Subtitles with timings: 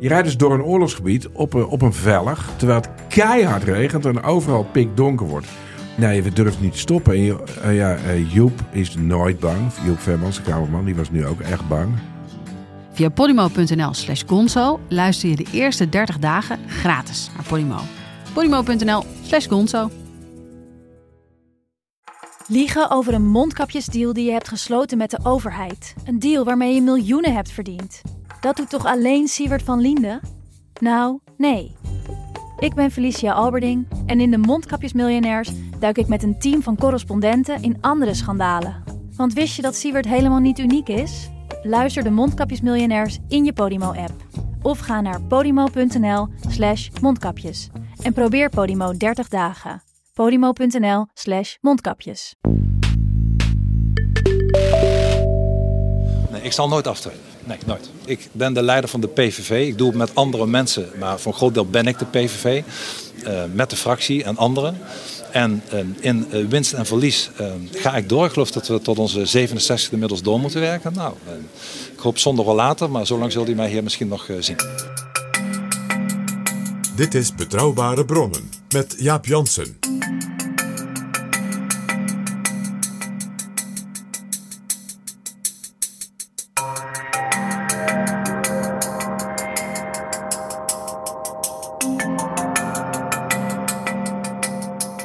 [0.00, 4.04] Je rijdt dus door een oorlogsgebied op een, op een vellig, terwijl het keihard regent
[4.06, 5.46] en overal pikdonker wordt.
[5.96, 7.12] Nee, we durven niet te stoppen.
[7.12, 9.58] En je- eh, ja, eh, Joep is nooit bang.
[9.84, 11.88] Joep Vermans, de kamerman, die was nu ook echt bang.
[12.92, 17.78] Via podimo.nl slash gonzo luister je de eerste 30 dagen gratis naar Podimo.
[18.32, 19.90] podimo.nl slash gonzo.
[22.46, 25.94] Liegen over een mondkapjesdeal die je hebt gesloten met de overheid.
[26.04, 28.02] Een deal waarmee je miljoenen hebt verdiend.
[28.40, 30.20] Dat doet toch alleen Siewert van Liende?
[30.80, 31.76] Nou, nee.
[32.58, 37.62] Ik ben Felicia Alberding en in de Mondkapjesmiljonairs duik ik met een team van correspondenten
[37.62, 38.82] in andere schandalen.
[39.16, 41.30] Want wist je dat Siewert helemaal niet uniek is?
[41.62, 44.12] Luister de Mondkapjesmiljonairs in je Podimo-app.
[44.62, 47.68] Of ga naar podimo.nl slash mondkapjes.
[48.02, 49.82] En probeer Podimo 30 dagen.
[50.14, 52.34] podimo.nl slash mondkapjes.
[56.30, 57.37] Nee, ik zal nooit aftreden.
[57.48, 57.90] Nee, nooit.
[58.04, 59.66] Ik ben de leider van de PVV.
[59.66, 62.62] Ik doe het met andere mensen, maar voor een groot deel ben ik de PVV.
[63.24, 64.78] eh, met de fractie en anderen.
[65.32, 67.30] En eh, in eh, winst en verlies
[67.70, 68.24] ga ik door.
[68.24, 70.92] Ik geloof dat we tot onze 67 inmiddels door moeten werken.
[70.94, 71.14] Nou,
[71.92, 74.56] ik hoop zonder wel later, maar zolang zult u mij hier misschien nog eh, zien.
[76.96, 79.87] Dit is Betrouwbare Bronnen met Jaap Jansen.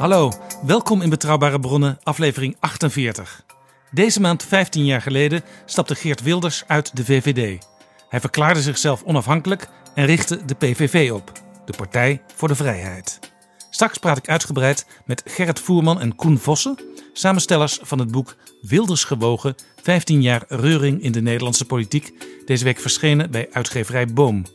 [0.03, 0.31] Hallo,
[0.65, 3.45] welkom in Betrouwbare Bronnen, aflevering 48.
[3.91, 7.67] Deze maand, 15 jaar geleden, stapte Geert Wilders uit de VVD.
[8.09, 11.31] Hij verklaarde zichzelf onafhankelijk en richtte de PVV op,
[11.65, 13.19] de Partij voor de Vrijheid.
[13.69, 16.79] Straks praat ik uitgebreid met Gerrit Voerman en Koen Vossen,
[17.13, 22.13] samenstellers van het boek Wilders gewogen, 15 jaar reuring in de Nederlandse politiek,
[22.45, 24.45] deze week verschenen bij uitgeverij Boom.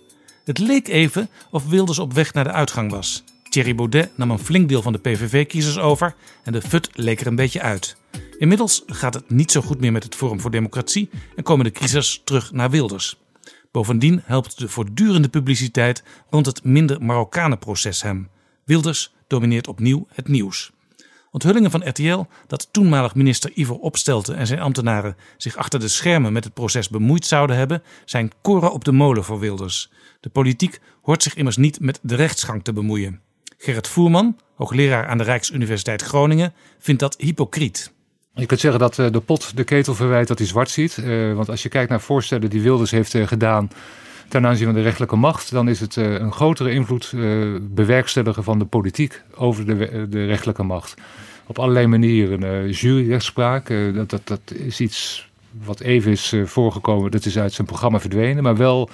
[0.45, 3.25] Het leek even of Wilders op weg naar de uitgang was.
[3.59, 7.27] Thierry Baudet nam een flink deel van de PVV-kiezers over en de fut leek er
[7.27, 7.97] een beetje uit.
[8.39, 11.71] Inmiddels gaat het niet zo goed meer met het Forum voor Democratie en komen de
[11.71, 13.19] kiezers terug naar Wilders.
[13.71, 18.29] Bovendien helpt de voortdurende publiciteit rond het minder Marokkanen-proces hem.
[18.65, 20.71] Wilders domineert opnieuw het nieuws.
[21.31, 26.33] Onthullingen van RTL dat toenmalig minister Ivo Opstelten en zijn ambtenaren zich achter de schermen
[26.33, 29.91] met het proces bemoeid zouden hebben, zijn koren op de molen voor Wilders.
[30.21, 33.27] De politiek hoort zich immers niet met de rechtsgang te bemoeien.
[33.61, 37.93] Gerrit Voerman, hoogleraar aan de Rijksuniversiteit Groningen, vindt dat hypocriet.
[38.35, 40.99] Je kunt zeggen dat eh, de pot de ketel verwijt dat hij zwart ziet.
[40.99, 43.71] Eh, want als je kijkt naar voorstellen die Wilders heeft eh, gedaan
[44.29, 47.13] ten aanzien van de rechterlijke macht, dan is het een grotere invloed
[47.61, 49.67] bewerkstelligen van de politiek over
[50.11, 50.95] de, rechterlijke macht.
[51.47, 52.71] Op allerlei manieren.
[52.71, 55.29] juryrechtspraak, dat, dat, dat is iets
[55.65, 58.91] wat even is voorgekomen, dat is uit zijn programma verdwenen, maar wel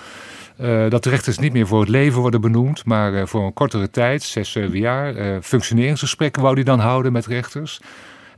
[0.57, 3.53] eh, dat de rechters niet meer voor het leven worden benoemd, maar eh, voor een
[3.53, 5.17] kortere tijd, zes, zeven jaar.
[5.17, 7.81] Eh, functioneringsgesprekken wou hij dan houden met rechters.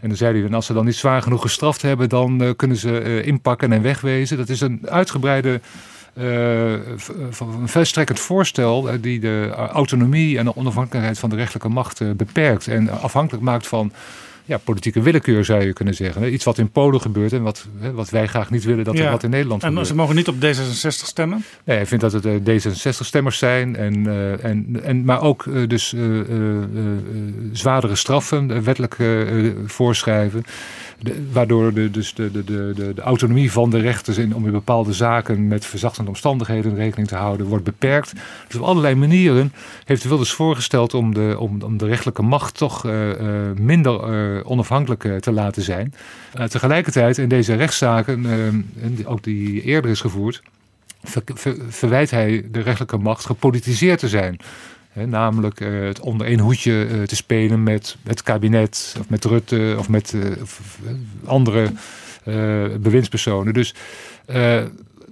[0.01, 2.77] En dan zei hij, dan, als ze dan niet zwaar genoeg gestraft hebben, dan kunnen
[2.77, 4.37] ze inpakken en wegwezen.
[4.37, 5.61] Dat is een uitgebreide,
[6.15, 12.69] een verstrekkend voorstel die de autonomie en de onafhankelijkheid van de rechterlijke macht beperkt.
[12.69, 13.93] En afhankelijk maakt van
[14.47, 16.33] ja, politieke willekeur, zou je kunnen zeggen.
[16.33, 19.11] Iets wat in Polen gebeurt en wat, hè, wat wij graag niet willen dat er
[19.11, 19.87] wat in Nederland En gebeurt.
[19.87, 21.45] ze mogen niet op D66 stemmen.
[21.65, 25.69] Nee, hij vindt dat het eh, D66-stemmers zijn, en, eh, en, en, maar ook eh,
[25.69, 25.95] dus
[27.53, 28.97] zwaardere straffen wettelijk
[29.67, 30.45] voorschrijven.
[31.33, 34.93] Waardoor de, dus de, de, de, de, autonomie van de rechters in, om in bepaalde
[34.93, 38.13] zaken met verzachtende omstandigheden rekening te houden wordt beperkt.
[38.49, 39.53] Dus op allerlei manieren
[39.85, 44.51] heeft Wilders voorgesteld om de, om, om de rechtelijke macht toch eh, eh, minder eh,
[44.51, 45.95] onafhankelijk te laten zijn.
[46.49, 48.27] Tegelijkertijd in deze rechtszaken,
[49.05, 50.43] ook die eerder is gevoerd,
[51.05, 54.39] ver- ver- verwijt hij de rechterlijke macht gepolitiseerd te zijn.
[54.97, 59.25] Hè, namelijk eh, het onder één hoedje eh, te spelen met het kabinet, of met
[59.25, 60.79] Rutte, of met eh, of,
[61.25, 61.73] andere
[62.25, 63.55] eh, bewindspersonen.
[63.55, 63.75] Dus
[64.27, 64.63] eh,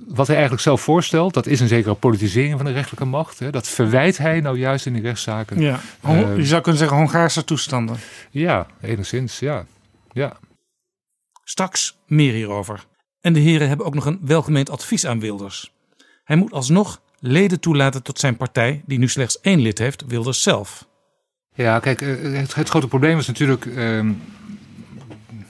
[0.07, 3.39] wat hij eigenlijk zelf voorstelt, dat is een zekere politisering van de rechterlijke macht.
[3.39, 3.51] Hè.
[3.51, 5.61] Dat verwijt hij nou juist in die rechtszaken.
[5.61, 5.81] Ja.
[6.01, 7.97] Hon- je zou kunnen zeggen Hongaarse toestanden.
[8.31, 9.67] Ja, enigszins, ja.
[10.13, 10.37] ja.
[11.45, 12.85] Straks meer hierover.
[13.21, 15.73] En de heren hebben ook nog een welgemeend advies aan Wilders.
[16.25, 20.43] Hij moet alsnog leden toelaten tot zijn partij, die nu slechts één lid heeft, Wilders
[20.43, 20.87] zelf.
[21.55, 24.13] Ja, kijk, eh, het, het grote probleem is natuurlijk ehm,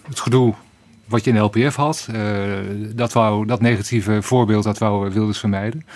[0.09, 0.55] het gedoe
[1.05, 2.09] wat je in de LPF had.
[2.13, 2.21] Eh,
[2.95, 5.87] dat, wou, dat negatieve voorbeeld, dat wou Wilders vermijden.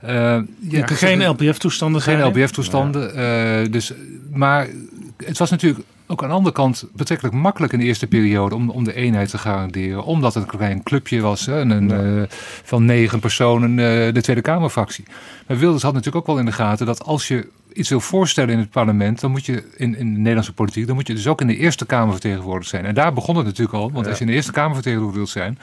[0.00, 2.22] Eh, je Ja, geen LPF-toestanden geen.
[2.22, 3.14] LPF-toestanden.
[3.14, 3.92] eh, dus,
[4.32, 4.68] maar
[5.16, 8.70] het was natuurlijk ook aan de andere kant betrekkelijk makkelijk in de eerste periode om,
[8.70, 10.04] om de eenheid te garanderen.
[10.04, 12.28] Omdat het een klein clubje was hè, en een, eh,
[12.62, 13.76] van negen personen uh,
[14.14, 15.04] de Tweede Kamerfractie.
[15.46, 18.50] Maar Wilders had natuurlijk ook wel in de gaten dat als je iets wil voorstellen
[18.50, 21.26] in het parlement, dan moet je in, in de Nederlandse politiek, dan moet je dus
[21.26, 22.84] ook in de Eerste Kamer vertegenwoordigd zijn.
[22.84, 25.28] En daar begon het natuurlijk al, want als je in de Eerste Kamer vertegenwoordigd wilt
[25.44, 25.58] zijn,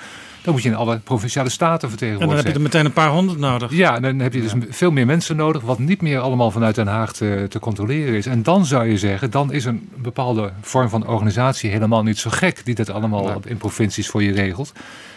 [0.48, 2.54] dan moet je in alle provinciale staten vertegenwoordigd zijn.
[2.54, 3.72] En dan heb je er meteen een paar honderd nodig.
[3.72, 6.88] Ja, dan heb je dus veel meer mensen nodig, wat niet meer allemaal vanuit Den
[6.88, 8.26] Haag te, te controleren is.
[8.26, 12.30] En dan zou je zeggen, dan is een bepaalde vorm van organisatie helemaal niet zo
[12.30, 14.72] gek, die dat allemaal in provincies voor je regelt.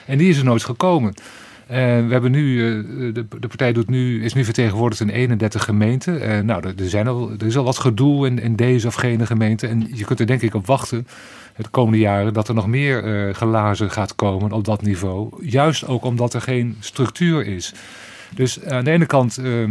[0.07, 1.15] En die is er nooit gekomen.
[1.67, 2.85] En we hebben nu, eh,
[3.15, 6.21] de, de, partij doet nu, is nu vertegenwoordigd in 31 gemeenten.
[6.21, 9.27] En nou, er, zijn al, er is al wat gedoe in, in deze of gene
[9.27, 9.67] gemeente.
[9.67, 11.07] En je kunt er denk ik op wachten
[11.63, 15.47] de komende jaren dat er nog meer uh, glazen gaat komen op dat niveau.
[15.47, 17.73] Juist ook omdat er geen structuur is.
[18.35, 19.71] Dus aan de ene kant, uh,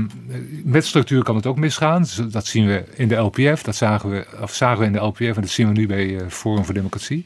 [0.64, 2.06] met structuur kan het ook misgaan.
[2.32, 5.20] Dat zien we in de LPF, dat zagen we, of zagen we in de LPF
[5.20, 7.26] en dat zien we nu bij uh, Forum voor Democratie.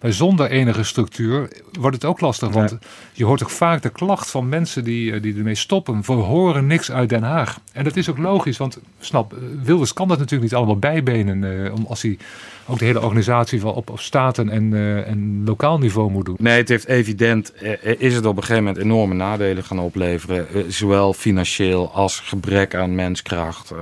[0.00, 1.48] Maar zonder enige structuur
[1.80, 2.48] wordt het ook lastig.
[2.48, 2.78] Want
[3.12, 6.02] je hoort ook vaak de klacht van mensen die, eh, die ermee stoppen.
[6.06, 7.60] We horen niks uit Den Haag.
[7.72, 11.42] En dat is ook logisch, want snap, eh, Wilders kan dat natuurlijk niet allemaal bijbenen.
[11.42, 12.18] Uh, als hij
[12.66, 16.36] ook de hele organisatie van op, op staten en, uh, en lokaal niveau moet doen.
[16.38, 17.52] Nee, het heeft evident,
[17.98, 20.72] is het op een gegeven moment enorme nadelen gaan opleveren.
[20.72, 23.72] zowel financieel als gebrek aan menskracht.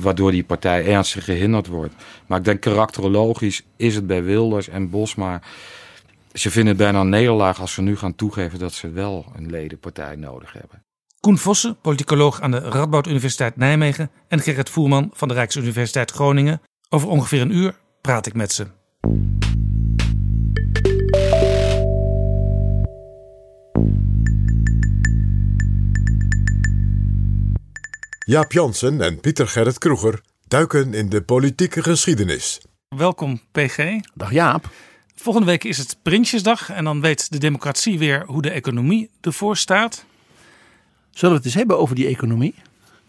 [0.00, 1.94] waardoor die partij ernstig gehinderd wordt.
[2.26, 5.40] Maar ik denk karakterologisch is het bij Wilders en Bosma.
[6.32, 9.50] Ze vinden het bijna een nederlaag als ze nu gaan toegeven dat ze wel een
[9.50, 10.82] ledenpartij nodig hebben.
[11.20, 16.60] Koen Vossen, politicoloog aan de Radboud Universiteit Nijmegen en Gerrit Voerman van de Rijksuniversiteit Groningen.
[16.92, 18.66] Over ongeveer een uur praat ik met ze.
[28.26, 32.60] Jaap Jansen en Pieter Gerrit Kroeger duiken in de politieke geschiedenis.
[32.88, 34.00] Welkom PG.
[34.14, 34.70] Dag Jaap.
[35.14, 39.56] Volgende week is het Prinsjesdag en dan weet de democratie weer hoe de economie ervoor
[39.56, 40.04] staat.
[41.10, 42.54] Zullen we het eens hebben over die economie?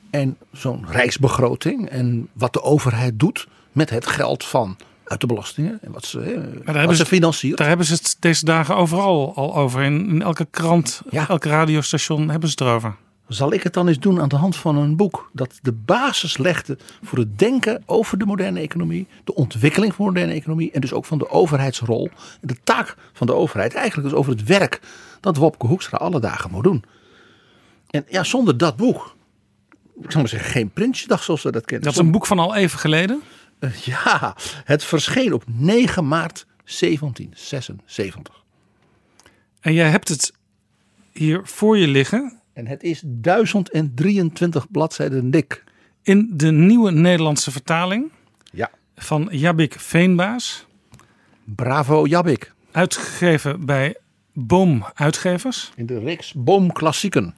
[0.10, 5.80] En zo'n rijksbegroting en wat de overheid doet met het geld van uit de belastingen
[5.82, 7.58] en wat ze, maar wat ze financieren.
[7.58, 9.82] Daar hebben ze het deze dagen overal al over.
[9.82, 11.28] In, in elke krant, ja.
[11.28, 12.96] elk radiostation hebben ze het erover
[13.34, 16.38] zal ik het dan eens doen aan de hand van een boek dat de basis
[16.38, 20.82] legde voor het denken over de moderne economie, de ontwikkeling van de moderne economie en
[20.82, 22.10] dus ook van de overheidsrol.
[22.42, 24.80] De taak van de overheid eigenlijk dus over het werk
[25.20, 26.84] dat Wopke Hoekstra alle dagen moet doen.
[27.90, 29.16] En ja, zonder dat boek,
[30.02, 31.86] ik zou maar zeggen, geen Prinsjesdag zoals we dat kennen.
[31.86, 33.22] Dat is een boek van al even geleden?
[33.62, 36.46] Uh, ja, het verscheen op 9 maart
[36.80, 38.44] 1776.
[39.60, 40.34] En jij hebt het
[41.12, 42.40] hier voor je liggen.
[42.54, 45.64] En het is 1023 bladzijden dik.
[46.04, 48.12] In de nieuwe Nederlandse vertaling
[48.52, 48.70] ja.
[48.96, 50.66] van Jabik Veenbaas.
[51.44, 52.54] Bravo Jabik.
[52.72, 53.96] Uitgegeven bij
[54.34, 55.72] Boom Uitgevers.
[55.76, 57.36] In de reeks Boom Klassieken.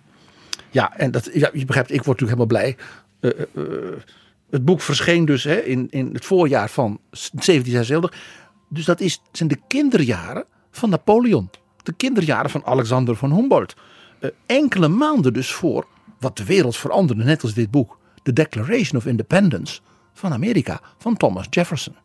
[0.70, 2.78] Ja, en dat, ja, je begrijpt, ik word natuurlijk helemaal blij.
[3.20, 3.98] Uh, uh,
[4.53, 8.13] het boek verscheen dus hè, in, in het voorjaar van 1776.
[8.69, 11.50] Dus dat is, zijn de kinderjaren van Napoleon.
[11.83, 13.75] De kinderjaren van Alexander van Humboldt.
[14.19, 15.88] Eh, enkele maanden dus voor
[16.19, 19.79] wat de wereld veranderde, net als dit boek, The Declaration of Independence
[20.13, 21.95] van Amerika, van Thomas Jefferson.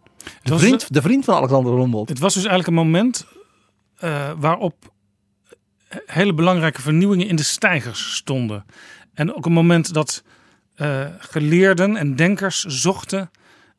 [0.43, 2.09] De, vriend, de vriend van Alexander Humboldt.
[2.09, 3.27] Het was dus eigenlijk een moment
[4.05, 4.93] uh, waarop
[6.07, 8.65] hele belangrijke vernieuwingen in de stijgers stonden.
[9.15, 10.23] En ook een moment dat
[10.81, 13.31] uh, geleerden en denkers zochten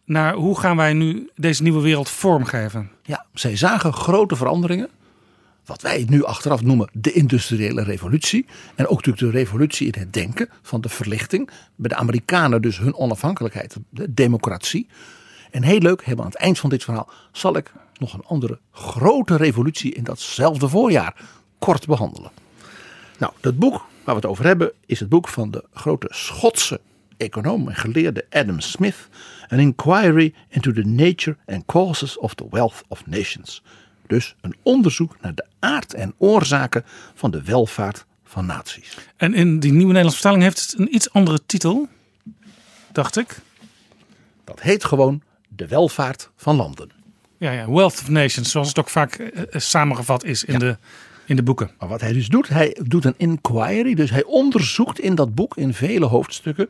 [0.06, 2.91] naar hoe gaan wij nu deze nieuwe wereld vormgeven.
[3.03, 4.89] Ja, zij zagen grote veranderingen
[5.70, 8.46] wat wij nu achteraf noemen de industriële revolutie.
[8.75, 11.50] En ook natuurlijk de revolutie in het denken van de verlichting.
[11.75, 14.88] Bij de Amerikanen dus hun onafhankelijkheid, de democratie.
[15.51, 18.60] En heel leuk, helemaal aan het eind van dit verhaal zal ik nog een andere
[18.72, 21.15] grote revolutie in datzelfde voorjaar
[21.60, 22.32] kort behandelen.
[23.18, 26.82] Nou, dat boek waar we het over hebben is het boek van de grote Schotse
[27.18, 29.10] econoom en geleerde Adam Smith.
[29.48, 33.63] An Inquiry into the Nature and Causes of the Wealth of Nations.
[34.08, 38.98] Dus een onderzoek naar de aard en oorzaken van de welvaart van naties.
[39.18, 41.88] En in die nieuwe Nederlandse vertaling heeft het een iets andere titel,
[42.91, 43.39] dacht ik.
[44.44, 46.91] Dat heet gewoon de welvaart van landen.
[47.38, 50.77] Ja, ja, Wealth of Nations, zoals het ook vaak uh, samengevat is in, de,
[51.29, 51.71] in de boeken.
[51.79, 53.93] Maar wat hij dus doet, hij doet een inquiry.
[53.93, 56.69] Dus hij onderzoekt in dat boek, in vele hoofdstukken,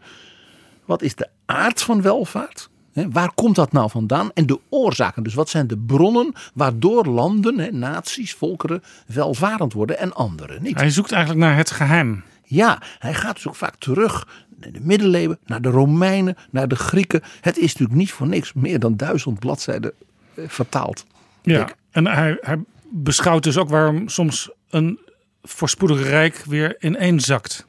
[0.86, 2.70] wat is de aard van welvaart?
[3.12, 4.32] waar komt dat nou vandaan?
[4.34, 10.14] En de oorzaken, dus wat zijn de bronnen waardoor landen, naties, volkeren welvarend worden en
[10.14, 10.80] anderen niet?
[10.80, 12.24] Hij zoekt eigenlijk naar het geheim.
[12.44, 16.76] Ja, hij gaat dus ook vaak terug naar de middeleeuwen, naar de Romeinen, naar de
[16.76, 17.22] Grieken.
[17.42, 19.92] Het is natuurlijk niet voor niks meer dan duizend bladzijden
[20.34, 21.06] eh, vertaald.
[21.42, 22.58] Ja, en hij, hij
[22.92, 25.00] beschouwt dus ook waarom soms een
[25.44, 27.68] voorspoedig rijk weer ineenzakt.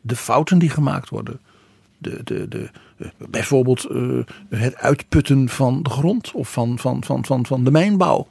[0.00, 1.40] de fouten die gemaakt worden.
[1.98, 7.24] De, de, de, eh, bijvoorbeeld eh, het uitputten van de grond of van, van, van,
[7.24, 8.28] van, van de mijnbouw.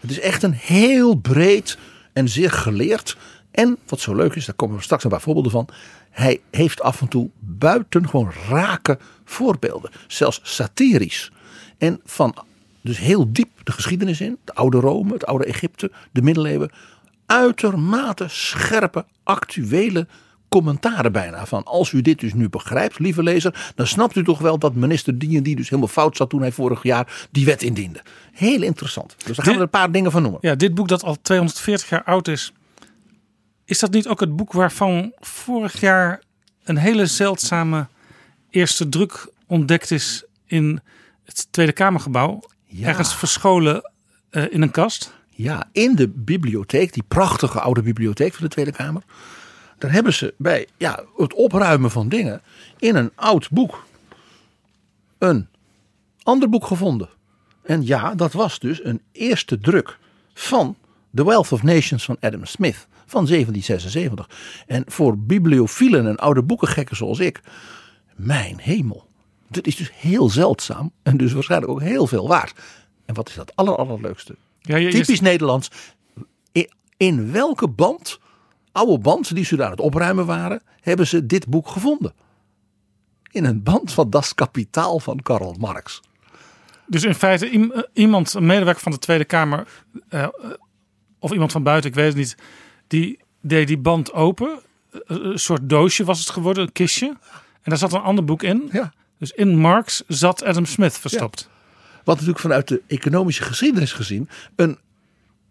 [0.00, 1.78] Het is echt een heel breed
[2.12, 3.16] en zeer geleerd.
[3.50, 5.68] En wat zo leuk is, daar komen we straks een paar voorbeelden van.
[6.10, 9.90] Hij heeft af en toe buitengewoon rake voorbeelden.
[10.06, 11.32] Zelfs satirisch.
[11.78, 12.36] En van
[12.86, 14.38] dus heel diep de geschiedenis in.
[14.44, 16.70] De oude Rome, het oude Egypte, de middeleeuwen.
[17.26, 20.06] Uitermate scherpe, actuele
[20.48, 21.46] commentaren bijna.
[21.46, 23.72] Van als u dit dus nu begrijpt, lieve lezer.
[23.74, 26.40] Dan snapt u toch wel dat minister die en die dus helemaal fout zat toen
[26.40, 28.02] hij vorig jaar die wet indiende.
[28.32, 29.14] Heel interessant.
[29.24, 30.40] Dus daar gaan we er een paar dingen van noemen.
[30.42, 32.52] Ja, dit boek dat al 240 jaar oud is.
[33.64, 36.22] Is dat niet ook het boek waarvan vorig jaar
[36.64, 37.86] een hele zeldzame
[38.50, 40.80] eerste druk ontdekt is in
[41.24, 42.42] het Tweede Kamergebouw?
[42.76, 42.86] Ja.
[42.86, 43.92] Ergens verscholen
[44.30, 45.14] eh, in een kast.
[45.28, 49.02] Ja, in de bibliotheek, die prachtige oude bibliotheek van de Tweede Kamer.
[49.78, 52.42] Daar hebben ze bij ja, het opruimen van dingen
[52.78, 53.84] in een oud boek
[55.18, 55.48] een
[56.22, 57.08] ander boek gevonden.
[57.62, 59.98] En ja, dat was dus een eerste druk
[60.34, 60.76] van
[61.14, 64.30] The Wealth of Nations van Adam Smith van 1776.
[64.66, 67.40] En voor bibliofielen en oude boekengekken zoals ik,
[68.16, 69.06] mijn hemel.
[69.48, 72.60] Dit is dus heel zeldzaam en dus waarschijnlijk ook heel veel waard.
[73.04, 74.36] En wat is dat aller, allerleukste?
[74.60, 75.70] Ja, je, je- Typisch Nederlands.
[76.52, 78.18] In, in welke band,
[78.72, 82.12] oude band die ze daar aan het opruimen waren, hebben ze dit boek gevonden?
[83.30, 86.00] In een band van Das Kapitaal van Karl Marx.
[86.86, 89.68] Dus in feite eh, iemand, een medewerker van de Tweede Kamer,
[90.08, 90.30] eh, eh,
[91.18, 92.36] of iemand van buiten, ik weet het niet,
[92.86, 94.58] die deed die band open.
[94.90, 97.06] Een soort doosje was het geworden, een kistje.
[97.62, 98.68] En daar zat een ander boek in.
[98.72, 98.92] Ja.
[99.18, 101.48] Dus in Marx zat Adam Smith verstopt.
[102.04, 104.78] Wat natuurlijk vanuit de economische geschiedenis gezien een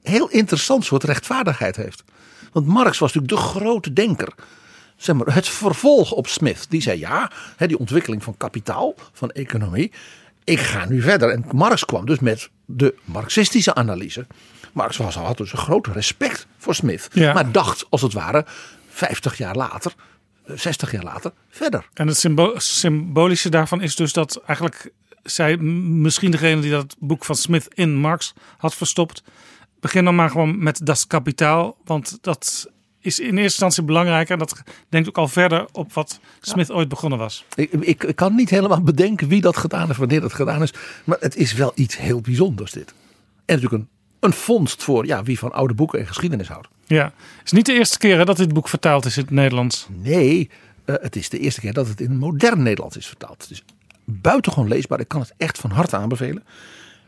[0.01, 2.03] heel interessant soort rechtvaardigheid heeft.
[2.51, 4.33] Want Marx was natuurlijk de grote denker.
[4.95, 6.65] Zeg maar, het vervolg op Smith.
[6.69, 9.91] Die zei ja, die ontwikkeling van kapitaal, van economie.
[10.43, 11.29] Ik ga nu verder.
[11.29, 14.25] En Marx kwam dus met de marxistische analyse.
[14.73, 17.07] Marx was, had dus een groot respect voor Smith.
[17.11, 17.33] Ja.
[17.33, 18.45] Maar dacht als het ware
[18.89, 19.93] 50 jaar later,
[20.47, 21.89] 60 jaar later verder.
[21.93, 24.91] En het symbo- symbolische daarvan is dus dat eigenlijk
[25.23, 29.23] zij, misschien degene die dat boek van Smith in Marx had verstopt,
[29.79, 31.77] begin dan maar gewoon met Das Kapitaal.
[31.85, 32.69] Want dat
[33.01, 36.87] is in eerste instantie belangrijk en dat denkt ook al verder op wat Smith ooit
[36.87, 37.45] begonnen was.
[37.55, 40.73] Ik, ik, ik kan niet helemaal bedenken wie dat gedaan heeft, wanneer dat gedaan is.
[41.03, 42.93] Maar het is wel iets heel bijzonders dit.
[43.45, 43.89] En natuurlijk een,
[44.25, 46.67] een vondst voor ja, wie van oude boeken en geschiedenis houdt.
[46.85, 47.03] Ja,
[47.37, 49.87] het is niet de eerste keer hè, dat dit boek vertaald is in het Nederlands.
[49.89, 50.49] Nee,
[50.85, 53.41] eh, het is de eerste keer dat het in modern Nederlands is vertaald.
[53.41, 53.63] Het is
[54.03, 54.99] buitengewoon leesbaar.
[54.99, 56.43] Ik kan het echt van harte aanbevelen.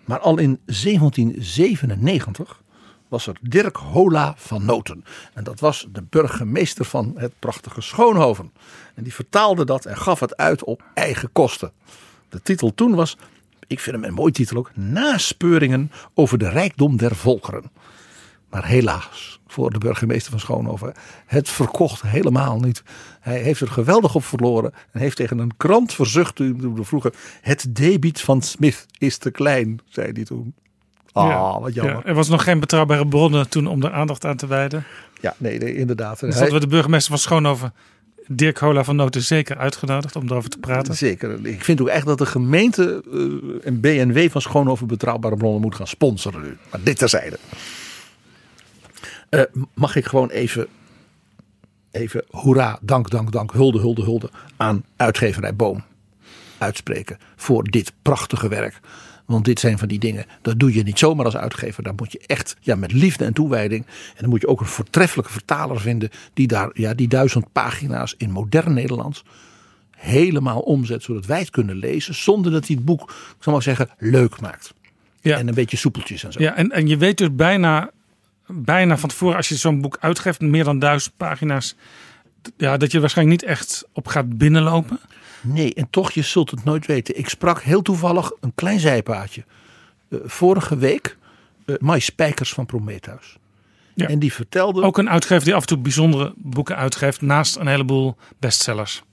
[0.06, 2.62] Maar al in 1797
[3.08, 5.04] was er Dirk Hola van Noten.
[5.34, 8.52] En dat was de burgemeester van het prachtige Schoonhoven.
[8.96, 11.72] En die vertaalde dat en gaf het uit op eigen kosten.
[12.30, 13.18] De titel toen was,
[13.68, 17.72] ik vind hem een mooi titel ook, Naspeuringen over de rijkdom der volkeren.
[18.50, 20.94] Maar helaas, voor de burgemeester van Schoonhoven,
[21.26, 22.84] het verkocht helemaal niet.
[23.20, 27.12] Hij heeft er geweldig op verloren en heeft tegen een krant verzucht toen we vroegen:
[27.42, 30.54] Het debiet van Smith is te klein, zei hij toen.
[31.12, 31.96] Ah, Ja, wat jammer.
[31.96, 34.86] Ja, er was nog geen betrouwbare bronnen toen om er aandacht aan te wijden.
[35.22, 36.20] Ja, nee, nee inderdaad.
[36.20, 37.74] Dus hadden we de burgemeester van Schoonhoven,
[38.30, 40.96] Dirk Hola van Noten, zeker uitgenodigd om erover te praten.
[40.96, 41.46] Zeker.
[41.46, 45.76] Ik vind ook echt dat de gemeente eh, en BNW van Schoonhoven betrouwbare bronnen moet
[45.76, 46.58] gaan sponsoren nu.
[46.72, 47.38] Maar dit terzijde.
[49.30, 49.42] Eh,
[49.74, 50.68] mag ik gewoon even,
[51.92, 55.84] even hoera, dank, dank, dank, hulde, hulde, hulde aan uitgeverij Boom
[56.58, 58.80] uitspreken voor dit prachtige werk.
[59.28, 61.84] Want dit zijn van die dingen, dat doe je niet zomaar als uitgever.
[61.84, 63.86] Daar moet je echt ja, met liefde en toewijding.
[63.86, 66.10] En dan moet je ook een voortreffelijke vertaler vinden.
[66.34, 69.24] Die daar ja, die duizend pagina's in modern Nederlands
[69.98, 71.04] helemaal omzet.
[71.04, 74.40] Zodat wij het kunnen lezen zonder dat hij het boek, ik zal maar zeggen, leuk
[74.42, 74.74] maakt.
[75.22, 75.38] Ja.
[75.38, 76.42] En een beetje soepeltjes en zo.
[76.42, 77.92] Ja, en, en je weet dus bijna,
[78.48, 81.76] bijna van tevoren, als je zo'n boek uitgeeft, meer dan duizend pagina's,
[82.58, 85.00] ja, dat je waarschijnlijk niet echt op gaat binnenlopen.
[85.42, 87.18] Nee, en toch, je zult het nooit weten.
[87.18, 89.44] Ik sprak heel toevallig een klein zijpaadje.
[90.10, 91.18] eh, vorige week
[91.66, 93.38] eh Mai Spijkers van Prometheus.
[93.94, 94.08] Ja.
[94.08, 97.68] En die vertelde, Ook een uitgever die af en toe bijzondere boeken uitgeeft, naast een
[97.68, 99.04] heleboel bestsellers.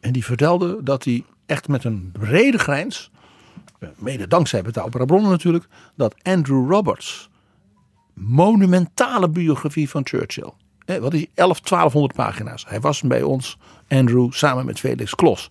[0.00, 3.10] en die vertelde dat hij echt met een brede grijns,
[3.78, 7.28] eh, mede dankzij betrouwbare bronnen natuurlijk, dat Andrew Roberts
[8.14, 10.52] monumentale biografie van Churchill
[10.84, 12.64] hè, wat is die, 11, 1200 pagina's.
[12.68, 15.50] Hij was bij ons, Andrew, samen met Felix Klos.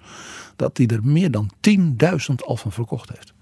[0.55, 3.33] Dat hij er meer dan 10.000 al van verkocht heeft.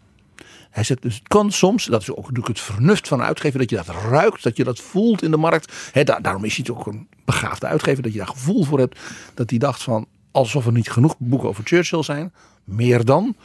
[0.69, 3.59] Hij zegt dus het kan soms, dat is ook natuurlijk het vernuft van een uitgever,
[3.59, 5.93] dat je dat ruikt, dat je dat voelt in de markt.
[6.21, 8.99] Daarom is hij ook een begaafde uitgever, dat je daar gevoel voor hebt.
[9.33, 12.33] Dat hij dacht van, alsof er niet genoeg boeken over Churchill zijn,
[12.63, 13.35] meer dan.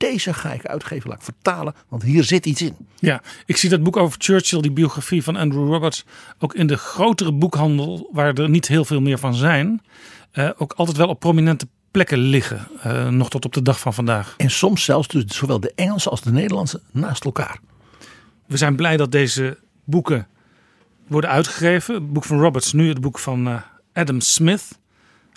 [0.00, 2.76] Deze ga ik uitgeven, laat ik vertalen, want hier zit iets in.
[2.98, 6.04] Ja, ik zie dat boek over Churchill, die biografie van Andrew Roberts,
[6.38, 9.82] ook in de grotere boekhandel, waar er niet heel veel meer van zijn,
[10.30, 12.68] eh, ook altijd wel op prominente plekken liggen.
[12.82, 14.34] eh, nog tot op de dag van vandaag.
[14.36, 17.58] En soms zelfs dus zowel de Engelse als de Nederlandse naast elkaar.
[18.46, 20.26] We zijn blij dat deze boeken
[21.06, 21.94] worden uitgegeven.
[21.94, 23.54] Het boek van Roberts, nu het boek van eh,
[23.92, 24.78] Adam Smith.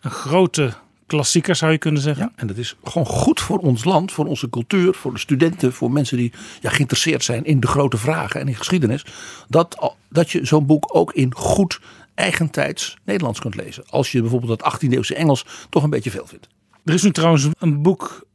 [0.02, 0.74] Een grote
[1.14, 2.26] klassieker zou je kunnen zeggen.
[2.26, 5.74] Ja, en dat is gewoon goed voor ons land, voor onze cultuur, voor de studenten,
[5.74, 9.06] voor mensen die ja, geïnteresseerd zijn in de grote vragen en in geschiedenis.
[9.48, 11.80] Dat, dat je zo'n boek ook in goed
[12.16, 13.84] eigentijds Nederlands kunt lezen.
[13.90, 16.48] Als je bijvoorbeeld dat 18e eeuwse Engels toch een beetje veel vindt.
[16.86, 18.26] Er is nu trouwens een boek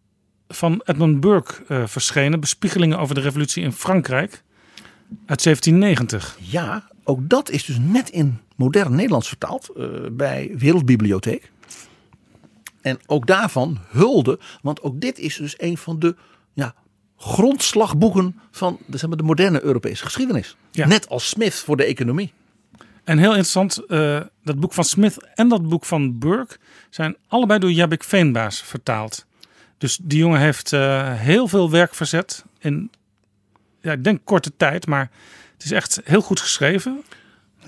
[0.49, 2.40] van Edmund Burke eh, verschenen.
[2.40, 4.42] Bespiegelingen over de revolutie in Frankrijk.
[5.26, 6.38] Uit 1790.
[6.40, 11.50] Ja, ook dat is dus net in modern Nederlands vertaald eh, bij Wereldbibliotheek.
[12.80, 16.16] En ook daarvan hulde, want ook dit is dus een van de
[16.52, 16.75] ja,
[17.16, 20.56] grondslagboeken van de, zeg maar, de moderne Europese geschiedenis.
[20.70, 20.87] Ja.
[20.87, 22.32] Net als Smith voor de economie.
[23.04, 26.56] En heel interessant, eh, dat boek van Smith en dat boek van Burke
[26.90, 29.26] zijn allebei door Jabik Veenbaas vertaald.
[29.78, 32.90] Dus die jongen heeft eh, heel veel werk verzet in,
[33.80, 35.11] ja, ik denk korte tijd, maar
[35.52, 37.04] het is echt heel goed geschreven.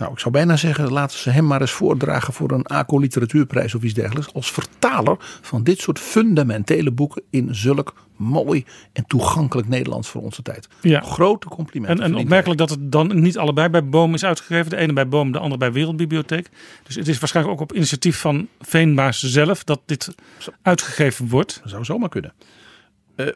[0.00, 3.74] Nou, ik zou bijna zeggen, laten ze hem maar eens voordragen voor een ACO literatuurprijs
[3.74, 4.32] of iets dergelijks.
[4.32, 10.42] Als vertaler van dit soort fundamentele boeken in zulk mooi en toegankelijk Nederlands voor onze
[10.42, 10.68] tijd.
[10.80, 11.00] Ja.
[11.00, 12.04] Grote complimenten.
[12.04, 14.70] En, opmerkelijk dat het dan niet allebei bij Boom is uitgegeven.
[14.70, 16.48] De ene bij Boom, de andere bij Wereldbibliotheek.
[16.82, 20.14] Dus het is waarschijnlijk ook op initiatief van Veenbaas zelf dat dit
[20.62, 21.58] uitgegeven wordt.
[21.62, 22.32] Dat zou zomaar kunnen.
[23.16, 23.26] Eh,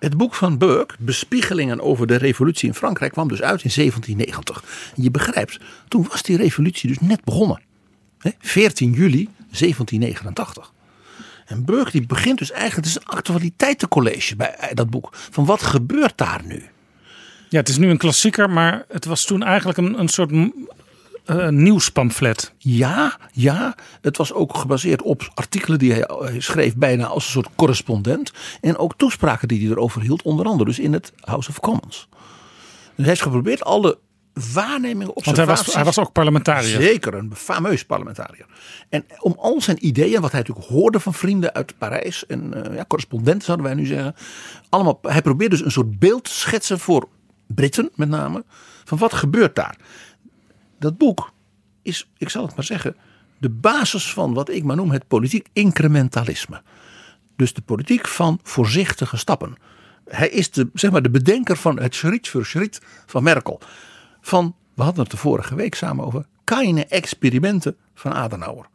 [0.00, 4.64] het boek van Burke, Bespiegelingen over de revolutie in Frankrijk, kwam dus uit in 1790.
[4.96, 7.60] En je begrijpt, toen was die revolutie dus net begonnen.
[8.18, 10.72] Hè, 14 juli 1789.
[11.46, 15.08] En Burke die begint dus eigenlijk, het is een actualiteitencollege bij eh, dat boek.
[15.12, 16.64] Van wat gebeurt daar nu?
[17.48, 20.30] Ja, het is nu een klassieker, maar het was toen eigenlijk een, een soort
[21.30, 22.52] eh, nieuwspamflet.
[22.58, 26.06] Ja, ja, het was ook gebaseerd op artikelen die hij
[26.38, 28.32] schreef bijna als een soort correspondent.
[28.60, 32.08] En ook toespraken die hij erover hield, onder andere dus in het House of Commons.
[32.10, 33.98] Dus hij heeft geprobeerd alle
[34.52, 36.80] waarnemingen, Want hij was, hij was ook parlementariër.
[36.80, 38.46] Zeker, een fameus parlementariër.
[38.88, 42.76] En om al zijn ideeën, wat hij natuurlijk hoorde van vrienden uit Parijs en eh,
[42.76, 44.14] ja, correspondenten zouden wij nu zeggen.
[44.68, 47.08] Allemaal, hij probeerde dus een soort beeld te schetsen voor
[47.46, 48.44] Britten met name.
[48.84, 49.76] Van wat gebeurt daar?
[50.80, 51.32] Dat boek
[51.82, 52.96] is, ik zal het maar zeggen,
[53.38, 56.62] de basis van wat ik maar noem het politiek incrementalisme.
[57.36, 59.54] Dus de politiek van voorzichtige stappen.
[60.04, 63.60] Hij is de, zeg maar, de bedenker van het schriet voor schriet van Merkel.
[64.20, 68.68] Van, we hadden het de vorige week samen over, keine experimenten van Adenauer.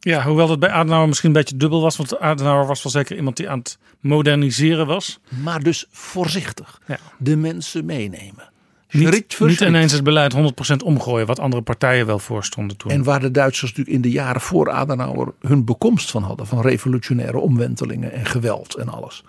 [0.00, 1.96] Ja, hoewel dat bij Adenauer misschien een beetje dubbel was.
[1.96, 5.20] Want Adenauer was wel zeker iemand die aan het moderniseren was.
[5.42, 6.80] Maar dus voorzichtig.
[6.86, 6.98] Ja.
[7.18, 8.52] De mensen meenemen.
[8.94, 11.26] Niet, ineens het beleid 100% omgooien.
[11.26, 12.90] Wat andere partijen wel voorstonden toen.
[12.90, 16.46] En waar de Duitsers natuurlijk in de jaren voor Adenauer hun bekomst van hadden.
[16.46, 19.24] Van revolutionaire omwentelingen en geweld en alles.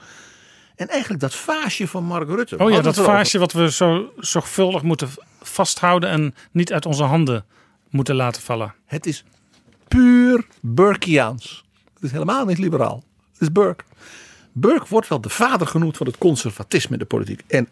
[0.75, 2.57] En eigenlijk dat vaasje van Mark Rutte.
[2.57, 5.09] oh ja, dat vaasje wat we zo zorgvuldig moeten
[5.41, 6.09] vasthouden.
[6.09, 7.45] En niet uit onze handen
[7.89, 8.73] moeten laten vallen.
[8.85, 9.23] Het is
[9.87, 11.63] puur Burkeaans.
[11.93, 13.03] Het is helemaal niet liberaal.
[13.31, 13.83] Het is Burke.
[14.51, 17.41] Burke wordt wel de vader genoemd van het conservatisme in de politiek.
[17.47, 17.67] En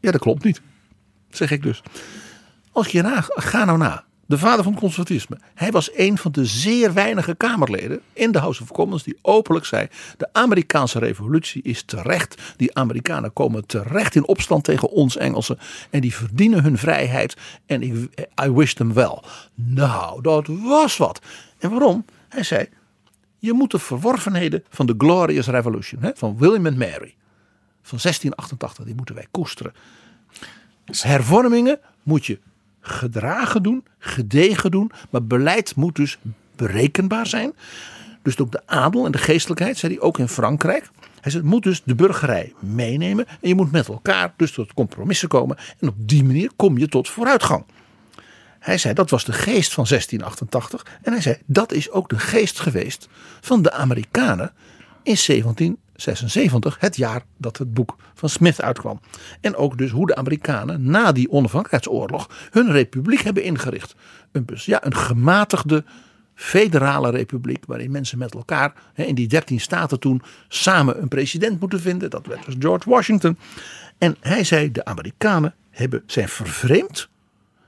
[0.00, 0.60] ja, dat klopt niet.
[1.34, 1.82] Zeg ik dus.
[2.72, 4.04] Als je na, ga nou na.
[4.26, 5.38] De vader van het conservatisme.
[5.54, 9.66] Hij was een van de zeer weinige Kamerleden in de House of Commons die openlijk
[9.66, 12.42] zei: de Amerikaanse revolutie is terecht.
[12.56, 15.58] Die Amerikanen komen terecht in opstand tegen ons Engelsen
[15.90, 17.36] en die verdienen hun vrijheid.
[17.66, 17.92] En ik,
[18.44, 19.18] I wish them well.
[19.54, 21.20] Nou, dat was wat.
[21.58, 22.04] En waarom?
[22.28, 22.68] Hij zei:
[23.38, 27.14] je moet de verworvenheden van de Glorious Revolution, hè, van William and Mary,
[27.82, 29.72] van 1688, die moeten wij koesteren.
[30.86, 32.38] Hervormingen moet je
[32.80, 36.18] gedragen doen, gedegen doen, maar beleid moet dus
[36.56, 37.52] berekenbaar zijn.
[38.22, 40.90] Dus ook de adel en de geestelijkheid, zei hij ook in Frankrijk.
[41.20, 45.28] Hij zei, moet dus de burgerij meenemen en je moet met elkaar dus tot compromissen
[45.28, 45.56] komen.
[45.80, 47.64] En op die manier kom je tot vooruitgang.
[48.58, 50.86] Hij zei dat was de geest van 1688.
[51.02, 53.08] En hij zei dat is ook de geest geweest
[53.40, 54.52] van de Amerikanen
[55.02, 55.16] in
[55.94, 59.00] 76, het jaar dat het boek van Smith uitkwam.
[59.40, 63.94] En ook dus hoe de Amerikanen na die onafhankelijkheidsoorlog hun republiek hebben ingericht.
[64.32, 65.84] Een, ja, een gematigde
[66.34, 71.80] federale republiek waarin mensen met elkaar in die 13 staten toen samen een president moeten
[71.80, 72.10] vinden.
[72.10, 73.38] Dat werd dus George Washington.
[73.98, 77.08] En hij zei de Amerikanen hebben, zijn vervreemd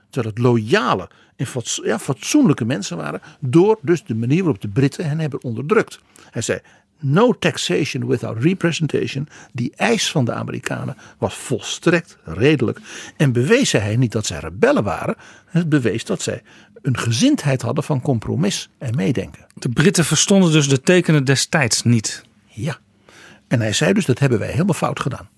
[0.09, 1.47] terwijl het loyale en
[1.83, 5.99] ja, fatsoenlijke mensen waren door dus de manier waarop de Britten hen hebben onderdrukt.
[6.31, 6.59] Hij zei
[6.99, 9.27] no taxation without representation.
[9.53, 12.79] Die eis van de Amerikanen was volstrekt redelijk.
[13.17, 15.15] En bewees hij niet dat zij rebellen waren.
[15.45, 16.41] Het bewees dat zij
[16.81, 19.45] een gezindheid hadden van compromis en meedenken.
[19.53, 22.23] De Britten verstonden dus de tekenen destijds niet.
[22.45, 22.77] Ja.
[23.47, 25.29] En hij zei dus dat hebben wij helemaal fout gedaan.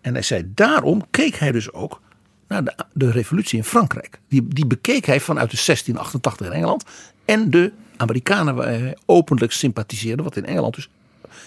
[0.00, 2.00] En hij zei daarom keek hij dus ook
[2.48, 4.20] naar de, de revolutie in Frankrijk.
[4.28, 6.84] Die, die bekeek hij vanuit de 1688 in Engeland
[7.24, 10.88] en de Amerikanen hij openlijk sympathiseerde, wat in Engeland dus,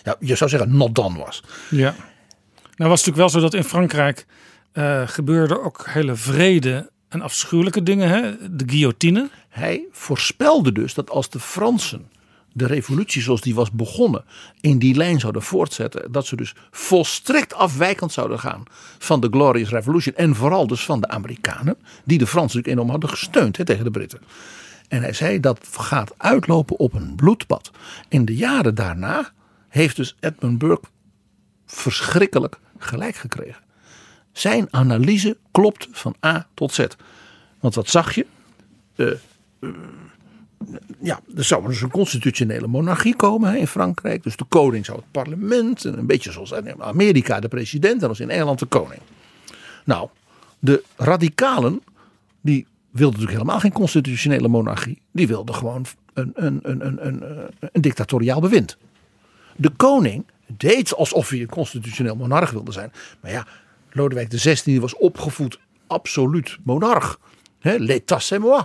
[0.04, 1.44] ja, je zou zeggen, not done was.
[1.70, 1.96] Ja.
[2.76, 4.26] Nou was het natuurlijk wel zo dat in Frankrijk
[4.74, 8.50] uh, gebeurde ook hele vrede en afschuwelijke dingen, hè?
[8.56, 9.30] de guillotine.
[9.50, 12.08] Hij voorspelde dus dat als de Fransen
[12.54, 14.24] de revolutie zoals die was begonnen
[14.62, 18.64] in die lijn zouden voortzetten, dat ze dus volstrekt afwijkend zouden gaan
[18.98, 22.90] van de Glorious Revolution en vooral dus van de Amerikanen, die de Fransen natuurlijk enorm
[22.90, 24.20] hadden gesteund hè, tegen de Britten.
[24.90, 27.72] En hij zei dat gaat uitlopen op een bloedbad.
[28.08, 29.32] In de jaren daarna
[29.68, 30.88] heeft dus Edmund Burke
[31.66, 33.62] verschrikkelijk gelijk gekregen.
[34.32, 36.86] Zijn analyse klopt van A tot Z.
[37.60, 38.26] Want wat zag je?
[38.96, 39.14] Uh,
[41.00, 44.24] ja, er zou dus een constitutionele monarchie komen in Frankrijk.
[44.24, 45.84] Dus de koning zou het parlement.
[45.84, 49.02] Een beetje zoals in Amerika de president en als in Engeland de koning.
[49.86, 50.10] Nou,
[50.60, 51.82] de radicalen
[52.42, 55.02] die wilden natuurlijk helemaal geen constitutionele monarchie.
[55.12, 57.24] Die wilden gewoon een, een, een, een, een,
[57.60, 58.78] een dictatoriaal bewind.
[59.56, 60.26] De koning
[60.58, 62.92] deed alsof hij een constitutioneel monarch wilde zijn.
[63.22, 63.46] Maar ja,
[63.92, 67.20] Lodewijk XVI was opgevoed absoluut monarch.
[67.62, 68.64] L'état c'est moi.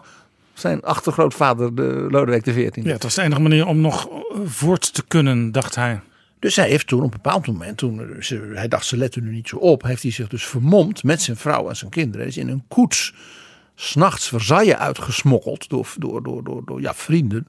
[0.53, 2.71] Zijn achtergrootvader, de Lodewijk XIV.
[2.83, 4.09] Ja, het was de enige manier om nog
[4.45, 6.01] voort te kunnen, dacht hij.
[6.39, 9.31] Dus hij heeft toen op een bepaald moment, toen ze, hij dacht ze letten nu
[9.31, 12.27] niet zo op, heeft hij zich dus vermomd met zijn vrouw en zijn kinderen.
[12.27, 13.15] is in een koets
[13.75, 17.49] s'nachts Versailles uitgesmokkeld door, door, door, door, door ja, vrienden.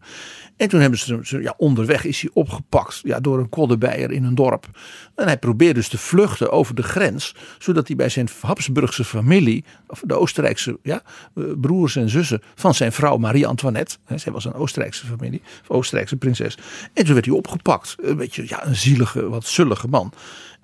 [0.57, 4.35] En toen hebben ze, ja, onderweg is hij opgepakt ja, door een koddebeier in een
[4.35, 4.67] dorp.
[5.15, 9.63] En hij probeerde dus te vluchten over de grens, zodat hij bij zijn Habsburgse familie,
[9.87, 11.01] of de Oostenrijkse ja,
[11.35, 15.41] eh, broers en zussen van zijn vrouw Marie Antoinette, hè, zij was een Oostenrijkse familie,
[15.67, 16.57] Oostenrijkse prinses.
[16.93, 20.13] En toen werd hij opgepakt, een beetje ja, een zielige, wat zullige man.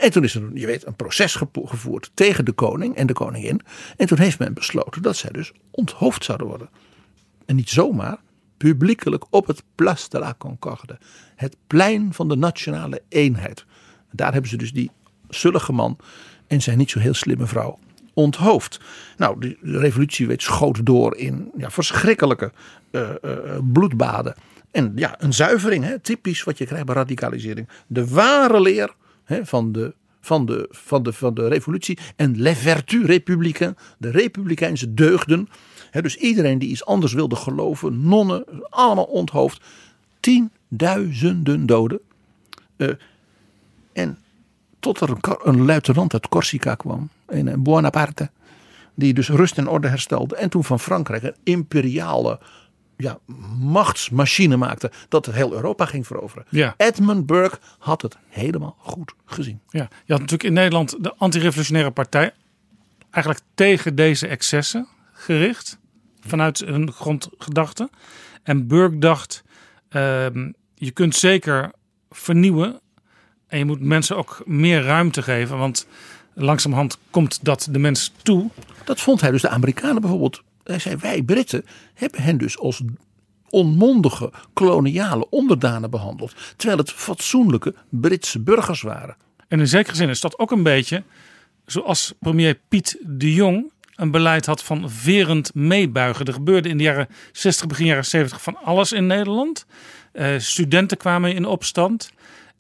[0.01, 3.61] En toen is er, je weet, een proces gevoerd tegen de koning en de koningin.
[3.97, 6.69] En toen heeft men besloten dat zij dus onthoofd zouden worden.
[7.45, 8.17] En niet zomaar,
[8.57, 10.97] publiekelijk op het Place de la Concorde.
[11.35, 13.65] Het plein van de nationale eenheid.
[14.11, 14.91] Daar hebben ze dus die
[15.29, 15.97] zullige man
[16.47, 17.79] en zijn niet zo heel slimme vrouw
[18.13, 18.79] onthoofd.
[19.17, 22.51] Nou, de revolutie weet schoot door in ja, verschrikkelijke
[22.91, 24.35] uh, uh, bloedbaden.
[24.71, 27.69] En ja, een zuivering, hè, typisch wat je krijgt bij radicalisering.
[27.87, 28.95] De ware leer
[29.31, 34.09] hè, van, de, van, de, van, de, van de revolutie en les vertus républicains, de
[34.09, 35.49] republikeinse deugden.
[35.91, 39.61] Dus iedereen die iets anders wilde geloven, nonnen, allemaal onthoofd.
[40.19, 41.99] Tienduizenden doden.
[42.77, 42.89] Uh,
[43.93, 44.17] en
[44.79, 48.29] tot er een, een, luitenant uit Corsica kwam, een Buonaparte,
[48.95, 50.35] die dus rust en orde herstelde.
[50.35, 52.39] En toen van Frankrijk een imperiale
[53.01, 53.19] ja,
[53.59, 54.91] machtsmachine maakte.
[55.09, 56.45] Dat het heel Europa ging veroveren.
[56.49, 56.73] Ja.
[56.77, 59.59] Edmund Burke had het helemaal goed gezien.
[59.69, 62.31] Ja, je had natuurlijk in Nederland de antirevolutionaire partij.
[63.09, 65.79] Eigenlijk tegen deze excessen gericht.
[66.19, 67.89] Vanuit hun grondgedachte.
[68.43, 69.43] En Burke dacht,
[69.89, 70.25] uh,
[70.75, 71.71] je kunt zeker
[72.09, 72.79] vernieuwen.
[73.47, 75.57] En je moet mensen ook meer ruimte geven.
[75.57, 75.87] Want
[76.33, 78.49] langzamerhand komt dat de mens toe.
[78.83, 82.81] Dat vond hij dus de Amerikanen bijvoorbeeld hij zei, wij Britten hebben hen dus als
[83.49, 86.33] onmondige koloniale onderdanen behandeld.
[86.55, 89.15] Terwijl het fatsoenlijke Britse burgers waren.
[89.47, 91.03] En in zekere zin is dat ook een beetje
[91.65, 96.25] zoals premier Piet de Jong een beleid had van verend meebuigen.
[96.25, 99.65] Er gebeurde in de jaren 60, begin jaren 70 van alles in Nederland.
[100.13, 102.11] Uh, studenten kwamen in opstand.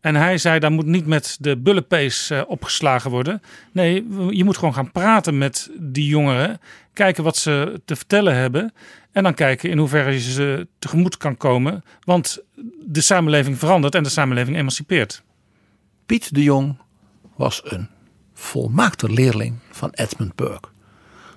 [0.01, 3.41] En hij zei, daar moet niet met de bullenpees uh, opgeslagen worden.
[3.71, 6.59] Nee, je moet gewoon gaan praten met die jongeren.
[6.93, 8.73] Kijken wat ze te vertellen hebben.
[9.11, 11.83] En dan kijken in hoeverre je ze tegemoet kan komen.
[12.03, 12.43] Want
[12.85, 15.23] de samenleving verandert en de samenleving emancipeert.
[16.05, 16.77] Piet de Jong
[17.35, 17.87] was een
[18.33, 20.69] volmaakte leerling van Edmund Burke.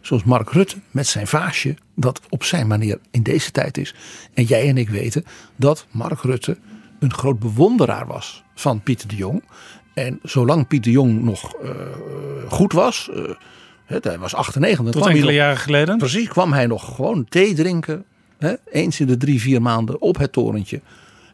[0.01, 3.95] Zoals Mark Rutte met zijn vaasje, dat op zijn manier in deze tijd is.
[4.35, 5.25] En jij en ik weten
[5.57, 6.59] dat Mark Rutte
[6.99, 9.45] een groot bewonderaar was van Pieter de Jong.
[9.95, 11.71] En zolang Pieter de Jong nog uh,
[12.49, 13.31] goed was, uh,
[13.85, 14.93] hij was 98.
[14.93, 15.99] Tot enkele nog, jaren geleden.
[15.99, 18.05] Precies, kwam hij nog gewoon thee drinken.
[18.39, 20.81] Hè, eens in de drie, vier maanden op het torentje.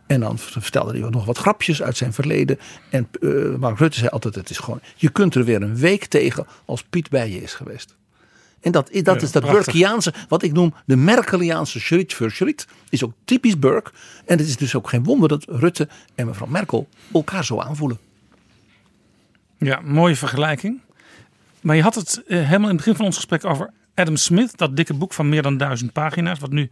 [0.06, 2.58] En dan vertelde hij nog wat grapjes uit zijn verleden.
[2.90, 6.04] En uh, Mark Rutte zei altijd: het is gewoon, je kunt er weer een week
[6.04, 7.96] tegen als Piet bij je is geweest.
[8.60, 12.32] En dat, dat ja, is dat Burkiaanse, wat ik noem de Merkeliaanse schritt voor.
[12.88, 13.90] Is ook typisch Burk.
[14.24, 17.98] En het is dus ook geen wonder dat Rutte en mevrouw Merkel elkaar zo aanvoelen.
[19.58, 20.80] Ja, mooie vergelijking.
[21.60, 24.56] Maar je had het uh, helemaal in het begin van ons gesprek over Adam Smith.
[24.56, 26.38] Dat dikke boek van meer dan duizend pagina's.
[26.38, 26.68] Wat nu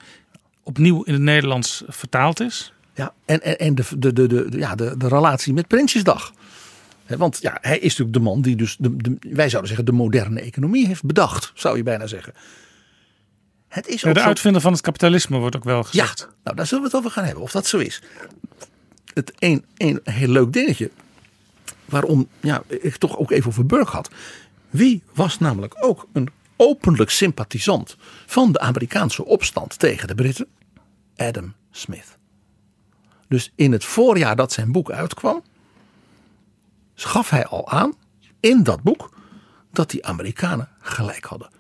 [0.62, 2.72] opnieuw in het Nederlands vertaald is.
[2.94, 6.32] Ja, en, en, en de, de, de, de, ja, de, de relatie met Prinsjesdag.
[7.06, 9.92] Want ja, hij is natuurlijk de man die dus, de, de, wij zouden zeggen, de
[9.92, 12.32] moderne economie heeft bedacht, zou je bijna zeggen.
[13.68, 16.18] Het is de uitvinder van het kapitalisme wordt ook wel gezegd.
[16.18, 18.02] Ja, nou daar zullen we het over gaan hebben, of dat zo is.
[19.14, 20.90] Het een, een heel leuk dingetje,
[21.84, 24.10] waarom ja, ik toch ook even over Burg had.
[24.70, 30.46] Wie was namelijk ook een openlijk sympathisant van de Amerikaanse opstand tegen de Britten?
[31.16, 32.18] Adam Smith.
[33.28, 35.42] Dus in het voorjaar dat zijn boek uitkwam,
[36.94, 37.94] gaf hij al aan
[38.40, 39.16] in dat boek
[39.72, 41.50] dat die Amerikanen gelijk hadden.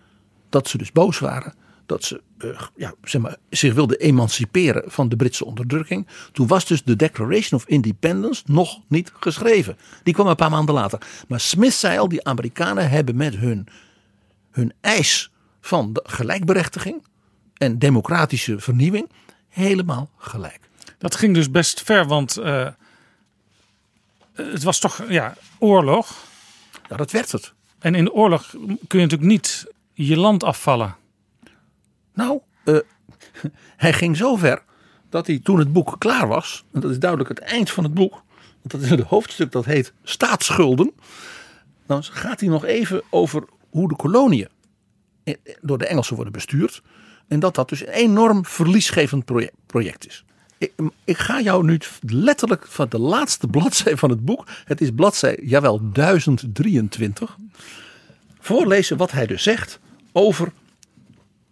[0.48, 1.54] Dat ze dus boos waren,
[1.88, 6.06] dat ze uh, ja, zeg maar, zich wilden emanciperen van de Britse onderdrukking.
[6.32, 9.78] Toen was dus de Declaration of Independence nog niet geschreven.
[10.02, 10.98] Die kwam een paar maanden later.
[11.28, 13.66] Maar Smith zei al, die Amerikanen hebben met hun,
[14.50, 17.06] hun eis van de gelijkberechtiging
[17.54, 19.10] en democratische vernieuwing
[19.48, 20.60] helemaal gelijk.
[20.98, 22.68] Dat ging dus best ver, want uh,
[24.32, 26.16] het was toch ja, oorlog.
[26.88, 27.52] Ja, dat werd het.
[27.78, 28.50] En in de oorlog
[28.86, 30.96] kun je natuurlijk niet je land afvallen.
[32.18, 32.78] Nou, uh,
[33.76, 34.62] hij ging zo ver
[35.08, 37.94] dat hij toen het boek klaar was, en dat is duidelijk het eind van het
[37.94, 40.92] boek, want dat is het hoofdstuk dat heet Staatsschulden.
[41.86, 44.48] Dan gaat hij nog even over hoe de koloniën
[45.60, 46.82] door de Engelsen worden bestuurd.
[47.28, 49.24] En dat dat dus een enorm verliesgevend
[49.66, 50.24] project is
[50.58, 50.72] ik,
[51.04, 55.38] ik, ga jou nu letterlijk van de laatste bladzij van het boek, het is bladzij,
[55.42, 57.36] jawel, 1023,
[58.40, 59.80] voorlezen wat hij dus zegt
[60.12, 60.52] over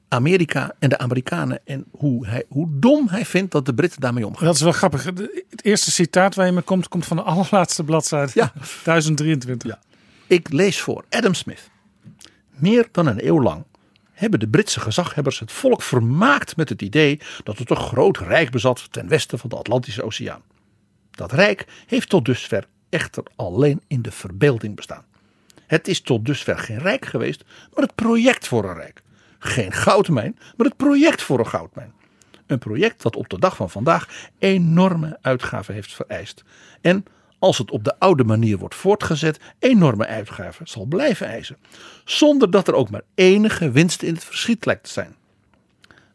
[0.08, 4.26] Amerika en de Amerikanen en hoe, hij, hoe dom hij vindt dat de Britten daarmee
[4.26, 4.44] omgaan.
[4.44, 5.04] Dat is wel grappig.
[5.04, 8.52] Het eerste citaat waar je me komt, komt van de allerlaatste bladzijde, ja.
[8.84, 9.70] 1023.
[9.70, 9.78] Ja.
[10.26, 11.70] Ik lees voor Adam Smith.
[12.50, 13.64] Meer dan een eeuw lang
[14.12, 18.50] hebben de Britse gezaghebbers het volk vermaakt met het idee dat het een groot rijk
[18.50, 20.42] bezat ten westen van de Atlantische Oceaan.
[21.10, 25.04] Dat rijk heeft tot dusver echter alleen in de verbeelding bestaan.
[25.66, 29.02] Het is tot dusver geen rijk geweest, maar het project voor een rijk.
[29.46, 31.92] Geen goudmijn, maar het project voor een goudmijn.
[32.46, 36.44] Een project dat op de dag van vandaag enorme uitgaven heeft vereist.
[36.80, 37.04] En
[37.38, 41.56] als het op de oude manier wordt voortgezet, enorme uitgaven zal blijven eisen.
[42.04, 45.16] Zonder dat er ook maar enige winst in het verschiet lijkt te zijn.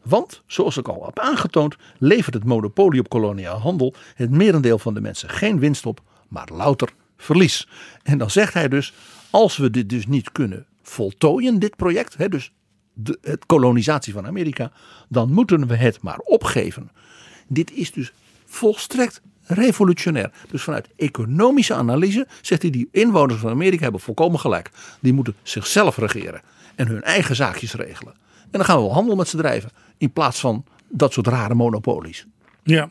[0.02, 4.94] Want, zoals ik al heb aangetoond, levert het monopolie op koloniaal handel het merendeel van
[4.94, 7.68] de mensen geen winst op, maar louter verlies.
[8.04, 8.94] En dan zegt hij dus,
[9.30, 12.52] als we dit dus niet kunnen voltooien, dit project, hè, dus
[12.94, 14.72] de het kolonisatie van Amerika,
[15.10, 16.92] dan moeten we het maar opgeven.
[17.48, 18.14] Dit is dus
[18.46, 20.32] volstrekt revolutionair.
[20.50, 24.72] Dus vanuit economische analyse zegt hij: die inwoners van Amerika hebben volkomen gelijk.
[25.00, 26.42] Die moeten zichzelf regeren
[26.76, 28.14] en hun eigen zaakjes regelen.
[28.44, 29.72] En dan gaan we wel handel met ze drijven.
[29.98, 32.26] In plaats van dat soort rare monopolies.
[32.64, 32.88] Ja.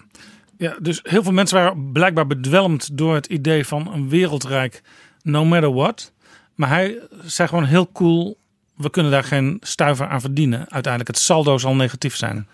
[0.57, 4.83] ja, dus heel veel mensen waren blijkbaar bedwelmd door het idee van een wereldrijk,
[5.23, 6.13] no matter what.
[6.55, 8.39] Maar hij zei gewoon heel cool:
[8.81, 10.59] we kunnen daar geen stuiver aan verdienen.
[10.59, 12.49] Uiteindelijk, het saldo zal negatief zijn.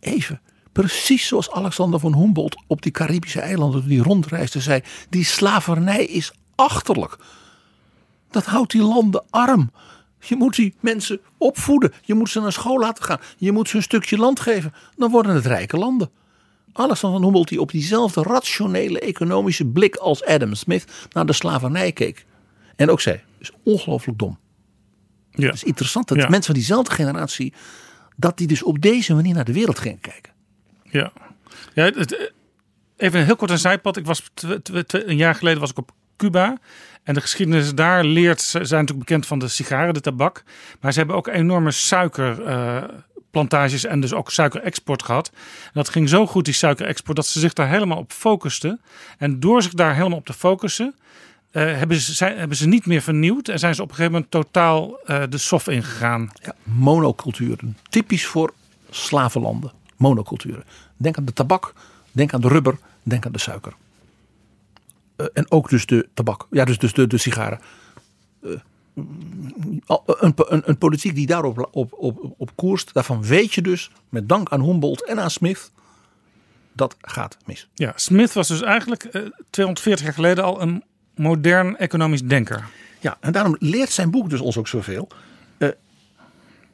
[0.00, 0.40] Even
[0.76, 4.80] Precies zoals Alexander van Humboldt op die Caribische eilanden hij rondreisde zei.
[5.08, 7.16] Die slavernij is achterlijk.
[8.30, 9.70] Dat houdt die landen arm.
[10.20, 11.92] Je moet die mensen opvoeden.
[12.02, 13.20] Je moet ze naar school laten gaan.
[13.36, 14.72] Je moet ze een stukje land geven.
[14.96, 16.10] Dan worden het rijke landen.
[16.72, 21.92] Alexander van Humboldt die op diezelfde rationele economische blik als Adam Smith naar de slavernij
[21.92, 22.26] keek.
[22.76, 24.38] En ook zei, is ongelooflijk dom.
[25.36, 25.46] Ja.
[25.46, 27.52] Het is interessant dat mensen van diezelfde generatie,
[28.16, 30.32] dat die dus op deze manier naar de wereld gingen kijken.
[30.82, 31.12] Ja,
[31.74, 32.32] ja het,
[32.96, 33.96] even een heel kort een zijpad.
[33.96, 34.22] Ik was
[34.88, 36.58] een jaar geleden was ik op Cuba.
[37.02, 40.42] En de geschiedenis daar leert, ze zijn natuurlijk bekend van de sigaren, de tabak.
[40.80, 45.30] Maar ze hebben ook enorme suikerplantages en dus ook suikerexport gehad.
[45.64, 48.80] En dat ging zo goed, die suikerexport, dat ze zich daar helemaal op focusten.
[49.18, 50.94] En door zich daar helemaal op te focussen,
[51.52, 53.48] uh, hebben, ze, zijn, hebben ze niet meer vernieuwd.
[53.48, 56.30] En zijn ze op een gegeven moment totaal uh, de sof ingegaan.
[56.42, 58.52] Ja, monoculturen, typisch voor
[58.90, 60.64] slavenlanden monoculturen.
[60.96, 61.72] Denk aan de tabak,
[62.12, 63.74] denk aan de rubber, Denk aan de suiker.
[65.16, 66.46] Eh, en ook dus de tabak.
[66.50, 67.60] Ja, dus, dus de, de sigaren.
[68.42, 68.50] Eh,
[68.94, 72.94] een, een, een politiek die daarop op, op, op koerst.
[72.94, 75.70] Daarvan weet je dus, met dank aan Humboldt en aan Smith,
[76.72, 77.68] dat gaat mis.
[77.74, 80.84] Ja, Smith was dus eigenlijk eh, 240 jaar geleden al een
[81.16, 82.64] modern economisch denker.
[83.00, 85.08] Ja, en daarom leert zijn boek dus ons ook zoveel.
[85.58, 85.68] Eh,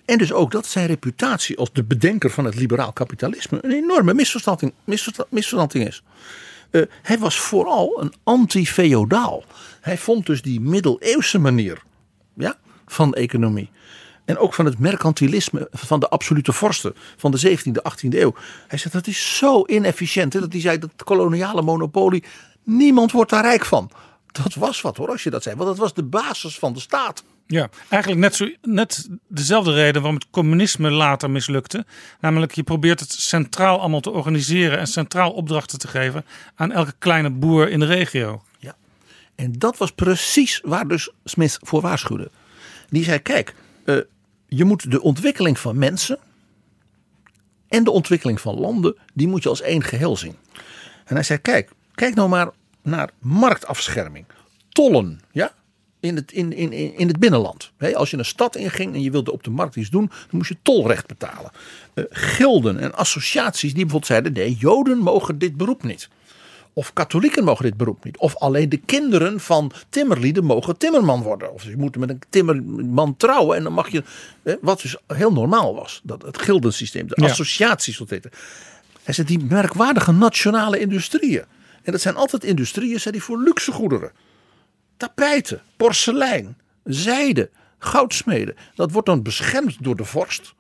[0.04, 4.14] en dus ook dat zijn reputatie als de bedenker van het liberaal kapitalisme een enorme
[4.14, 6.02] misverstanding, misversta- misverstanding is.
[6.70, 9.44] Eh, hij was vooral een anti-feodaal.
[9.80, 11.82] Hij vond dus die middeleeuwse manier
[12.34, 13.70] ja, van economie.
[14.24, 18.34] En ook van het mercantilisme van de absolute vorsten van de 17e, 18e eeuw.
[18.68, 20.32] Hij zegt dat is zo inefficiënt.
[20.32, 22.24] Hè, dat hij zei dat koloniale monopolie,
[22.62, 23.90] niemand wordt daar rijk van.
[24.32, 25.56] Dat was wat hoor, als je dat zei.
[25.56, 27.24] Want dat was de basis van de staat.
[27.46, 31.84] Ja, eigenlijk net, zo, net dezelfde reden waarom het communisme later mislukte.
[32.20, 36.94] Namelijk, je probeert het centraal allemaal te organiseren en centraal opdrachten te geven aan elke
[36.98, 38.42] kleine boer in de regio.
[38.58, 38.76] Ja.
[39.34, 42.30] En dat was precies waar dus Smith voor waarschuwde.
[42.88, 43.96] Die zei: kijk, eh,
[44.48, 46.18] je moet de ontwikkeling van mensen
[47.68, 50.36] en de ontwikkeling van landen, die moet je als één geheel zien.
[51.04, 52.50] En hij zei: kijk, kijk nou maar
[52.82, 54.24] naar marktafscherming,
[54.68, 55.52] tollen, ja.
[56.00, 57.72] In het, in, in, in het binnenland.
[57.94, 60.48] Als je een stad inging en je wilde op de markt iets doen, dan moest
[60.48, 61.50] je tolrecht betalen.
[61.94, 66.08] Eh, gilden en associaties die bijvoorbeeld zeiden: nee, Joden mogen dit beroep niet.
[66.72, 68.16] Of katholieken mogen dit beroep niet.
[68.18, 71.52] Of alleen de kinderen van timmerlieden mogen timmerman worden.
[71.52, 73.56] Of je moet met een timmerman trouwen.
[73.56, 74.02] En dan mag je.
[74.60, 76.00] Wat dus heel normaal was.
[76.04, 77.06] Dat het gildensysteem.
[77.08, 77.28] De Ja.
[77.28, 77.98] associaties.
[77.98, 78.30] Wat heette.
[79.02, 81.44] Hij zegt die merkwaardige nationale industrieën.
[81.82, 84.12] En dat zijn altijd industrieën zei die voor luxe goederen.
[84.96, 88.54] Tapijten, porselein, zijde, goudsmeden.
[88.74, 90.54] Dat wordt dan beschermd door de vorst.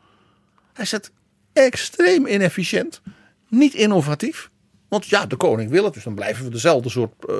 [0.72, 1.12] Hij zegt
[1.52, 3.00] extreem inefficiënt.
[3.48, 4.50] Niet innovatief.
[4.88, 7.36] Want ja, de koning wil het, dus dan blijven we dezelfde soort eh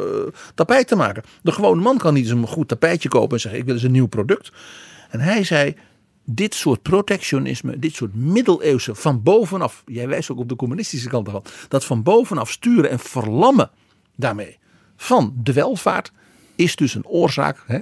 [0.55, 1.23] tapijten maken.
[1.43, 3.83] De gewone man kan niet eens een goed tapijtje kopen en zeggen: Ik wil eens
[3.83, 4.53] een nieuw product.
[5.11, 5.77] En hij zei:
[6.25, 9.83] Dit soort protectionisme, dit soort middeleeuwse van bovenaf.
[9.87, 11.45] Jij wijst ook op de communistische kant ervan.
[11.69, 13.71] Dat van bovenaf sturen en verlammen
[14.17, 14.59] daarmee
[14.97, 16.13] van de welvaart
[16.55, 17.65] is dus een oorzaak.
[17.67, 17.79] Hè,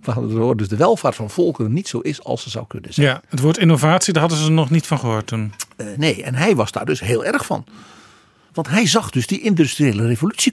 [0.00, 3.06] waardoor dus de welvaart van volkeren niet zo is als ze zou kunnen zijn.
[3.06, 5.52] Ja, het woord innovatie, daar hadden ze nog niet van gehoord toen.
[5.76, 7.64] Eh, nee, en hij was daar dus heel erg van.
[8.52, 10.52] Want hij zag dus die industriële revolutie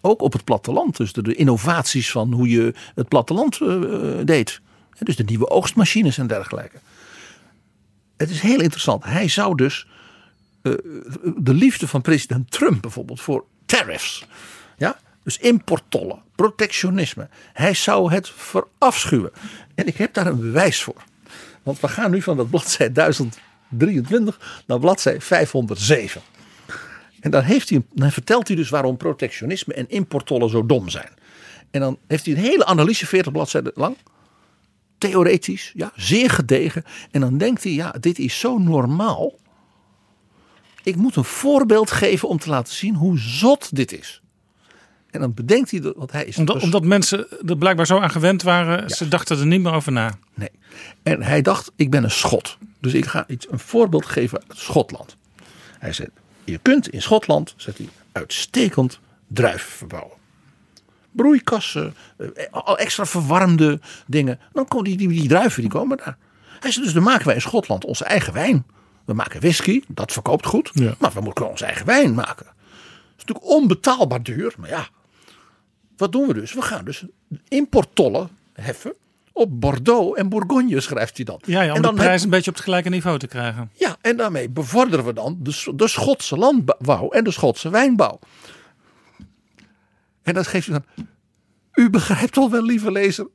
[0.00, 0.96] Ook op het platteland.
[0.96, 4.60] Dus de, de innovaties van hoe je het platteland eh, eh, deed.
[5.02, 6.78] Dus de nieuwe oogstmachines en dergelijke.
[8.16, 9.04] Het is heel interessant.
[9.04, 9.86] Hij zou dus
[10.62, 10.72] eh,
[11.36, 14.26] de liefde van president Trump bijvoorbeeld voor tariffs.
[14.76, 14.98] Ja?
[15.22, 17.28] Dus importtollen, protectionisme.
[17.52, 19.30] Hij zou het verafschuwen.
[19.74, 21.02] En ik heb daar een bewijs voor.
[21.62, 26.20] Want we gaan nu van dat bladzij 1023 naar bladzij 507.
[27.20, 31.10] En dan, heeft hij, dan vertelt hij dus waarom protectionisme en importtollen zo dom zijn.
[31.70, 33.96] En dan heeft hij een hele analyse, 40 bladzijden lang.
[35.00, 36.84] Theoretisch, ja, zeer gedegen.
[37.10, 39.32] En dan denkt hij, ja, dit is zo normaal.
[40.82, 44.22] Ik moet een voorbeeld geven om te laten zien hoe zot dit is.
[45.10, 46.36] En dan bedenkt hij, dat, hij is...
[46.36, 49.72] Omdat, dus- omdat mensen er blijkbaar zo aan gewend waren, ze dachten er niet meer
[49.72, 50.18] over na.
[50.34, 50.50] Nee.
[51.02, 52.58] En hij dacht, ik ben een Schot.
[52.80, 55.16] Dus ik ga iets, een voorbeeld geven uit Schotland.
[55.78, 56.08] Hij zei,
[56.44, 60.19] je kunt in Schotland, zegt hij, uitstekend druif verbouwen.
[61.12, 64.40] Broeikassen, eh, al extra verwarmde dingen.
[64.52, 66.16] Dan komen die, die, die druiven, die komen daar.
[66.60, 68.64] Hij zei, dus dan maken wij in Schotland onze eigen wijn.
[69.04, 70.70] We maken whisky, dat verkoopt goed.
[70.72, 70.94] Ja.
[70.98, 72.46] Maar we moeten onze eigen wijn maken.
[72.46, 72.54] Dat
[73.18, 74.54] is natuurlijk onbetaalbaar duur.
[74.58, 74.88] Maar ja,
[75.96, 76.52] wat doen we dus?
[76.54, 77.04] We gaan dus
[77.48, 78.94] importtollen heffen
[79.32, 81.40] op Bordeaux en Bourgogne, schrijft hij dan.
[81.44, 83.26] Ja, ja om en de dan prijs heb- een beetje op het gelijke niveau te
[83.26, 83.70] krijgen.
[83.74, 88.18] ja, en daarmee bevorderen we dan de, de Schotse landbouw en de Schotse wijnbouw.
[90.22, 91.06] En dan geeft hij dan.
[91.74, 93.28] U begrijpt al wel, lieve lezer.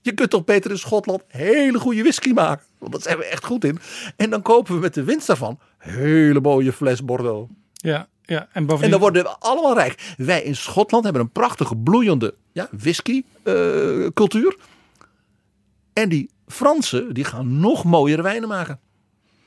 [0.00, 2.66] Je kunt toch beter in Schotland hele goede whisky maken.
[2.78, 3.78] Want dat zijn we echt goed in.
[4.16, 7.50] En dan kopen we met de winst daarvan hele mooie fles Bordeaux.
[7.72, 8.48] Ja, ja.
[8.52, 10.14] En dan worden we allemaal rijk.
[10.16, 14.56] Wij in Schotland hebben een prachtige bloeiende ja, whisky eh, cultuur.
[15.92, 18.80] En die Fransen die gaan nog mooiere wijnen maken.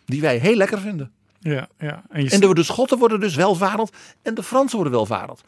[0.06, 1.12] Die wij heel lekker vinden.
[1.40, 2.04] ja, ja.
[2.10, 3.92] En, je, En de, de Schotten worden dus welvarend
[4.22, 5.44] en de Fransen worden welvarend.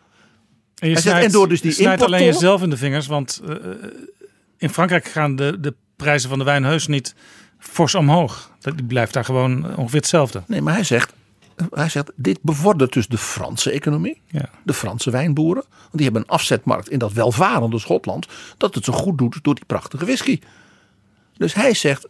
[0.75, 3.07] En je snijdt, en door dus die je snijdt alleen jezelf in de vingers.
[3.07, 3.55] Want eh,
[4.57, 7.15] in Frankrijk gaan de, de prijzen van de wijn heus niet
[7.59, 8.51] fors omhoog.
[8.59, 10.43] Die blijft daar gewoon ongeveer hetzelfde.
[10.47, 11.13] Nee, maar hij zegt,
[11.71, 14.21] hij zegt dit bevordert dus de Franse economie.
[14.27, 14.49] Ja.
[14.63, 15.63] De Franse wijnboeren.
[15.69, 18.27] Want die hebben een afzetmarkt in dat welvarende Schotland.
[18.57, 20.39] Dat het zo goed doet door die prachtige whisky.
[21.37, 22.07] Dus hij zegt,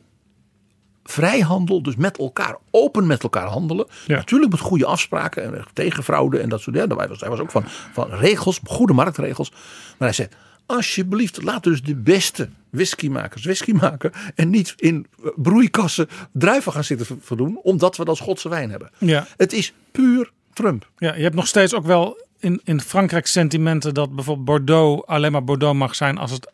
[1.09, 3.87] vrijhandel, dus met elkaar, open met elkaar handelen.
[4.07, 4.15] Ja.
[4.15, 6.97] Natuurlijk met goede afspraken en tegen fraude en dat soort dingen.
[6.97, 9.51] Hij was, hij was ook van, van regels, goede marktregels.
[9.97, 10.27] Maar hij zei,
[10.65, 14.11] alsjeblieft, laat dus de beste whiskymakers whisky maken.
[14.35, 18.69] En niet in eh, broeikassen druiven gaan zitten ver- verdoen, omdat we dan Schotse wijn
[18.69, 18.89] hebben.
[18.97, 19.27] Ja.
[19.37, 20.89] Het is puur Trump.
[20.97, 25.31] Ja, je hebt nog steeds ook wel in, in Frankrijk sentimenten dat bijvoorbeeld Bordeaux alleen
[25.31, 26.51] maar Bordeaux mag zijn als het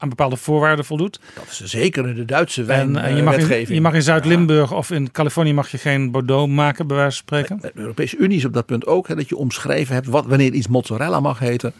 [0.00, 1.20] aan bepaalde voorwaarden voldoet.
[1.34, 3.68] Dat is zeker in de Duitse En, en je, mag in, wijnwetgeving.
[3.68, 7.26] je mag in Zuid-Limburg of in Californië mag je geen Bordeaux maken, bij wijze van
[7.26, 7.60] spreken.
[7.60, 9.08] De Europese Unie is op dat punt ook.
[9.08, 11.72] Hè, dat je omschreven hebt wat, wanneer iets mozzarella mag heten.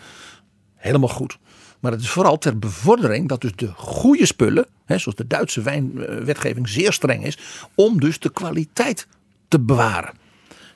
[0.77, 1.39] Helemaal goed.
[1.81, 5.63] Maar het is vooral ter bevordering dat dus de goede spullen, hè, zoals de Duitse
[5.63, 7.39] wijnwetgeving zeer streng is,
[7.75, 9.07] om dus de kwaliteit
[9.49, 10.13] te bewaren.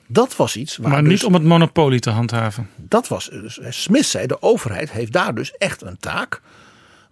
[0.07, 2.69] Dat was iets waar maar dus, niet om het monopolie te handhaven.
[2.75, 6.41] dat was, dus, Smith zei, de overheid heeft daar dus echt een taak.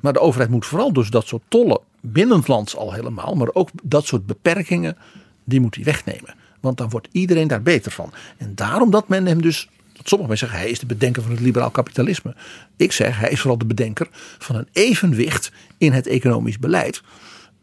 [0.04, 4.06] Maar de overheid moet vooral dus dat soort tollen binnenlands al helemaal, maar ook dat
[4.06, 4.97] soort beperkingen,
[5.43, 6.36] die moet hij wegnemen.
[6.60, 8.14] Want dan wordt iedereen daar beter van.
[8.38, 11.32] En daarom dat men hem dus, dat sommige mensen zeggen, hij is de bedenker van
[11.32, 12.36] het liberaal kapitalisme.
[12.76, 17.01] Ik zeg, hij is vooral de bedenker van een evenwicht in het economisch beleid.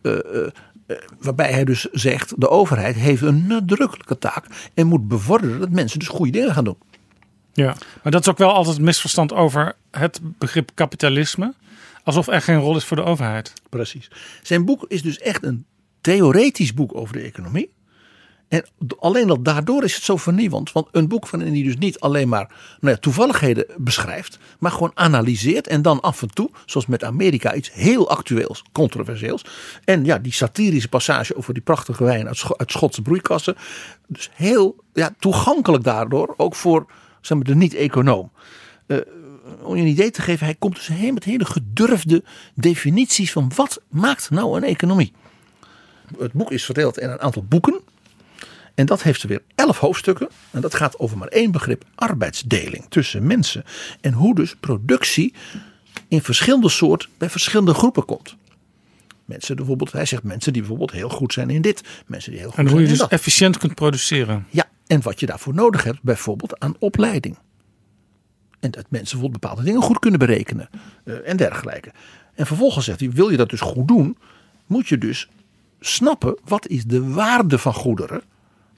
[0.03, 0.47] Eh, eh,
[0.87, 5.71] eh, waarbij hij dus zegt, de overheid heeft een nadrukkelijke taak en moet bevorderen dat
[5.71, 6.79] mensen dus goede dingen gaan doen.
[7.53, 7.77] Ja.
[8.03, 11.55] Maar dat is ook wel altijd het misverstand over het begrip kapitalisme.
[12.11, 13.53] Alsof er geen rol is voor de overheid.
[13.69, 14.11] Precies.
[14.43, 15.67] Zijn boek is dus echt een
[16.01, 17.73] theoretisch boek over de economie.
[18.49, 18.65] En
[18.99, 20.73] alleen al daardoor is het zo vernieuwend.
[20.73, 22.49] Want een boek van die dus niet alleen maar
[22.81, 24.39] nou ja, toevalligheden beschrijft.
[24.59, 25.67] Maar gewoon analyseert.
[25.67, 29.45] En dan af en toe, zoals met Amerika, iets heel actueels, controversieels.
[29.85, 33.57] En ja, die satirische passage over die prachtige wijn uit, uit Schotse broeikassen.
[34.07, 36.35] Dus heel ja, toegankelijk daardoor.
[36.37, 36.87] Ook voor
[37.21, 38.31] zeg maar, de niet-econoom
[39.63, 42.23] om je een idee te geven, hij komt dus heen met hele gedurfde
[42.55, 45.13] definities van wat maakt nou een economie.
[46.19, 47.81] Het boek is verdeeld in een aantal boeken.
[48.75, 50.29] En dat heeft er weer elf hoofdstukken.
[50.51, 53.65] En dat gaat over maar één begrip: arbeidsdeling tussen mensen.
[54.01, 55.35] En hoe dus productie
[56.09, 58.37] in verschillende soorten bij verschillende groepen komt.
[59.25, 61.83] Mensen bijvoorbeeld, hij zegt mensen die bijvoorbeeld heel goed zijn in dit.
[62.07, 63.11] Mensen die heel goed En hoe je dus dat.
[63.11, 64.47] efficiënt kunt produceren.
[64.51, 67.39] Ja, en wat je daarvoor nodig hebt, bijvoorbeeld aan opleiding.
[68.61, 70.69] En dat mensen bijvoorbeeld bepaalde dingen goed kunnen berekenen
[71.05, 71.93] eh, en dergelijke.
[72.35, 74.17] En vervolgens zegt hij, wil je dat dus goed doen,
[74.67, 75.29] moet je dus
[75.81, 78.23] snappen wat is de waarde van goederen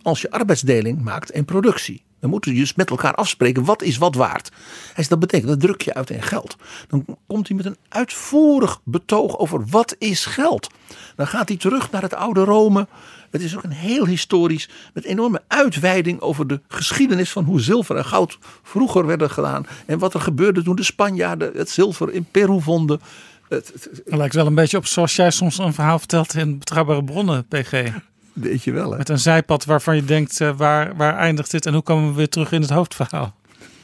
[0.03, 2.03] als je arbeidsdeling maakt en productie.
[2.21, 4.49] Dan moeten je dus met elkaar afspreken wat is wat waard.
[4.49, 6.57] Hij zegt, dat betekent dat druk je uit in geld.
[6.89, 10.71] Dan komt hij met een uitvoerig betoog over wat is geld.
[11.17, 12.89] Dan gaat hij terug naar het oude Rome.
[13.33, 17.97] Het is ook een heel historisch, met enorme uitweiding over de geschiedenis van hoe zilver
[17.97, 19.67] en goud vroeger werden gedaan.
[19.87, 23.01] En wat er gebeurde toen de Spanjaarden het zilver in Peru vonden.
[23.49, 26.35] Het, het- het- Het lijkt wel een beetje op zoals jij soms een verhaal vertelt
[26.35, 27.71] in Betrouwbare Bronnen, PG.
[28.33, 28.97] weet je wel hè.
[28.97, 32.15] Met een zijpad waarvan je denkt, eh, waar, waar eindigt dit en hoe komen we
[32.17, 33.35] weer terug in het hoofdverhaal?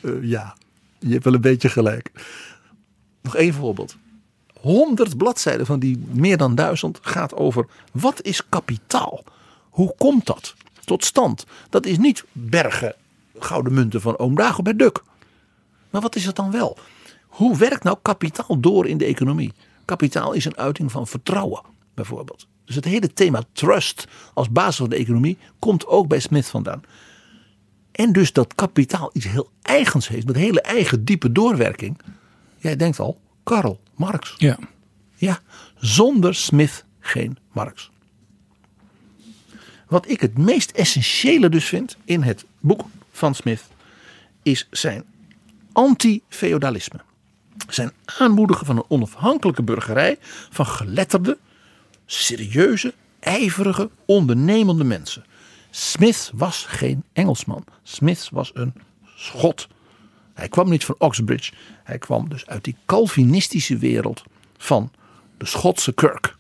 [0.01, 0.55] Eh, ja,
[0.99, 2.11] je hebt wel een beetje gelijk.
[3.23, 3.97] Nog één voorbeeld.
[4.61, 9.25] 100 bladzijden van die meer dan duizend gaat over wat is kapitaal?
[9.79, 10.55] Hoe komt dat
[10.85, 11.45] tot stand?
[11.71, 12.95] Dat is niet bergen
[13.39, 15.03] gouden munten van oom Dagobert Duk.
[15.91, 16.79] Maar wat is het dan wel?
[17.27, 19.53] Hoe werkt nou kapitaal door in de economie?
[19.85, 21.63] Kapitaal is een uiting van vertrouwen,
[21.95, 22.47] bijvoorbeeld.
[22.65, 26.83] Dus het hele thema trust als basis van de economie komt ook bij Smith vandaan.
[27.93, 32.01] En dus dat kapitaal iets heel eigens heeft, met hele eigen diepe doorwerking.
[32.57, 34.35] Jij denkt al, Karl Marx.
[34.37, 34.59] Ja.
[35.15, 35.41] Ja,
[35.77, 37.91] zonder Smith geen Marx.
[39.89, 43.65] Wat ik het meest essentiële dus vind in het boek van Smith
[44.43, 45.05] is zijn
[45.73, 47.01] anti-feodalisme.
[47.69, 50.17] Zijn aanmoedigen van een onafhankelijke burgerij
[50.51, 51.39] van geletterde,
[52.07, 55.25] serieuze, ijverige, ondernemende mensen.
[55.71, 57.65] Smith was geen Engelsman.
[57.83, 58.73] Smith was een
[59.17, 59.69] Schot.
[60.35, 61.53] Hij kwam niet van Oxbridge.
[61.85, 64.23] Hij kwam dus uit die Calvinistische wereld
[64.57, 64.93] van
[65.39, 66.37] de Schotse kerk.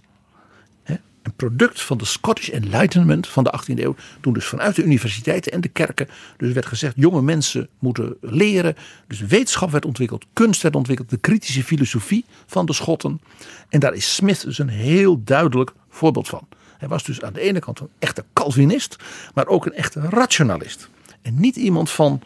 [1.28, 3.94] Een product van de Scottish Enlightenment van de 18e eeuw.
[4.20, 6.08] Toen dus vanuit de universiteiten en de kerken.
[6.36, 8.76] Dus werd gezegd: jonge mensen moeten leren.
[9.06, 11.10] Dus wetenschap werd ontwikkeld, kunst werd ontwikkeld.
[11.10, 13.20] De kritische filosofie van de Schotten.
[13.68, 16.48] En daar is Smith dus een heel duidelijk voorbeeld van.
[16.78, 18.96] Hij was dus aan de ene kant een echte Calvinist,
[19.34, 20.88] maar ook een echte rationalist.
[21.22, 22.22] En niet iemand van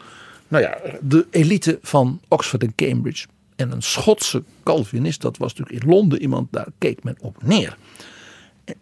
[0.47, 3.27] nou ja, de elite van Oxford en Cambridge.
[3.55, 7.77] En een Schotse Calvinist, dat was natuurlijk in Londen iemand, daar keek men op neer.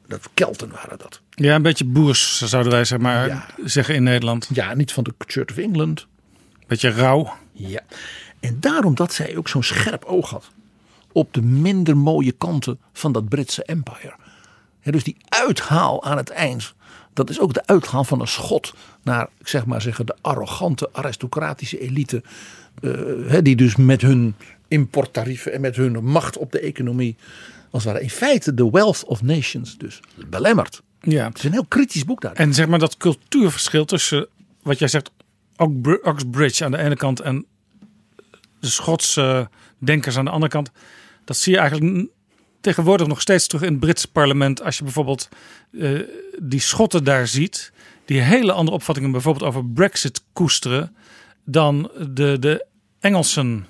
[0.07, 1.21] Dat Kelten waren dat.
[1.29, 3.45] ja, een beetje boers zouden wij zeg maar Ja.
[3.65, 4.49] zeggen in Nederland.
[4.53, 6.07] Ja, niet van de Church of England.
[6.67, 7.33] Beetje rauw.
[7.51, 7.79] Ja.
[8.39, 10.49] En daarom dat zij ook zo'n scherp oog had
[11.11, 14.13] op de minder mooie kanten van dat Britse empire.
[14.81, 16.73] Ja, dus die uithaal aan het eind,
[17.13, 18.73] dat is ook de uithaal van een schot
[19.03, 22.23] naar, ik zeg maar zeggen, de arrogante aristocratische elite.
[22.81, 24.35] eh, die dus met hun
[24.67, 27.15] importtarieven en met hun macht op de economie,
[27.71, 29.99] als het ware in feite de wealth of nations dus
[30.29, 30.81] belemmert.
[31.01, 31.27] Ja.
[31.27, 32.33] Het is een heel kritisch boek daar.
[32.33, 34.27] En zeg maar dat cultuurverschil tussen
[34.61, 35.11] wat jij zegt,
[35.55, 37.45] Ox- Oxbridge aan de ene kant en
[38.59, 40.71] de Schotse denkers aan de andere kant.
[41.25, 42.09] Dat zie je eigenlijk
[42.61, 44.61] tegenwoordig nog steeds terug in het Britse parlement.
[44.63, 45.29] Als je bijvoorbeeld
[45.79, 45.99] eh,
[46.39, 47.71] die Schotten daar ziet,
[48.05, 50.95] die hele andere opvattingen bijvoorbeeld over Brexit koesteren
[51.45, 52.65] dan de, de
[52.99, 53.65] Engelsen.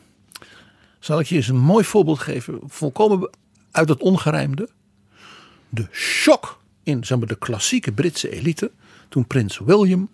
[1.00, 3.30] Zal ik je eens een mooi voorbeeld geven, volkomen
[3.72, 4.70] uit het ongerijmde.
[5.70, 8.72] De shock in zeg maar, de klassieke Britse elite
[9.10, 10.10] toen prins William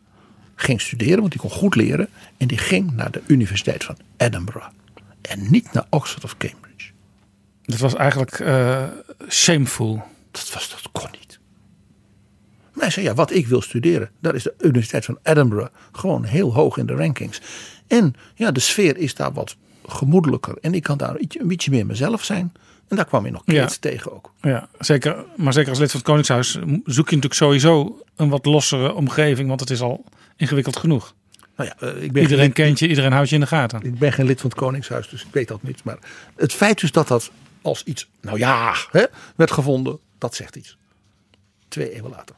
[0.55, 2.09] ging studeren, want die kon goed leren.
[2.37, 4.67] En die ging naar de Universiteit van Edinburgh.
[5.21, 6.91] En niet naar Oxford of Cambridge.
[7.61, 8.83] Dat was eigenlijk eh,
[9.29, 10.03] shameful.
[10.31, 11.39] Dat, was, dat kon niet.
[12.73, 16.23] Maar hij zei, ja, wat ik wil studeren, daar is de Universiteit van Edinburgh gewoon
[16.23, 17.41] heel hoog in de rankings.
[17.87, 19.55] En ja, de sfeer is daar wat
[19.85, 20.57] gemoedelijker.
[20.61, 22.53] En ik kan daar een beetje meer mezelf zijn.
[22.87, 23.61] En daar kwam je nog Ja.
[23.61, 24.31] kids tegen ook.
[24.41, 25.25] Ja, zeker.
[25.35, 29.47] Maar zeker als lid van het Koningshuis zoek je natuurlijk sowieso een wat lossere omgeving,
[29.47, 30.03] want het is al
[30.35, 31.15] ingewikkeld genoeg.
[31.55, 33.81] Nou ja, eh, ik ben Iedereen kent je, iedereen houdt je in de gaten.
[33.81, 35.83] Ik ben geen lid van het Koningshuis, dus ik weet dat niet.
[35.83, 35.97] Maar
[36.35, 37.31] het feit dus dat dat
[37.61, 40.77] als iets, nou ja, hè, werd gevonden, dat zegt iets.
[41.67, 42.35] Twee eeuwen later.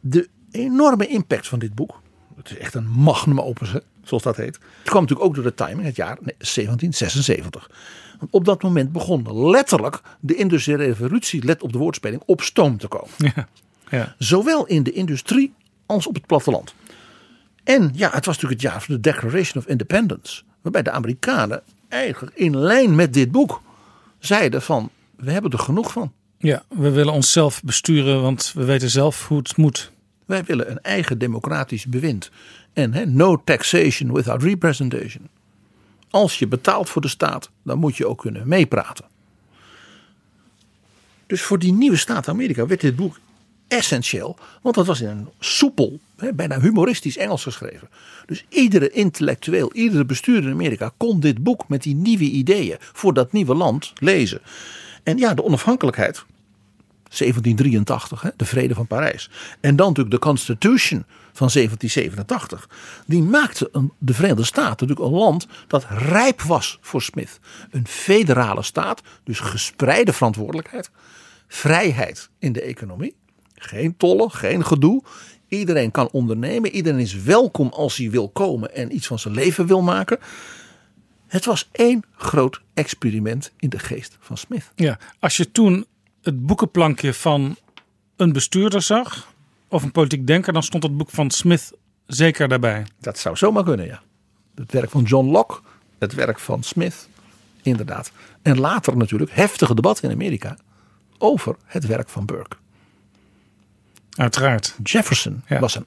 [0.00, 2.00] De enorme impact van dit boek,
[2.36, 4.54] het is echt een magnum opus, hè, zoals dat heet.
[4.54, 7.70] Het kwam natuurlijk ook door de timing, het jaar 1776.
[8.18, 12.78] Want op dat moment begon letterlijk de industriële revolutie, let op de woordspeling, op stoom
[12.78, 13.10] te komen.
[13.16, 13.48] Ja.
[13.90, 14.14] Ja.
[14.18, 15.52] Zowel in de industrie
[15.86, 16.74] als op het platteland.
[17.64, 20.42] En ja, het was natuurlijk het jaar van de Declaration of Independence.
[20.62, 23.62] Waarbij de Amerikanen eigenlijk in lijn met dit boek
[24.18, 26.12] zeiden van we hebben er genoeg van.
[26.38, 29.92] ja, we willen onszelf besturen, want we weten zelf hoe het moet.
[30.26, 32.30] Wij willen een eigen democratisch bewind.
[32.72, 35.28] En no taxation without representation.
[36.10, 39.04] Als je betaalt voor de staat, dan moet je ook kunnen meepraten.
[41.26, 43.18] Dus voor die nieuwe staat Amerika werd dit boek
[43.68, 44.36] essentieel.
[44.62, 46.00] Want dat was in een soepel,
[46.34, 47.88] bijna humoristisch Engels geschreven.
[48.26, 53.14] Dus iedere intellectueel, iedere bestuurder in Amerika kon dit boek met die nieuwe ideeën voor
[53.14, 54.40] dat nieuwe land lezen.
[55.02, 56.24] En ja, de onafhankelijkheid
[57.18, 59.30] 1783, hè, de Vrede van Parijs.
[59.60, 62.68] En dan natuurlijk de Constitution van 1787.
[63.06, 67.40] Die maakte een, de Verenigde Staten natuurlijk een land dat rijp was voor Smith.
[67.70, 70.90] Een federale staat, dus gespreide verantwoordelijkheid.
[71.48, 73.14] Vrijheid in de economie.
[73.54, 75.02] Geen tollen, geen gedoe.
[75.48, 76.70] Iedereen kan ondernemen.
[76.70, 80.18] Iedereen is welkom als hij wil komen en iets van zijn leven wil maken.
[81.26, 84.70] Het was één groot experiment in de geest van Smith.
[84.74, 85.86] Ja, als je toen
[86.22, 87.56] het boekenplankje van
[88.16, 89.32] een bestuurder zag,
[89.68, 91.72] of een politiek denker, dan stond het boek van Smith
[92.06, 92.86] zeker daarbij.
[93.00, 94.02] Dat zou zomaar kunnen, ja.
[94.54, 95.60] Het werk van John Locke,
[95.98, 97.08] het werk van Smith,
[97.62, 98.12] inderdaad.
[98.42, 100.56] En later natuurlijk heftige debatten in Amerika
[101.18, 102.56] over het werk van Burke.
[104.16, 104.76] Uiteraard.
[104.82, 105.58] Jefferson Ja.
[105.60, 105.86] was een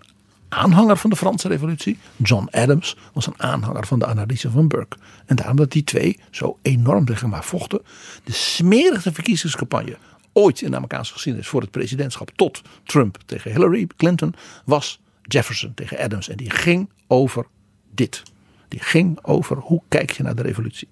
[0.50, 1.98] aanhanger van de Franse Revolutie.
[2.16, 4.98] John Adams was een aanhanger van de analyse van Burke.
[5.26, 7.82] En daarom dat die twee zo enorm tegen elkaar vochten.
[8.24, 9.98] De smerigste verkiezingscampagne
[10.38, 15.74] ooit in de Amerikaanse geschiedenis voor het presidentschap tot Trump tegen Hillary Clinton was Jefferson
[15.74, 16.30] tegen Adams.
[16.30, 17.46] En die ging over
[17.92, 18.24] dit.
[18.68, 20.88] Die ging over hoe kijk je naar de revolutie.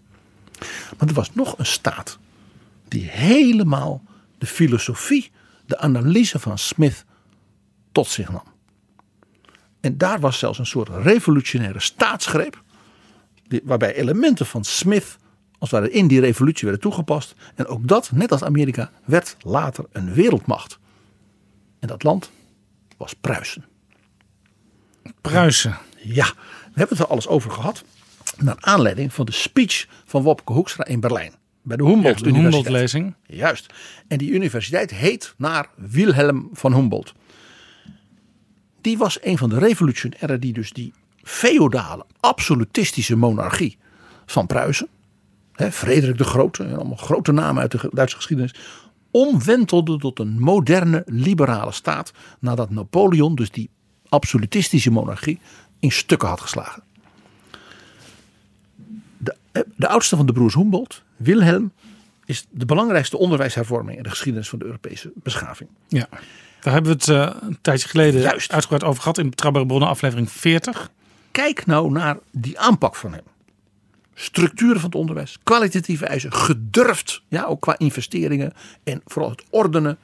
[0.98, 2.20] Maar er was nog een staat
[2.88, 4.04] die helemaal
[4.38, 5.32] de filosofie,
[5.66, 7.06] de analyse van Smith
[7.92, 8.44] tot zich nam.
[9.82, 12.64] En daar was zelfs een soort revolutionaire staatsgreep.
[13.64, 15.18] Waarbij elementen van Smith
[15.64, 17.36] als het ware in die revolutie werden toegepast.
[17.56, 20.80] En ook dat, net als Amerika, werd later een wereldmacht.
[21.80, 22.32] En dat land
[22.98, 23.66] was Pruisen.
[25.22, 25.78] Pruisen.
[26.02, 27.84] Ja, we hebben het er alles over gehad.
[28.38, 31.34] Naar aanleiding van de speech van Wopke Hoekstra in Berlijn.
[31.62, 32.54] Bij de Humboldt de Universiteit.
[32.54, 33.16] Humboldt-lezing.
[33.26, 33.74] Juist.
[34.08, 37.14] En die universiteit heet naar Wilhelm van Humboldt.
[38.82, 43.78] Die was een van de revolutionairen die dus die feodale, absolutistische monarchie
[44.26, 44.88] van Pruisen.
[45.54, 48.54] Hè, Frederik de Grote, en allemaal grote namen uit de Duitse geschiedenis.
[49.12, 52.12] Omwentelde tot een moderne, liberale staat.
[52.40, 53.70] Nadat Napoleon dus die
[54.10, 55.40] absolutistische monarchie
[55.80, 56.84] in stukken had geslagen.
[59.18, 59.36] De,
[59.76, 61.72] de oudste van de broers Humboldt, Wilhelm,
[62.26, 65.70] is de belangrijkste onderwijshervorming in de geschiedenis van de Europese beschaving.
[65.88, 66.08] Ja.
[66.62, 68.52] Daar hebben we het eh, een tijdje geleden Juist.
[68.52, 70.92] uitgebreid over gehad in Betrouwbare Bronnen aflevering 40.
[71.32, 73.24] Kijk nou naar die aanpak van hem.
[74.14, 78.54] Structuren van het onderwijs, kwalitatieve eisen, gedurfd, ja, ook qua investeringen
[78.84, 79.98] en vooral het ordenen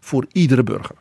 [0.00, 0.96] voor iedere burger.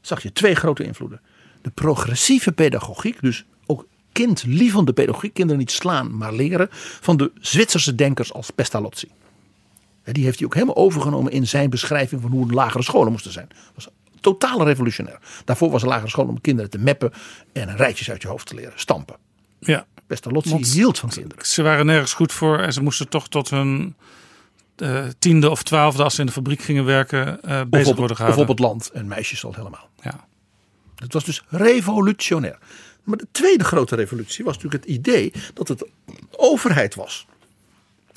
[0.00, 1.20] Zag je twee grote invloeden.
[1.62, 6.68] De progressieve pedagogiek, dus ook kindlievende pedagogiek, kinderen niet slaan, maar leren,
[7.00, 9.08] van de Zwitserse denkers als Pestalozzi.
[10.04, 13.48] Die heeft hij ook helemaal overgenomen in zijn beschrijving van hoe lagere scholen moesten zijn.
[13.48, 13.88] Dat was
[14.20, 15.18] totaal revolutionair.
[15.44, 17.12] Daarvoor was een lagere school om kinderen te meppen
[17.52, 19.16] en rijtjes uit je hoofd te leren stampen.
[19.58, 19.86] Ja.
[20.06, 21.46] Pestalozzi Want hield van kinderen.
[21.46, 23.94] Ze waren nergens goed voor en ze moesten toch tot hun
[24.76, 27.96] eh, tiende of twaalfde, als ze in de fabriek gingen werken, eh, Of bezig op,
[27.96, 28.42] worden of gehouden.
[28.42, 29.88] op het land en meisjes al helemaal.
[30.02, 30.26] Ja.
[30.94, 32.58] Het was dus revolutionair.
[33.02, 35.88] Maar de tweede grote revolutie was natuurlijk het idee dat het de
[36.30, 37.26] overheid was.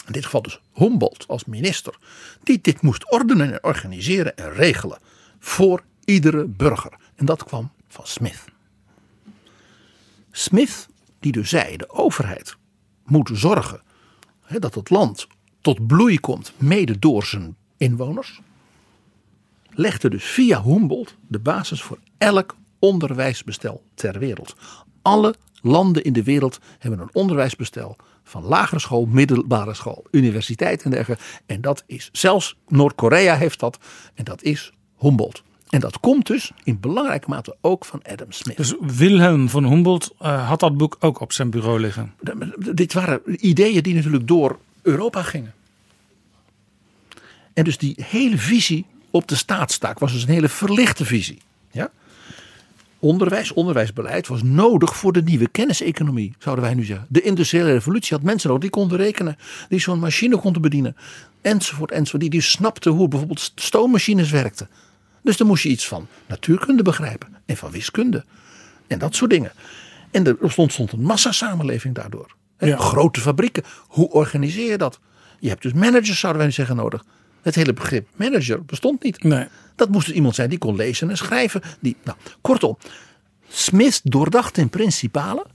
[0.05, 1.97] In dit geval dus Humboldt als minister.
[2.43, 4.99] Die dit moest ordenen en organiseren en regelen.
[5.39, 6.93] Voor iedere burger.
[7.15, 8.43] En dat kwam van Smith.
[10.31, 10.88] Smith
[11.32, 12.57] die dus zei de overheid
[13.05, 13.82] moet zorgen
[14.41, 15.28] hè, dat het land
[15.61, 16.53] tot bloei komt.
[16.57, 18.41] Mede door zijn inwoners
[19.69, 24.55] legde dus via Humboldt de basis voor elk onderwijsbestel ter wereld.
[25.01, 30.91] Alle landen in de wereld hebben een onderwijsbestel van lagere school, middelbare school, universiteit en
[30.91, 31.23] dergelijke.
[31.45, 33.78] En dat is, zelfs Noord-Korea heeft dat
[34.13, 35.43] en dat is Humboldt.
[35.70, 38.57] En dat komt dus in belangrijke mate ook van Adam Smith.
[38.57, 42.13] Dus Wilhelm van Humboldt eh, had dat boek ook op zijn bureau liggen.
[42.74, 45.53] Dit waren ideeën die natuurlijk door Europa gingen.
[47.53, 51.41] En dus die hele visie op de staatstaak was dus een hele verlichte visie.
[51.72, 51.91] Ja?
[52.99, 57.05] Onderwijs, onderwijsbeleid was nodig voor de nieuwe kenniseconomie, zouden wij nu zeggen.
[57.09, 59.38] De industriële revolutie had mensen nodig die konden rekenen,
[59.70, 60.95] die zo'n machine konden bedienen,
[61.41, 62.22] enzovoort, enzovoort.
[62.22, 64.70] Die, die snapten hoe bijvoorbeeld stoommachines werkten.
[65.28, 68.25] Dus dan moest je iets van natuurkunde begrijpen en van wiskunde
[68.88, 69.51] en dat soort dingen.
[70.11, 72.36] En er ontstond een massasamenleving daardoor.
[72.59, 72.78] Ja.
[72.78, 74.99] Grote fabrieken, hoe organiseer je dat?
[75.39, 77.03] Je hebt dus managers, zouden wij zeggen, nodig.
[77.41, 79.23] Het hele begrip manager bestond niet.
[79.23, 79.47] Nee.
[79.75, 81.61] Dat moest dus iemand zijn die kon lezen en schrijven.
[81.80, 82.78] Die, nou, kortom,
[83.47, 85.45] Smith doordacht in principale.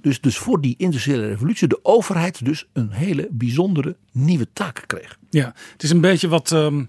[0.00, 5.18] Dus, dus voor die industriële revolutie de overheid dus een hele bijzondere nieuwe taak kreeg.
[5.30, 6.84] Ja, het is een beetje wat ehm,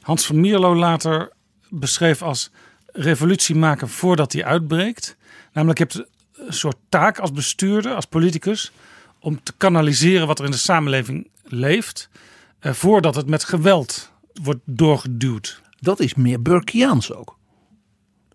[0.00, 1.32] Hans van Mierlo later
[1.80, 2.50] beschreef als
[2.86, 5.16] revolutie maken voordat die uitbreekt.
[5.52, 6.08] Namelijk, je hebt
[6.46, 8.72] een soort taak als bestuurder, als politicus,
[9.20, 12.08] om te kanaliseren wat er in de samenleving leeft,
[12.58, 14.12] eh, voordat het met geweld
[14.42, 15.62] wordt doorgeduwd.
[15.80, 17.38] Dat is meer Burkeaans ook.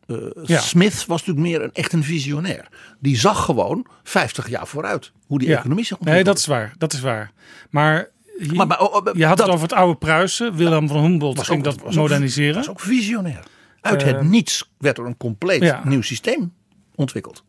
[0.07, 0.59] Eh, Ja.
[0.59, 2.67] Smith was natuurlijk meer een, echt een visionair.
[2.99, 5.57] Die zag gewoon 50 jaar vooruit hoe die Ja.
[5.57, 6.73] economie zich Nee, dat is waar.
[6.77, 7.31] Dat is waar.
[7.69, 8.09] Maar,
[8.39, 10.55] hier- Maar- maar, oh, oh, je had dat- het over het oude Pruisen.
[10.55, 12.55] Wilhelm van Humboldt ging ook- dat was moderniseren.
[12.55, 13.43] was ook visionair.
[13.81, 15.81] Uit Eh, het niets werd er een compleet ja.
[15.85, 16.53] nieuw systeem
[16.95, 17.43] ontwikkeld.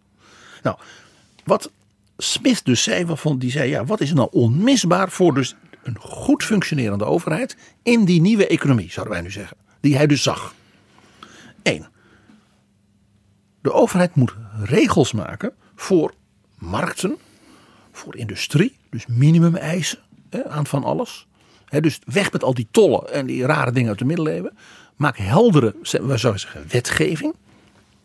[0.63, 0.77] Nou,
[1.45, 1.71] wat
[2.17, 6.45] Smith dus zei, waarvan die zei, ja, wat is nou onmisbaar voor dus een goed
[6.45, 10.55] functionerende overheid in die nieuwe economie, zouden wij nu zeggen, die hij dus zag.
[11.63, 11.87] Eén,
[13.63, 16.15] de overheid moet regels maken voor
[16.59, 17.17] markten,
[17.93, 19.99] voor industrie, dus minimumeisen
[20.49, 21.27] aan van alles.
[21.81, 24.53] Dus weg met al die tollen en die rare dingen uit de middeleeuwen.
[24.97, 27.35] Maak heldere, we zouden zeggen, wetgeving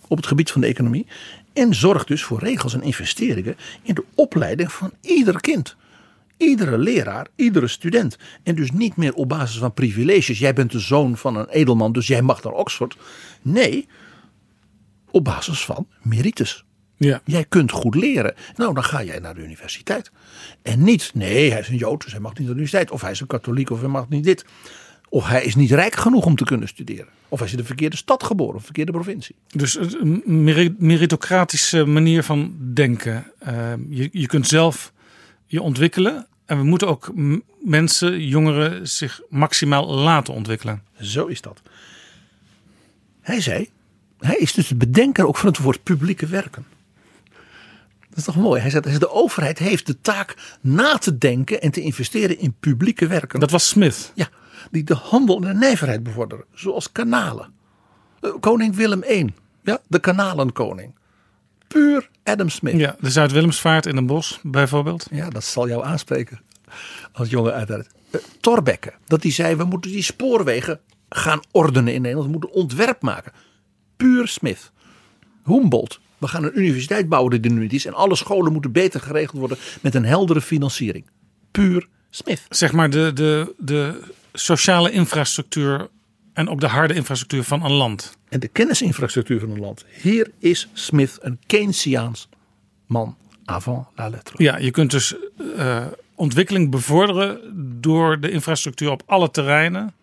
[0.07, 1.07] op het gebied van de economie.
[1.53, 5.75] En zorg dus voor regels en investeringen in de opleiding van ieder kind.
[6.37, 8.17] Iedere leraar, iedere student.
[8.43, 10.39] En dus niet meer op basis van privileges.
[10.39, 12.97] Jij bent de zoon van een edelman, dus jij mag naar Oxford.
[13.41, 13.87] Nee,
[15.11, 16.64] op basis van merites.
[16.97, 17.21] Ja.
[17.25, 18.33] Jij kunt goed leren.
[18.55, 20.11] Nou, dan ga jij naar de universiteit.
[20.61, 22.91] En niet, nee, hij is een Jood, dus hij mag niet naar de universiteit.
[22.91, 24.45] Of hij is een katholiek, of hij mag niet dit.
[25.09, 27.07] Of hij is niet rijk genoeg om te kunnen studeren.
[27.29, 29.35] Of hij is in de verkeerde stad geboren, of de verkeerde provincie.
[29.49, 33.31] Dus een meri- meritocratische manier van denken.
[33.39, 34.93] Eh, je, je kunt zelf
[35.45, 36.27] je ontwikkelen.
[36.45, 37.11] En we moeten ook
[37.63, 40.83] mensen, jongeren, zich maximaal laten ontwikkelen.
[40.99, 41.61] Zo is dat.
[43.21, 43.69] Hij zei,
[44.19, 46.65] hij is dus de bedenker ook van het woord publieke werken.
[48.15, 48.61] Dat is toch mooi.
[48.61, 53.07] Hij zei, de overheid heeft de taak na te denken en te investeren in publieke
[53.07, 53.39] werken.
[53.39, 54.11] Dat was Smith.
[54.15, 54.29] Ja,
[54.71, 56.45] die de handel en de nijverheid bevorderen.
[56.53, 57.53] Zoals kanalen.
[58.21, 59.33] Eh, Koning Willem I.
[59.63, 60.95] Ja, de kanalenkoning.
[61.67, 62.77] Puur Adam Smith.
[62.79, 65.07] Ja, de Zuid-Willemsvaart in een bos bijvoorbeeld.
[65.11, 66.41] Ja, dat zal jou aanspreken
[67.11, 67.93] als jongen uiteraard.
[68.11, 72.25] Uh, Torbekke, dat die zei, we moeten die spoorwegen gaan ordenen in Nederland.
[72.25, 73.31] We moeten ontwerp maken.
[73.97, 74.71] Puur Smith.
[75.45, 77.85] Humboldt, we gaan een universiteit bouwen die er nu niet is.
[77.85, 81.05] En alle scholen moeten beter geregeld worden met een heldere financiering.
[81.51, 82.45] Puur Smith.
[82.49, 84.01] Zeg maar de, de, de
[84.33, 85.89] sociale infrastructuur
[86.33, 88.17] en ook de harde infrastructuur van een land.
[88.29, 89.85] En de kennisinfrastructuur van een land.
[90.01, 92.29] Hier is Smith een Keynesiaans
[92.85, 94.43] man avant la lettre.
[94.43, 97.39] Ja, je kunt dus uh, ontwikkeling bevorderen
[97.81, 99.93] door de infrastructuur op alle terreinen.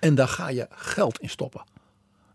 [0.00, 1.62] En daar ga je geld in stoppen.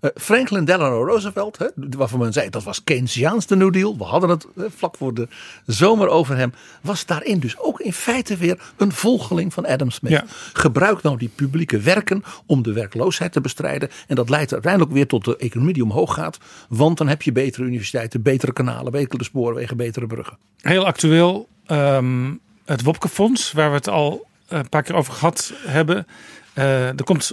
[0.02, 3.98] Uh, Franklin Delano Roosevelt, hè, waarvan men zei dat was Keynesiaans de New Deal.
[3.98, 5.28] We hadden het hè, vlak voor de
[5.66, 6.54] zomer over hem.
[6.82, 10.12] Was daarin dus ook in feite weer een volgeling van Adam Smith.
[10.12, 10.24] Ja.
[10.54, 13.90] Gebruik nou die publieke werken om de werkloosheid te bestrijden.
[14.08, 16.38] En dat leidt uiteindelijk weer tot de economie die omhoog gaat.
[16.70, 20.38] Want dan heb je betere universiteiten, betere kanalen, betere spoorwegen, betere bruggen.
[20.58, 26.08] Heel actueel, um, het Wopke-fonds, waar we het al een paar keer over gehad hebben.
[26.56, 27.32] Uh, er komt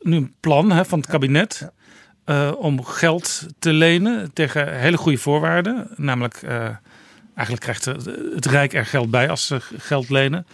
[0.00, 1.58] nu een plan hè, van het kabinet.
[1.60, 1.72] Ja.
[2.26, 5.88] Uh, om geld te lenen tegen hele goede voorwaarden.
[5.96, 6.50] Namelijk, uh,
[7.34, 7.84] eigenlijk krijgt
[8.34, 10.46] het Rijk er geld bij als ze geld lenen.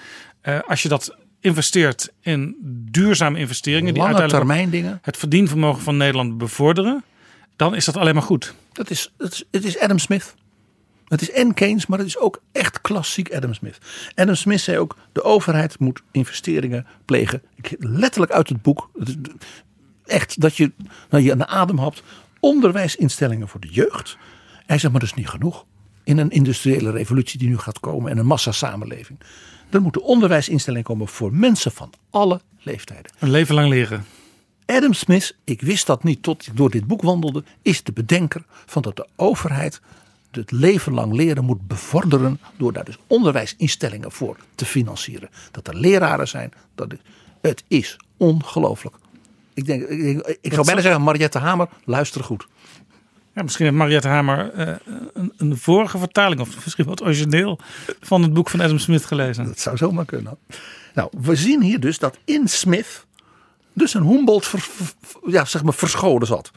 [0.43, 2.57] Uh, als je dat investeert in
[2.91, 4.99] duurzame investeringen, die Lange uiteindelijk termijn dingen.
[5.03, 7.05] het verdienvermogen van Nederland bevorderen,
[7.57, 8.55] dan is dat alleen maar goed.
[8.73, 10.35] Dat is, het is, het is Adam Smith.
[11.09, 13.79] Het is en Keynes, maar het is ook echt klassiek Adam Smith.
[14.15, 17.43] Adam Smith zei ook: de overheid moet investeringen plegen.
[17.55, 18.91] Ik, letterlijk uit het boek.
[20.09, 20.73] Echt dat je,
[21.11, 22.03] nou, je een adem hebt.
[22.41, 24.17] Onderwijsinstellingen voor de jeugd.
[24.67, 25.65] Hij zegt: maar dat is niet genoeg.
[26.05, 29.19] In een industriële revolutie die nu gaat komen en een massasamenleving.
[29.71, 33.13] Er moeten onderwijsinstellingen komen voor mensen van alle leeftijden.
[33.19, 34.05] Een leven lang leren.
[34.67, 38.45] Adam Smith, ik wist dat niet tot ik door dit boek wandelde, is de bedenker
[38.67, 39.81] van dat de overheid
[40.31, 45.29] het leven lang leren moet bevorderen door daar dus onderwijsinstellingen voor te financieren.
[45.51, 47.01] Dat er leraren zijn, dat het,
[47.41, 48.97] het is ongelooflijk.
[49.59, 49.83] Ik, denk,
[50.41, 52.47] ik, zou bijna zeggen, Mariette Hamer, luister goed.
[53.35, 54.75] Ja, misschien heeft Mariette Hamer uh,
[55.15, 57.59] een, een, vorige vertaling of misschien wat origineel
[58.01, 59.45] van het boek van Adam Smith gelezen.
[59.45, 60.39] Dat zou zomaar kunnen.
[60.95, 63.07] Nou, we zien hier dus dat in Smith
[63.73, 64.95] dus een Humboldt ver, ver,
[65.27, 66.51] ja, zeg maar verscholen zat.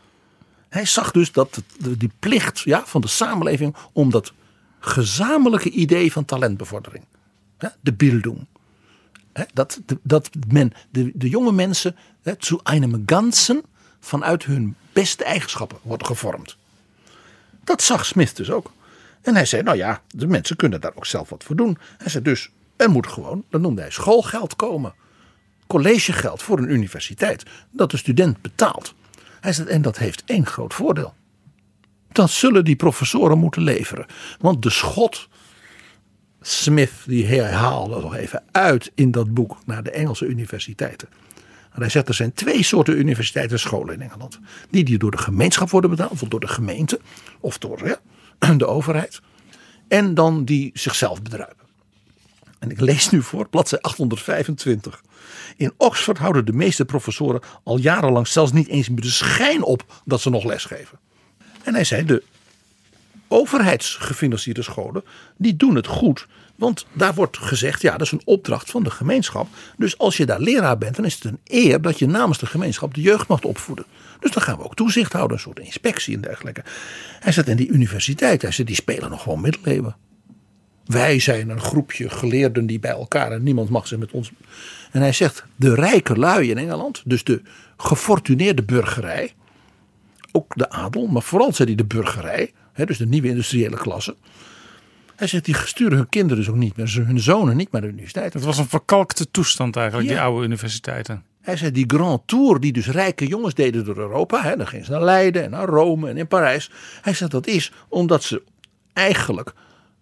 [0.70, 4.34] Hij zag dus dat de, die plicht ja, van de samenleving om dat
[4.80, 7.06] gezamenlijke idee van talentbevordering,
[7.60, 8.48] ja, de Bildung,
[9.54, 13.62] dat, dat men de, de jonge mensen hè, zu einem Ganzen
[14.00, 16.58] vanuit hun beste eigenschappen worden gevormd.
[17.64, 18.72] Dat zag Smith dus ook.
[19.22, 21.78] En hij zei, nou ja, de mensen kunnen daar ook zelf wat voor doen.
[21.98, 24.94] Hij zei dus, er moet gewoon, dat noemde hij schoolgeld komen.
[25.68, 27.44] Collegegeld voor een universiteit.
[27.72, 28.94] Dat de student betaalt.
[29.40, 31.14] Hij zegt, en dat heeft één groot voordeel.
[32.12, 34.06] Dat zullen die professoren moeten leveren.
[34.40, 35.30] Want de schot,
[36.42, 41.08] Smith, die hij haalde nog even uit in dat boek naar de Engelse universiteiten.
[41.74, 44.40] En hij zegt, er zijn twee soorten universiteiten en scholen in Engeland.
[44.70, 47.00] Die die door de gemeenschap worden betaald, of door de gemeente,
[47.40, 48.00] of door
[48.58, 49.22] de overheid.
[49.88, 51.66] En dan die zichzelf bedruipen.
[52.60, 55.04] En ik lees nu voor, bladzij 825.
[55.58, 60.22] In Oxford houden de meeste professoren al jarenlang zelfs niet eens de schijn op dat
[60.22, 61.00] ze nog lesgeven.
[61.64, 62.24] En hij zei, de
[63.32, 65.04] overheidsgefinancierde scholen,
[65.38, 66.28] die doen het goed.
[66.56, 69.48] Want daar wordt gezegd, ja, dat is een opdracht van de gemeenschap.
[69.78, 72.46] Dus als je daar leraar bent, dan is het een eer dat je namens de
[72.46, 73.86] gemeenschap de jeugd mag opvoeden.
[74.20, 76.64] Dus dan gaan we ook toezicht houden, een soort inspectie en dergelijke.
[77.20, 79.96] Hij zegt, en die universiteit, hij zegt, die spelen nog gewoon middeleeuwen.
[80.86, 84.32] Wij zijn een groepje geleerden die bij elkaar en niemand mag ze met ons.
[84.92, 87.42] En hij zegt, de rijke lui in Engeland, dus de
[87.78, 89.34] gefortuneerde burgerij,
[90.32, 94.16] ook de adel, maar vooral zei hij de burgerij, hè, dus de nieuwe industriële klasse.
[95.16, 97.88] Hij zegt, die sturen hun kinderen dus ook niet meer, hun zonen niet naar de
[97.88, 98.34] universiteit.
[98.34, 100.14] Het was een verkalkte toestand eigenlijk, ja.
[100.14, 101.24] die oude universiteiten.
[101.42, 104.86] Hij zei, die Grand Tour die dus rijke jongens deden door Europa, hè, dan gingen
[104.86, 106.72] ze naar Leiden en naar Rome en in Parijs.
[107.02, 108.44] Hij zegt, dat is omdat ze
[108.94, 109.54] eigenlijk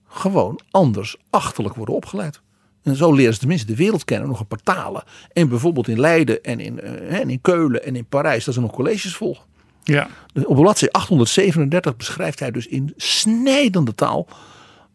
[0.08, 2.42] gewoon anders achterlijk worden opgeleid.
[2.84, 5.04] En zo leren ze tenminste de wereld kennen, nog een paar talen.
[5.34, 8.62] En bijvoorbeeld in Leiden en in, uh, en in Keulen en in Parijs, dat ze
[8.62, 9.46] nog colleges volgen.
[9.84, 10.10] Ja.
[10.44, 14.28] Op bladzijde 837 beschrijft hij dus in snijdende taal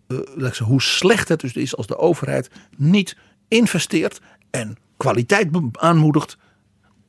[0.08, 3.16] uh, hoe slecht het dus is als de overheid niet
[3.48, 4.20] investeert
[4.50, 6.36] en kwaliteit aanmoedigt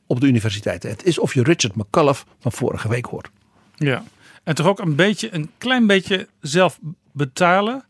[0.06, 0.90] op de universiteiten.
[0.90, 3.30] Het is of je Richard McCullough van vorige week hoort.
[3.74, 4.02] Ja,
[4.44, 6.78] en toch ook een beetje, een klein beetje zelf
[7.12, 7.84] betalen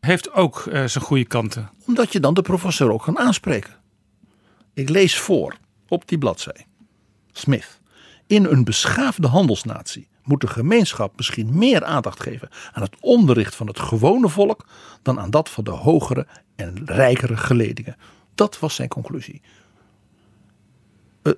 [0.00, 1.70] heeft ook uh, zijn goede kanten.
[1.86, 3.74] Omdat je dan de professor ook kan aanspreken.
[4.74, 5.56] Ik lees voor
[5.88, 6.66] op die bladzij.
[7.32, 7.80] Smith.
[8.32, 13.66] In een beschaafde handelsnatie moet de gemeenschap misschien meer aandacht geven aan het onderricht van
[13.66, 14.66] het gewone volk
[15.02, 16.26] dan aan dat van de hogere
[16.56, 17.96] en rijkere geledingen.
[18.34, 19.40] Dat was zijn conclusie.
[21.22, 21.32] Uh,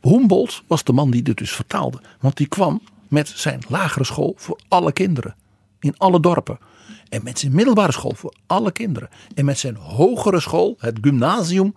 [0.00, 4.34] Humboldt was de man die dit dus vertaalde, want die kwam met zijn lagere school
[4.36, 5.34] voor alle kinderen
[5.80, 6.58] in alle dorpen.
[7.08, 9.08] En met zijn middelbare school voor alle kinderen.
[9.34, 11.74] En met zijn hogere school, het gymnasium,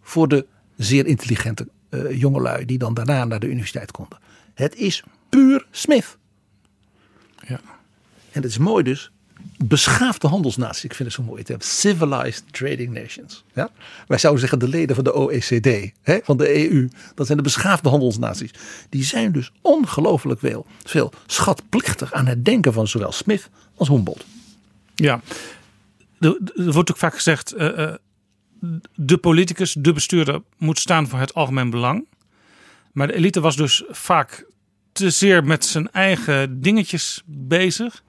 [0.00, 0.46] voor de
[0.76, 4.18] zeer intelligente uh, jongelui die dan daarna naar de universiteit konden.
[4.54, 6.16] Het is puur Smith.
[7.48, 7.60] Ja.
[8.32, 9.10] En het is mooi dus,
[9.56, 10.84] beschaafde handelsnaties.
[10.84, 11.42] Ik vind het zo mooi.
[11.46, 13.44] Het civilized trading nations.
[13.54, 13.70] Ja?
[14.06, 16.88] Wij zouden zeggen de leden van de OECD, hè, van de EU.
[17.14, 18.50] Dat zijn de beschaafde handelsnaties.
[18.88, 24.24] Die zijn dus ongelooflijk veel, veel schatplichtig aan het denken van zowel Smith als Humboldt.
[24.94, 25.20] Ja,
[26.20, 27.94] er, wordt ook vaak gezegd, uh, uh,
[28.94, 32.06] de politicus, de bestuurder moet staan voor het algemeen belang.
[32.92, 34.46] Maar de elite was dus vaak
[34.92, 38.02] te zeer met zijn eigen dingetjes bezig.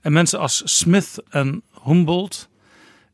[0.00, 2.48] En mensen als Smith en Humboldt,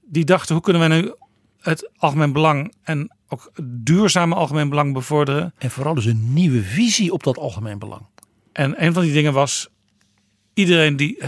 [0.04, 1.12] die dachten hoe kunnen wij nu
[1.60, 5.54] het algemeen belang en ook duurzame algemeen belang bevorderen.
[5.58, 8.02] En vooral dus een nieuwe visie op dat algemeen belang.
[8.52, 9.68] En een van die dingen was,
[10.54, 11.18] iedereen die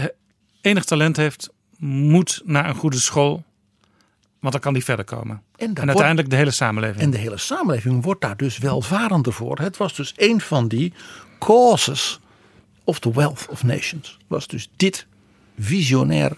[0.61, 3.43] enig talent heeft, moet naar een goede school.
[4.43, 5.41] Want dan kan die verder komen.
[5.55, 7.01] En, en uiteindelijk de hele samenleving.
[7.01, 9.57] En de hele samenleving wordt daar dus welvarender voor.
[9.59, 10.93] Het was dus een van die
[11.39, 12.19] causes
[12.83, 14.17] of the wealth of nations.
[14.27, 15.05] Was dus dit
[15.59, 16.31] visionair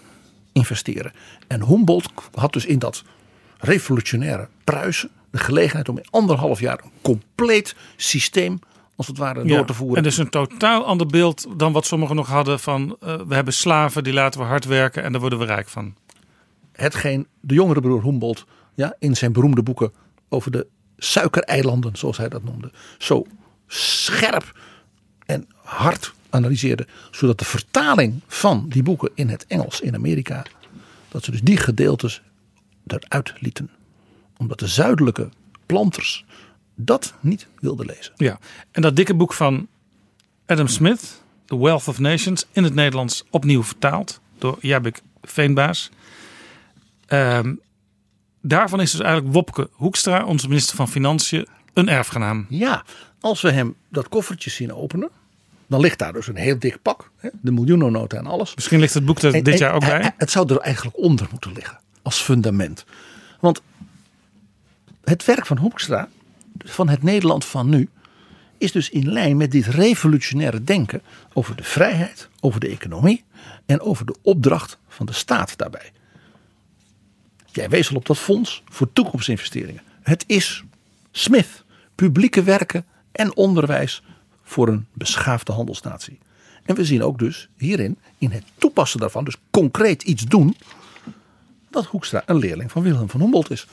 [0.52, 1.12] investeren.
[1.46, 3.04] En Humboldt had dus in dat
[3.58, 8.58] revolutionaire Pruisen de gelegenheid om in anderhalf jaar een compleet systeem
[8.96, 9.96] als het ware door te voeren.
[9.96, 13.52] En dus een totaal ander beeld dan wat sommigen nog hadden van uh, we hebben
[13.52, 15.94] slaven, die laten we hard werken en daar worden we rijk van.
[16.76, 19.92] Hetgeen de jongere broer Humboldt ja, in zijn beroemde boeken
[20.28, 20.66] over de
[20.96, 23.26] suikereilanden, zoals hij dat noemde, zo
[23.66, 24.58] scherp
[25.26, 30.46] en hard analyseerde, zodat de vertaling van die boeken in het Engels in Amerika,
[31.08, 32.22] dat ze dus die gedeeltes
[32.86, 33.70] eruit lieten.
[34.36, 35.28] Omdat de zuidelijke
[35.66, 36.24] planters
[36.74, 38.12] dat niet wilden lezen.
[38.16, 38.38] Ja,
[38.70, 39.68] en dat dikke boek van
[40.46, 45.90] Adam Smith, The Wealth of Nations, in het Nederlands opnieuw vertaald door Jabik Veenbaas.
[47.06, 47.54] Ehm,
[48.42, 52.46] daarvan is dus eigenlijk Wopke Hoekstra, onze minister van Financiën, een erfgenaam.
[52.48, 52.84] Ja,
[53.20, 55.10] als we hem dat koffertje zien openen,
[55.66, 57.10] dan ligt daar dus een heel dik pak.
[57.16, 58.54] Hè, de miljoenennota en alles.
[58.54, 60.14] Misschien ligt het boek er dit jaar ook bij.
[60.16, 61.78] Het zou er eigenlijk onder moeten liggen.
[62.02, 62.84] Als fundament.
[63.40, 63.62] Want
[65.04, 66.08] het werk van Hoekstra,
[66.58, 67.88] van het Nederland van nu,
[68.58, 71.02] is dus in lijn met dit revolutionaire denken
[71.32, 73.24] over de vrijheid, over de economie
[73.66, 75.92] en over de opdracht van de staat daarbij.
[77.56, 79.82] Jij wees al op dat fonds voor toekomstinvesteringen.
[80.02, 80.64] Het is
[81.10, 84.02] Smith, publieke werken en onderwijs
[84.42, 86.18] voor een beschaafde handelsnatie.
[86.64, 90.56] En we zien ook dus hierin, in het toepassen daarvan, dus concreet iets doen,
[91.70, 93.66] dat Hoekstra een leerling van Wilhelm van Humboldt is.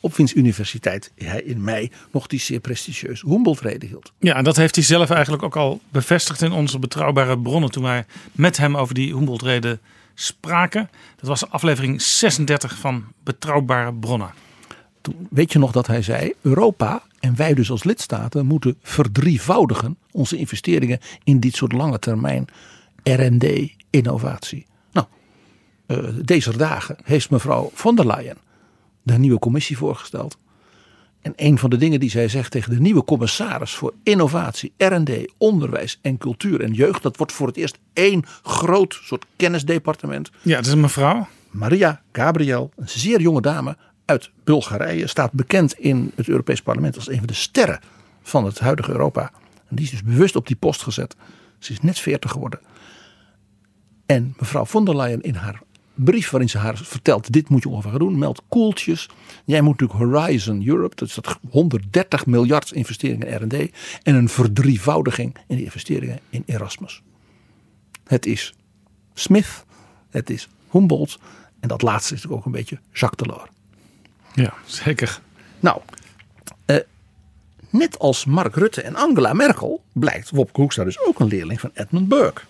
[0.00, 4.12] Op wiens universiteit hij in mei nog die zeer prestigieuze Humboldt-reden hield.
[4.18, 7.82] Ja, en dat heeft hij zelf eigenlijk ook al bevestigd in onze betrouwbare bronnen toen
[7.82, 9.80] wij met hem over die Humboldt-reden
[10.20, 10.90] spraken.
[11.16, 14.30] Dat was aflevering 36 van Betrouwbare Bronnen.
[15.00, 19.98] Toen, weet je nog dat hij zei: Europa en wij dus als lidstaten moeten verdrievoudigen
[20.10, 22.44] onze investeringen in dit soort lange termijn
[23.02, 24.66] RD, innovatie.
[24.92, 25.06] Nou,
[25.86, 28.36] uh, deze dagen heeft mevrouw von der Leyen
[29.02, 30.38] de nieuwe commissie voorgesteld.
[31.20, 35.32] En een van de dingen die zij zegt tegen de nieuwe commissaris voor innovatie, RD,
[35.36, 40.30] onderwijs en cultuur en jeugd, dat wordt voor het eerst één groot soort kennisdepartement.
[40.42, 41.28] Ja, dat is een mevrouw.
[41.50, 47.08] Maria Gabriel, een zeer jonge dame uit Bulgarije, staat bekend in het Europees Parlement als
[47.08, 47.80] een van de sterren
[48.22, 49.30] van het huidige Europa.
[49.68, 51.16] En die is dus bewust op die post gezet.
[51.58, 52.60] Ze is net 40 geworden.
[54.06, 55.62] En mevrouw von der Leyen in haar
[55.98, 59.08] brief waarin ze haar vertelt: dit moet je ongeveer gaan doen, meldt koeltjes.
[59.44, 63.70] Jij moet natuurlijk Horizon Europe, dat is dat 130 miljard investeringen in R&D
[64.02, 67.02] en een verdrievoudiging in de investeringen in Erasmus.
[68.04, 68.54] Het is
[69.14, 69.64] Smith,
[70.10, 71.18] het is Humboldt
[71.60, 73.50] en dat laatste is natuurlijk ook een beetje Jacques Delors.
[74.34, 75.20] Ja, zeker.
[75.60, 75.80] Nou,
[76.64, 76.76] eh,
[77.70, 81.70] net als Mark Rutte en Angela Merkel blijkt Wopke Hoekstra dus ook een leerling van
[81.74, 82.42] Edmund Burke.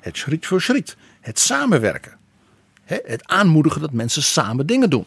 [0.00, 2.16] Het schriet voor schriet, het samenwerken,
[2.84, 5.04] het aanmoedigen dat mensen samen dingen doen.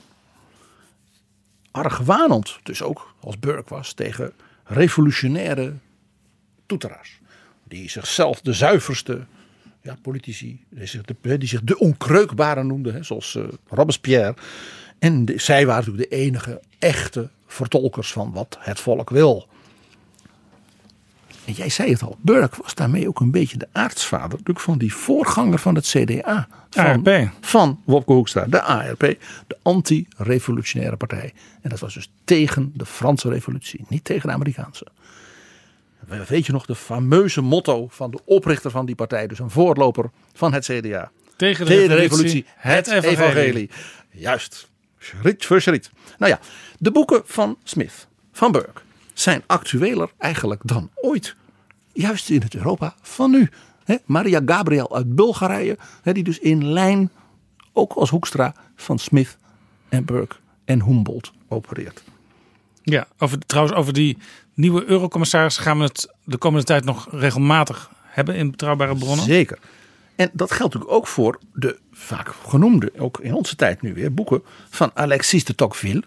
[1.71, 5.73] Argwanend dus ook, als Burke was, tegen revolutionaire
[6.65, 7.19] toeteraars.
[7.63, 9.25] Die zichzelf de zuiverste
[9.81, 14.35] ja, politici, die zich de, onkreukbare noemden, zoals uh, Robespierre.
[14.99, 19.47] En zij waren natuurlijk de enige echte vertolkers van wat het volk wil.
[21.47, 24.77] En jij zei het al, Burke was daarmee ook een beetje de aartsvader natuurlijk van
[24.77, 26.47] die voorganger van het CDA.
[26.69, 27.29] Van, ARP.
[27.41, 28.99] Van Wopke Hoekstra, de ARP,
[29.47, 31.33] de anti-revolutionaire partij.
[31.61, 34.87] En dat was dus tegen de Franse revolutie, niet tegen de Amerikaanse.
[36.27, 40.09] Weet je nog de fameuze motto van de oprichter van die partij, dus een voorloper
[40.33, 41.11] van het CDA.
[41.35, 43.69] Tegen de, revolutie, revolutie, het, het evangelie.
[44.09, 44.69] Juist,
[44.99, 45.89] schriet voor schriet.
[46.17, 46.39] Nou ja,
[46.79, 48.81] de boeken van Smith, van Burke,
[49.19, 51.35] zijn actueler eigenlijk dan ooit.
[51.93, 53.49] Juist in het Europa van nu.
[54.05, 57.11] Maria Gabriel uit Bulgarije, die dus in lijn,
[57.73, 59.37] ook als Hoekstra, van Smith
[59.89, 62.03] en Burke en Humboldt opereert.
[62.83, 64.17] Ja, over, trouwens, over die
[64.53, 69.25] nieuwe eurocommissaris gaan we het de komende tijd nog regelmatig hebben in betrouwbare bronnen.
[69.25, 69.59] Zeker.
[70.15, 74.13] En dat geldt natuurlijk ook voor de vaak genoemde, ook in onze tijd nu weer,
[74.13, 76.03] boeken van Alexis de Tocqueville.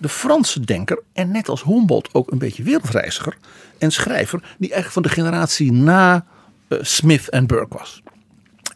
[0.00, 3.36] De Franse denker en net als Humboldt ook een beetje wereldreiziger
[3.78, 4.40] en schrijver.
[4.40, 6.24] Die eigenlijk van de generatie na
[6.68, 8.02] eh, Smith en Burke was.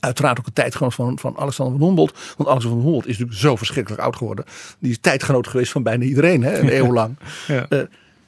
[0.01, 2.13] Uiteraard ook een tijdgenoot van, van Alexander van Humboldt.
[2.37, 4.45] Want Alexander van Humboldt is natuurlijk zo verschrikkelijk oud geworden.
[4.79, 7.17] Die is tijdgenoot geweest van bijna iedereen, hè, een eeuw lang.
[7.47, 7.67] Ja.
[7.69, 7.81] Eh,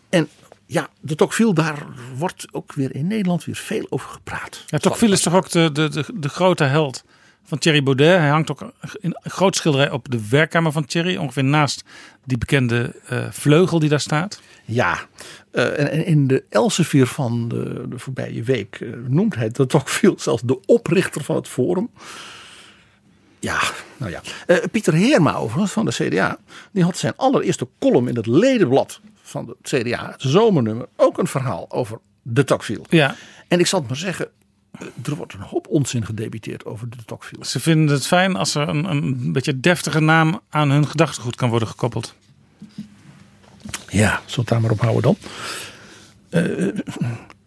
[0.08, 0.28] en
[0.66, 1.86] ja, de Tocqueville, daar
[2.16, 4.64] wordt ook weer in Nederland weer veel over gepraat.
[4.66, 7.04] Ja, Tocqueville is toch ook de, de, de, de grote held
[7.46, 8.18] van Thierry Baudet.
[8.18, 8.60] Hij hangt ook
[9.00, 11.16] in een groot schilderij op de werkkamer van Thierry.
[11.16, 11.84] Ongeveer naast
[12.24, 14.40] die bekende eh, vleugel die daar staat.
[14.64, 14.98] Ja,
[15.50, 20.14] eh, en, in de Elsevier van de, de voorbije week eh, noemt hij de Tocqueville
[20.18, 21.90] zelfs de oprichter van het Forum.
[23.38, 23.60] Ja,
[23.96, 24.20] nou ja.
[24.70, 26.38] Pieter Heerma overigens van de CDA,
[26.72, 31.26] die had zijn allereerste column in het ledenblad van de CDA, het zomernummer, ook een
[31.26, 32.84] verhaal over de Tocqueville.
[32.88, 33.14] Ja,
[33.48, 34.28] En ik zal het maar zeggen,
[35.04, 37.44] er wordt een hoop onzin gedebiteerd over de Tocqueville.
[37.44, 41.48] ze vinden het fijn als er een, een beetje deftige naam aan hun gedachtegoed kan
[41.48, 42.14] worden gekoppeld.
[43.88, 45.16] Ja, zullen we daar maar op houden dan?
[46.28, 46.68] Eh,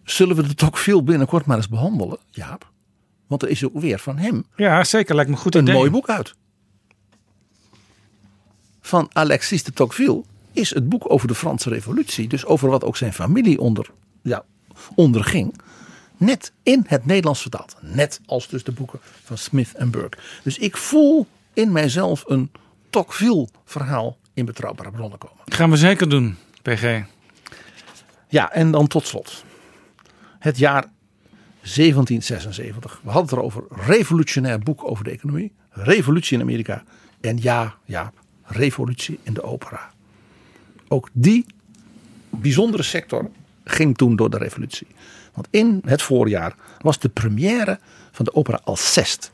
[0.03, 2.71] zullen we de Tocqueville binnenkort maar eens behandelen, Jaap?
[3.27, 5.15] Want er is ook weer van hem Ja, zeker.
[5.15, 5.73] Lijkt me goed een idee.
[5.73, 6.33] mooi boek uit.
[8.81, 12.27] Van Alexis de Tocqueville is het boek over de Franse Revolutie.
[12.27, 13.89] Dus over wat ook zijn familie onder,
[14.21, 14.43] ja,
[14.95, 15.61] onderging.
[16.19, 17.75] Net in het Nederlands vertaald.
[17.81, 20.17] Net als dus de boeken van Smith en Burke.
[20.43, 22.51] Dus ik voel in mijzelf een
[22.89, 25.37] Tocqueville verhaal in betrouwbare bronnen komen.
[25.45, 27.03] Gaan we zeker doen, PG.
[28.27, 29.43] Ja, en dan tot slot.
[30.39, 30.85] Het jaar
[31.61, 32.99] 1776.
[33.03, 33.63] We hadden het erover.
[33.69, 35.51] Revolutionair boek over de economie.
[35.69, 36.83] Revolutie in Amerika.
[37.21, 38.11] En ja, ja,
[38.43, 39.91] revolutie in de opera.
[40.87, 41.45] Ook die
[42.29, 43.29] bijzondere sector
[43.63, 44.87] ging toen door de revolutie.
[45.33, 47.79] Want in het voorjaar was de première
[48.11, 49.29] van de opera Alceste.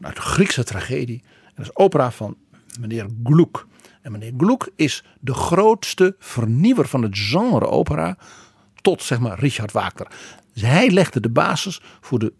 [0.00, 1.22] Uit de Griekse tragedie.
[1.44, 2.36] En dat is opera van
[2.80, 3.66] meneer Gluck.
[4.02, 8.18] En meneer Gluck is de grootste vernieuwer van het genre opera
[8.82, 10.06] tot zeg maar Richard Wagner.
[10.52, 12.32] Dus hij legde de basis voor de,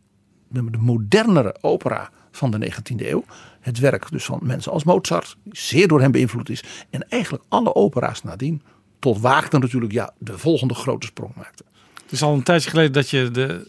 [0.48, 3.24] de, de modernere opera van de 19e eeuw.
[3.60, 6.64] Het werk dus van mensen als Mozart, die zeer door hem beïnvloed is.
[6.90, 8.62] En eigenlijk alle opera's nadien,
[8.98, 11.64] tot Wagner natuurlijk ja, de volgende grote sprong maakte.
[12.06, 13.68] Het is al een tijdje geleden dat je de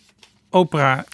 [0.49, 1.05] opera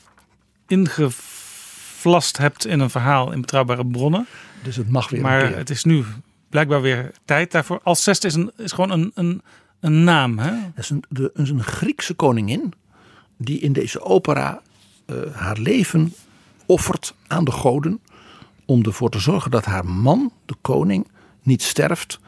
[0.68, 4.28] ingevlast hebt in een verhaal in betrouwbare bronnen.
[4.64, 6.04] Dus het mag weer een Maar het is nu
[6.50, 7.80] blijkbaar weer tijd daarvoor.
[7.84, 9.42] Alceste is, een, is gewoon een, een,
[9.80, 10.40] een naam.
[10.40, 10.52] Hè?
[10.52, 12.74] Dat is een, de, is een Griekse koningin
[13.38, 14.62] die in deze opera
[15.06, 16.14] eh, haar leven
[16.66, 18.00] offert aan de goden.
[18.66, 21.08] Om ervoor te zorgen dat haar man, de koning,
[21.42, 22.20] niet sterft.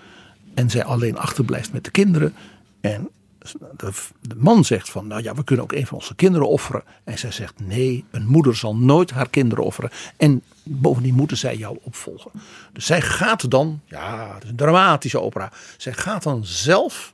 [0.54, 2.34] En zij alleen achterblijft met de kinderen.
[2.82, 3.10] En
[3.52, 3.92] de,
[4.22, 6.84] de man zegt van, nou ja, we kunnen ook een van onze kinderen offeren.
[7.04, 9.90] En zij zegt, nee, een moeder zal nooit haar kinderen offeren.
[10.18, 12.32] En bovendien moeten zij jou opvolgen.
[12.74, 15.52] Dus zij gaat dan, ja, het is een dramatische opera.
[15.78, 17.14] Zij gaat dan zelf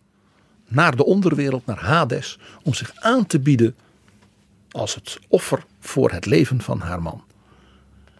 [0.67, 3.75] naar de onderwereld, naar Hades, om zich aan te bieden
[4.71, 7.23] als het offer voor het leven van haar man.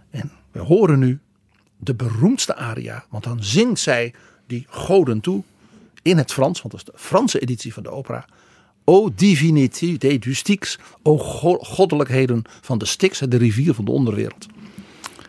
[0.09, 1.19] En we horen nu
[1.77, 4.13] de beroemdste aria, want dan zingt zij
[4.47, 5.43] die goden toe
[6.01, 8.25] in het Frans, want dat is de Franse editie van de opera.
[8.83, 14.47] O divinité du Styx, o go- goddelijkheden van de Styx, de rivier van de onderwereld.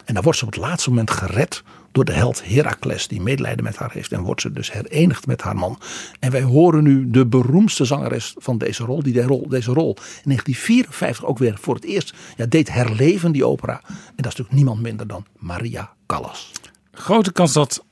[0.05, 1.63] En dan wordt ze op het laatste moment gered
[1.93, 4.13] door de held Heracles, die medelijden met haar heeft.
[4.13, 5.79] En wordt ze dus herenigd met haar man.
[6.21, 9.13] En wij horen nu de beroemdste zangeres van deze rol, die
[9.49, 13.81] deze rol in 1954 ook weer voor het eerst ja, deed herleven, die opera.
[13.87, 16.51] En dat is natuurlijk niemand minder dan Maria Callas.
[16.93, 17.85] Grote kans dat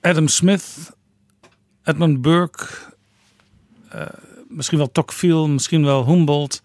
[0.00, 0.92] Adam Smith,
[1.90, 2.66] Edmund Burke,
[3.88, 4.06] eh,
[4.48, 6.62] misschien wel Tocqueville, misschien wel Humboldt,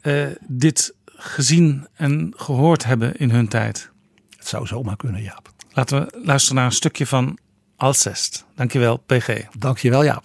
[0.00, 3.90] eh, dit gezien en gehoord hebben in hun tijd.
[4.36, 5.50] Het zou zomaar kunnen, Jaap.
[5.72, 7.38] Laten we luisteren naar een stukje van
[7.76, 8.44] Alcest.
[8.54, 9.28] Dankjewel, PG.
[9.58, 10.24] Dankjewel, Jaap.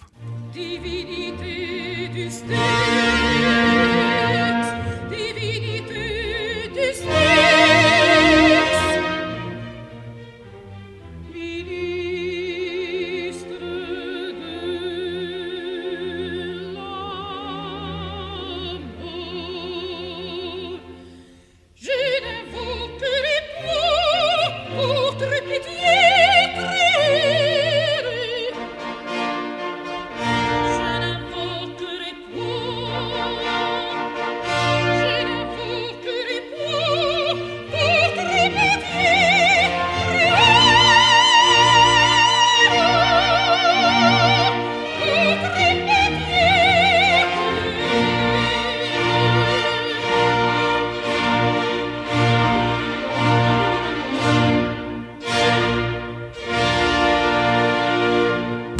[0.52, 1.24] Divinité
[2.14, 2.83] du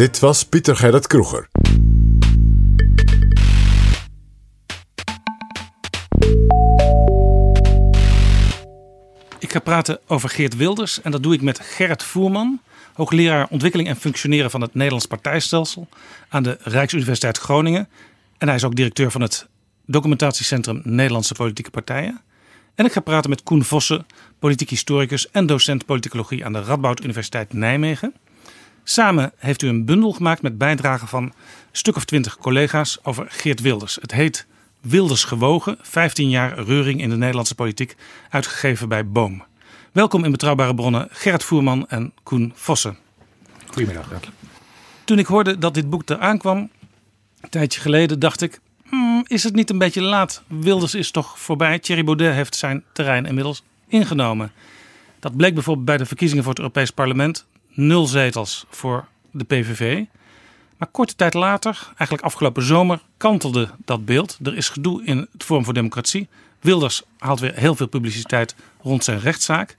[0.04, 1.48] Dit was Pieter Gerrit Kroeger.
[9.38, 12.60] Ik ga praten over Geert Wilders en dat doe ik met Gerrit Voerman,
[12.94, 15.88] hoogleraar ontwikkeling en functioneren van het Nederlands partijstelsel
[16.28, 17.88] aan de Rijksuniversiteit Groningen.
[18.38, 19.46] En hij is ook directeur van het
[19.86, 22.20] documentatiecentrum Nederlandse Politieke Partijen.
[22.74, 24.06] En ik ga praten met Koen Vossen,
[24.38, 28.14] politiek historicus en docent politicologie aan de Radboud Universiteit Nijmegen.
[28.86, 31.32] Samen heeft u een bundel gemaakt met bijdragen van een
[31.72, 33.98] stuk of twintig collega's over Geert Wilders.
[34.00, 34.46] Het heet
[34.80, 37.96] Wilders gewogen, 15 jaar reuring in de Nederlandse politiek,
[38.30, 39.44] uitgegeven bij Boom.
[39.92, 42.96] Welkom in Betrouwbare Bronnen, Gerrit Voerman en Koen Vossen.
[43.66, 44.06] Goedemiddag.
[45.04, 46.70] Toen ik hoorde dat dit boek eraan kwam,
[47.40, 48.60] een tijdje geleden, dacht ik...
[48.88, 50.42] "Hmm, is het niet een beetje laat?
[50.46, 51.78] Wilders is toch voorbij?
[51.78, 54.52] Thierry Baudet heeft zijn terrein inmiddels ingenomen.
[55.20, 57.46] Dat bleek bijvoorbeeld bij de verkiezingen voor het Europees Parlement.
[57.74, 60.02] Nul zetels voor de PVV.
[60.76, 64.38] Maar korte tijd later, eigenlijk afgelopen zomer, kantelde dat beeld.
[64.42, 66.28] Er is gedoe in het Forum voor Democratie.
[66.60, 69.76] Wilders haalt weer heel veel publiciteit rond zijn rechtszaak.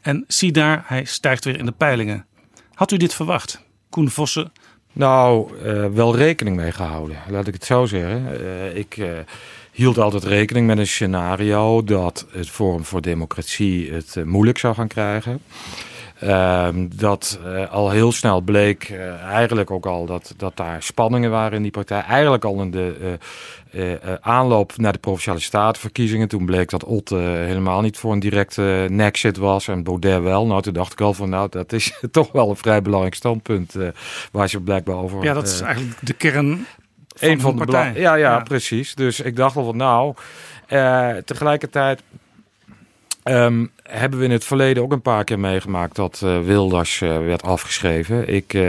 [0.00, 2.26] En zie daar, hij stijgt weer in de peilingen.
[2.74, 3.62] Had u dit verwacht?
[3.88, 4.52] Koen Vossen,
[4.92, 8.40] Nou, eh, wel rekening mee gehouden, laat ik het zo zeggen.
[8.40, 9.08] Eh, ik eh,
[9.72, 14.88] hield altijd rekening met een scenario dat het Forum voor Democratie het moeilijk zou gaan
[14.88, 15.40] krijgen.
[16.24, 21.30] Ehm, dat eh, al heel snel bleek, eh, eigenlijk ook al, dat, dat daar spanningen
[21.30, 22.00] waren in die partij.
[22.00, 23.18] Eigenlijk al in de
[23.70, 26.28] eh, aanloop naar de Provinciale Statenverkiezingen.
[26.28, 30.46] Toen bleek dat Otte helemaal niet voor een directe nexit was en Baudet wel.
[30.46, 33.74] Nou, toen dacht ik al van, nou, dat is toch wel een vrij belangrijk standpunt
[34.32, 35.24] waar ze blijkbaar over...
[35.24, 36.66] ja, dat is eigenlijk de kern
[37.14, 37.92] van, een van de partij.
[37.94, 38.42] Ja, ja, Ja.
[38.42, 38.94] precies.
[38.94, 40.14] Dus ik dacht al van nou,
[40.66, 42.02] eh, tegelijkertijd
[43.22, 47.18] ehm, hebben we in het verleden ook een paar keer meegemaakt dat eh, Wilders eh,
[47.18, 48.28] werd afgeschreven.
[48.34, 48.62] Ik eh,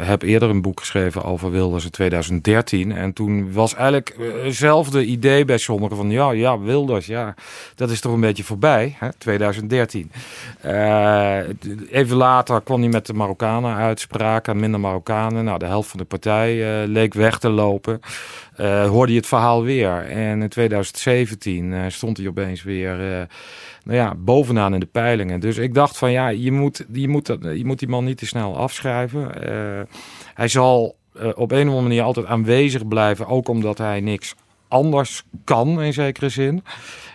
[0.00, 5.44] heb eerder een boek geschreven over Wilders in 2013 en toen was eigenlijk hetzelfde idee
[5.44, 7.34] bij sommigen van ja, ja, Wilders, ja,
[7.74, 10.10] dat is toch een beetje voorbij, hè, 2013.
[10.60, 11.38] Eh,
[11.90, 15.44] even later kwam hij met de Marokkanen uitspraken, minder Marokkanen.
[15.44, 18.00] Nou, de helft van de partij leek weg te lopen.
[18.56, 20.04] Eh, hoorde je het verhaal weer.
[20.08, 23.26] En in 2017 eh, stond hij opeens weer eh,
[23.84, 25.40] nou ja, bovenaan in de peilingen.
[25.40, 28.26] Dus ik dacht van ja, je moet, je moet, je moet die man niet te
[28.26, 29.30] snel afschrijven.
[30.34, 34.34] Hij zal op een of andere manier altijd aanwezig blijven, ook omdat hij niks
[34.68, 36.64] anders kan in zekere zin.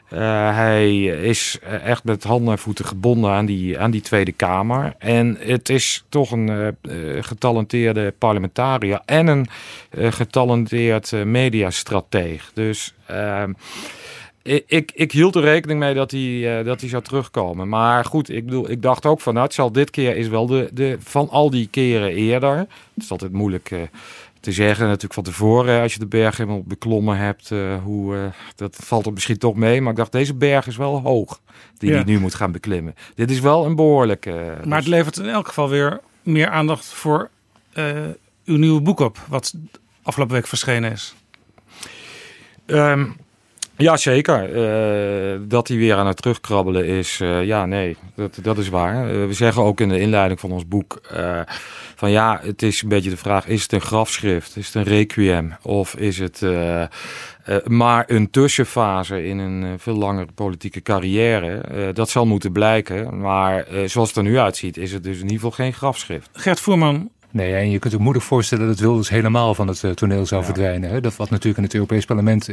[0.10, 4.96] Eh, hij is echt met handen en voeten gebonden aan die, aan die Tweede Kamer.
[4.98, 9.48] En het is toch een eh, eh, getalenteerde parlementariër en een
[9.92, 12.52] getalenteerd mediastrateeg.
[12.54, 13.54] Dus ehm,
[14.66, 17.70] ik, ik, hield er rekening mee dat hij, dat hij zou terugkomen.
[17.70, 20.46] Maar goed, ik, bedoel, ik dacht ook van nou, het zal dit keer is wel
[20.46, 22.58] de, de van al die keren eerder.
[22.58, 23.72] Het is altijd moeilijk
[24.40, 27.52] te zeggen natuurlijk van tevoren als je de berg helemaal beklommen hebt.
[27.52, 28.22] eh, hoe, eh,
[28.56, 29.82] dat valt er misschien toch mee.
[29.82, 31.40] Maar ik dacht deze berg is wel hoog
[31.78, 31.96] die Ja.
[31.96, 32.96] hij nu moet gaan beklimmen.
[33.16, 34.32] Dit is wel een behoorlijke.
[34.32, 37.30] eh, Maar het levert in elk geval weer meer aandacht voor
[38.46, 39.54] uw nieuwe boek op, wat
[40.04, 41.16] afgelopen week verschenen is.
[42.66, 43.06] Ehm,
[43.78, 44.50] ja, zeker.
[45.48, 49.28] Dat hij weer aan het terugkrabbelen is, ja, nee, dat, dat is waar.
[49.28, 51.02] We zeggen ook in de inleiding van ons boek
[51.98, 54.58] van ja, het is een beetje de vraag, is het een grafschrift?
[54.58, 55.54] Is het een requiem?
[55.62, 56.88] Of is het eh, eh,
[57.64, 61.58] maar een tussenfase in een eh, veel langere politieke carrière?
[61.58, 63.20] Eh, dat zal moeten blijken.
[63.20, 66.30] Maar eh, zoals het er nu uitziet, is het dus in ieder geval geen grafschrift.
[66.34, 70.26] Gert Voerman, Nee, en je kunt je moeilijk voorstellen dat Wilders helemaal van het toneel
[70.26, 70.90] zou verdwijnen.
[70.90, 71.02] Hè?
[71.02, 72.50] Dat wat natuurlijk in het Europees Parlement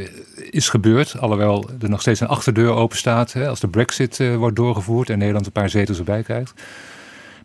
[0.49, 1.19] is gebeurd.
[1.19, 3.33] Alhoewel er nog steeds een achterdeur open staat.
[3.33, 3.47] Hè?
[3.47, 6.53] Als de brexit eh, wordt doorgevoerd en Nederland een paar zetels erbij krijgt.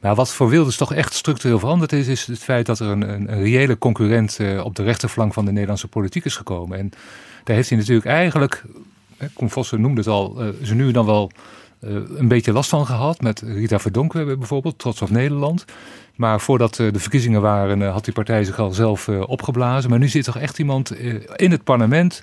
[0.00, 3.02] Maar wat voor Wilders toch echt structureel veranderd is, is het feit dat er een,
[3.02, 6.78] een, reële concurrent eh, op de rechterflank van de Nederlandse politiek is gekomen.
[6.78, 6.90] En
[7.44, 8.64] daar heeft hij natuurlijk eigenlijk,
[9.16, 11.30] hè, Koen Vossen noemde het al, eh, ze nu dan wel
[11.80, 13.20] eh, een beetje last van gehad.
[13.20, 15.64] Met Rita Verdonk bijvoorbeeld, Trots op Nederland.
[16.16, 19.90] Maar voordat de verkiezingen waren, had die partij zich al zelf opgeblazen.
[19.90, 20.96] Maar nu zit toch echt iemand
[21.36, 22.22] in het parlement,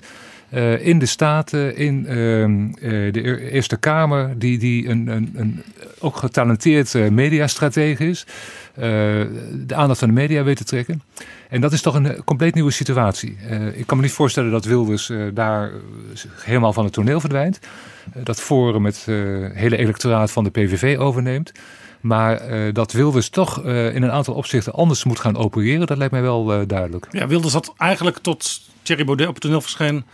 [0.50, 5.32] eh, in de Staten, in ehm, eh, de Eer- Eerste Kamer, die, die een, een,
[5.34, 5.62] een
[5.98, 8.26] ook getalenteerd eh, mediastrateeg is.
[8.74, 11.02] de aandacht van de media weet te trekken.
[11.48, 13.36] En dat is toch een compleet nieuwe situatie.
[13.72, 15.70] Ik kan me niet voorstellen dat Wilders daar
[16.42, 17.58] helemaal van het toneel verdwijnt.
[18.14, 19.04] Dat Forum het
[19.52, 21.52] hele electoraat van de PVV overneemt.
[22.00, 22.42] Maar
[22.72, 26.66] dat Wilders toch in een aantal opzichten anders moet gaan opereren, dat lijkt mij wel
[26.66, 27.06] duidelijk.
[27.10, 30.04] ja, Wilders had eigenlijk tot Thierry Baudet op het toneel verscheen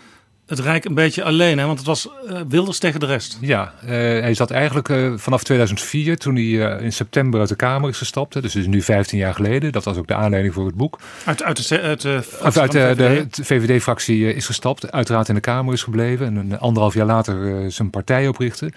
[0.47, 1.66] het Rijk een beetje alleen, hè?
[1.66, 3.39] want het was eh, Wilders tegen de rest.
[3.41, 7.89] Ja, eh, hij zat eigenlijk eh, vanaf 2004, toen hij in september uit de Kamer
[7.89, 8.35] is gestapt.
[8.35, 9.73] Hè, dus het is nu 15 jaar geleden.
[9.73, 10.99] Dat was ook de aanleiding voor het boek.
[11.25, 14.93] Uit, uit de, uit de, uit de, de VVD-fractie is gestapt.
[14.93, 16.27] Uiteraard in de Kamer is gebleven.
[16.27, 18.73] En een anderhalf jaar later zijn partij oprichtte.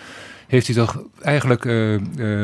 [0.47, 1.63] Heeft hij toch eigenlijk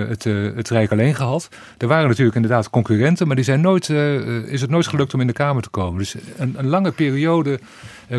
[0.09, 0.23] het,
[0.55, 1.49] het Rijk alleen gehad.
[1.77, 3.27] Er waren natuurlijk inderdaad concurrenten.
[3.27, 3.89] Maar die zijn nooit,
[4.45, 5.99] is het nooit gelukt om in de Kamer te komen.
[5.99, 7.59] Dus een, een lange periode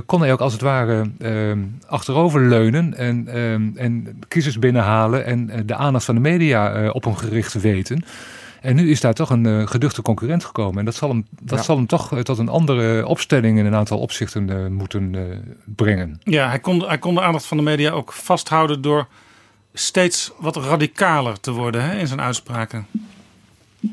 [0.06, 1.52] kon hij ook als het ware eh,
[1.86, 2.94] achteroverleunen.
[2.96, 3.52] En, eh,
[3.84, 5.24] en kiezers binnenhalen.
[5.24, 8.04] En eh, de aandacht van de media eh, op hem gericht weten.
[8.60, 10.78] En nu is daar toch een eh, geduchte concurrent gekomen.
[10.78, 11.64] En dat zal hem, dat Ja.
[11.64, 15.20] zal hem toch eh, tot een andere opstelling in een aantal opzichten eh, moeten eh,
[15.64, 16.20] brengen.
[16.22, 19.06] Ja, hij kon, hij kon de aandacht van de media ook vasthouden door
[19.74, 22.86] steeds wat radicaler te worden hè, in zijn uitspraken.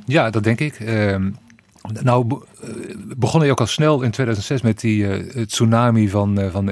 [0.06, 0.80] Ja, dat denk ik.
[1.82, 2.70] Nou, eh,
[3.18, 6.70] begon hij ook al snel in 2006 met die eh, tsunami van, eh, van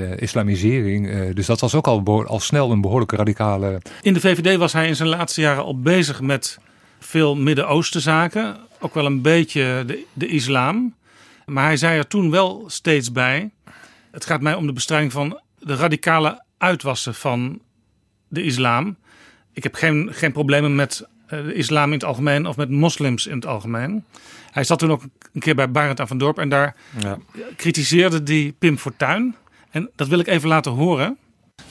[0.00, 1.32] islamisering.
[1.34, 3.80] Dus dat was ook al, al snel een behoorlijke radicale.
[4.02, 6.58] In de VVD was hij in zijn laatste jaren al bezig met
[6.98, 8.56] veel Midden-Oosten zaken.
[8.80, 10.94] Ook wel een beetje de, de islam.
[11.46, 13.50] Maar hij zei er toen wel steeds bij.
[14.10, 17.60] Het gaat mij om de bestrijding van de radicale uitwassen van
[18.28, 18.96] de islam.
[19.52, 21.06] Ik heb geen, geen problemen met
[21.40, 24.04] de islam in het algemeen of met moslims in het algemeen.
[24.52, 25.02] Hij zat toen ook
[25.32, 27.18] een keer bij Barend aan van Dorp en daar Ja.
[27.56, 29.34] kritiseerde die Pim Fortuyn.
[29.70, 31.16] En dat wil ik even laten horen.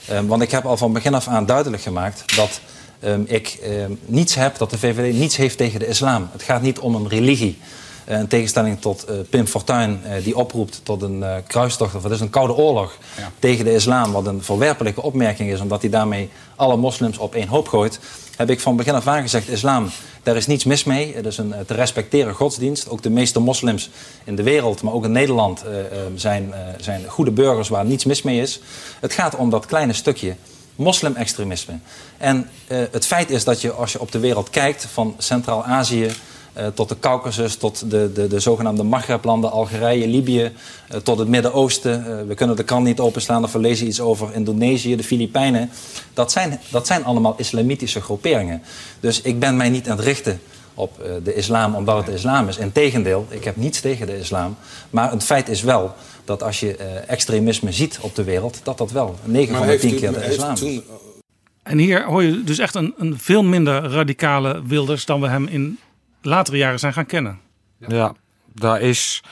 [0.08, 2.60] Ehm, want ik heb al van begin af aan duidelijk gemaakt dat
[3.00, 6.28] ehm, ik ehm, niets heb, dat de VVD niets heeft tegen de islam.
[6.32, 7.58] Het gaat niet om een religie.
[8.04, 12.12] Eh, in tegenstelling tot eh, Pim Fortuyn, eh, die oproept tot een kruistocht, of het
[12.12, 12.96] is een koude oorlog
[13.38, 17.48] tegen de islam, wat een verwerpelijke opmerking is, omdat hij daarmee alle moslims op één
[17.48, 18.00] hoop gooit,
[18.36, 19.90] heb ik van begin af aan gezegd, islam,
[20.22, 21.14] daar is niets mis mee.
[21.14, 22.88] Het is een te respecteren godsdienst.
[22.88, 23.90] Ook de meeste moslims
[24.24, 25.64] in de wereld, maar ook in Nederland,
[26.14, 28.60] zijn, zijn goede burgers waar niets mis mee is.
[29.00, 30.36] Het gaat om dat kleine stukje
[30.76, 31.78] moslimextremisme.
[32.18, 36.10] En het feit is dat je, als je op de wereld kijkt, van Centraal-Azië
[36.74, 40.52] tot de Caucasus, tot de, de, de zogenaamde Maghreblanden, Algerije, Libië,
[40.88, 42.06] eh, tot het Midden-Oosten.
[42.06, 45.70] Eh, we kunnen de krant niet openslaan of we lezen iets over Indonesië, de Filipijnen.
[46.14, 48.62] Dat zijn, dat zijn allemaal islamitische groeperingen.
[49.00, 50.40] Dus ik ben mij niet aan het richten
[50.74, 52.56] op eh, de islam omdat het de islam is.
[52.56, 54.56] Integendeel, ik heb niets tegen de islam.
[54.90, 58.78] Maar het feit is wel dat als je eh, extremisme ziet op de wereld, dat
[58.78, 60.80] dat wel 9 van de 10 keer de islam is.
[61.62, 65.46] En hier hoor je dus echt een, een veel minder radicale Wilders dan we hem
[65.46, 65.78] in
[66.22, 67.40] latere jaren zijn gaan kennen.
[67.88, 68.14] Ja,
[68.54, 69.22] daar is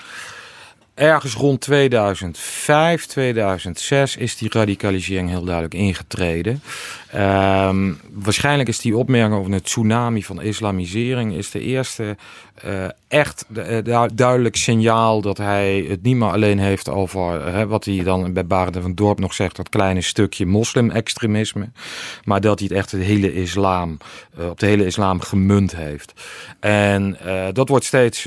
[0.95, 6.63] ergens rond 2005, 2006 is die radicalisering heel duidelijk ingetreden.
[7.13, 12.17] Ehm, waarschijnlijk is die opmerking over een tsunami van islamisering is de eerste
[12.55, 17.63] eh, echt eh, du- duidelijk signaal dat hij het niet meer alleen heeft over eh,
[17.63, 21.71] wat hij dan bij Barend van Dorp nog zegt, dat kleine stukje moslim-extremisme,
[22.25, 23.99] maar dat hij het echt de hele islam,
[24.39, 26.13] eh, op de hele islam gemunt heeft.
[26.61, 27.19] En
[27.53, 28.27] dat wordt steeds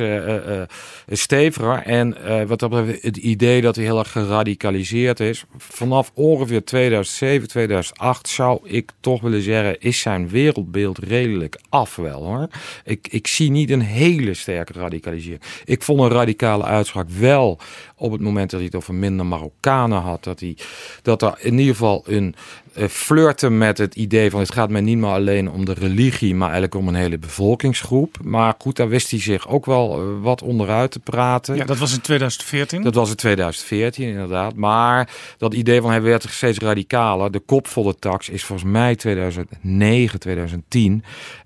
[1.07, 1.81] steviger.
[1.85, 7.47] En wat dat betreft, het idee dat hij heel erg geradicaliseerd is, vanaf ongeveer 2007,
[7.47, 12.47] 2008 zou ik toch willen zeggen, is zijn wereldbeeld redelijk af wel hoor.
[12.83, 15.41] Ik, ik zie niet een hele sterke radicalisering.
[15.65, 17.59] Ik vond een radicale uitspraak wel
[18.03, 20.57] op het moment dat hij het over minder Marokkanen had, dat, hij,
[21.01, 22.35] dat er in ieder geval een
[22.73, 26.35] eh, flirten met het idee van het gaat mij niet meer alleen om de religie,
[26.35, 28.17] maar eigenlijk om een hele bevolkingsgroep.
[28.23, 31.55] Maar goed, daar wist hij zich ook wel eh, wat onderuit te praten.
[31.55, 32.81] Ja, dat was in 2014.
[32.81, 34.55] Dat was in 2014 inderdaad.
[34.55, 37.31] Maar dat idee van hij werd steeds radicaler.
[37.31, 41.03] De kopvolle tax is volgens mij 2009, 2010.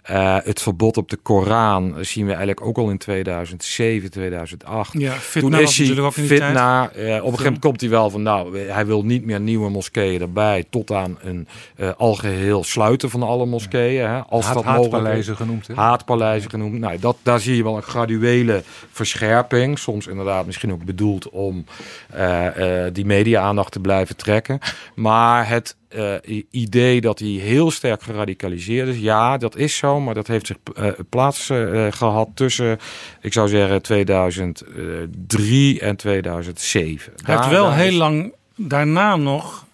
[0.07, 4.93] Eh, het verbod op de Koran zien we eigenlijk ook al in 2007, 2008.
[4.93, 6.27] Ja, Fitna ook in die tijd.
[6.43, 9.39] Fitna, eh, op een gegeven moment komt hij wel van, nou, hij wil niet meer
[9.39, 14.07] nieuwe moskeeën erbij, tot aan een eh, algeheel sluiten van alle moskeeën.
[14.07, 15.39] Hè, als Haat- dat mogelijk haatpaleizen is.
[15.39, 15.73] genoemd, hè?
[15.73, 16.79] Haatpaleizen genoemd.
[16.79, 19.79] Nou, dat, daar zie je wel een graduele verscherping.
[19.79, 21.65] Soms inderdaad misschien ook bedoeld om
[22.09, 24.59] eh, eh, die media-aandacht te blijven trekken.
[24.95, 29.99] Maar het eh, idee dat hij heel sterk geradicaliseerd is, ja, dat is zo.
[29.99, 32.79] Maar dat heeft zich eh, plaats eh, gehad tussen,
[33.21, 37.13] ik zou zeggen, 2003 en 2007.
[37.23, 39.65] Hij heeft wel heel is- lang daarna nog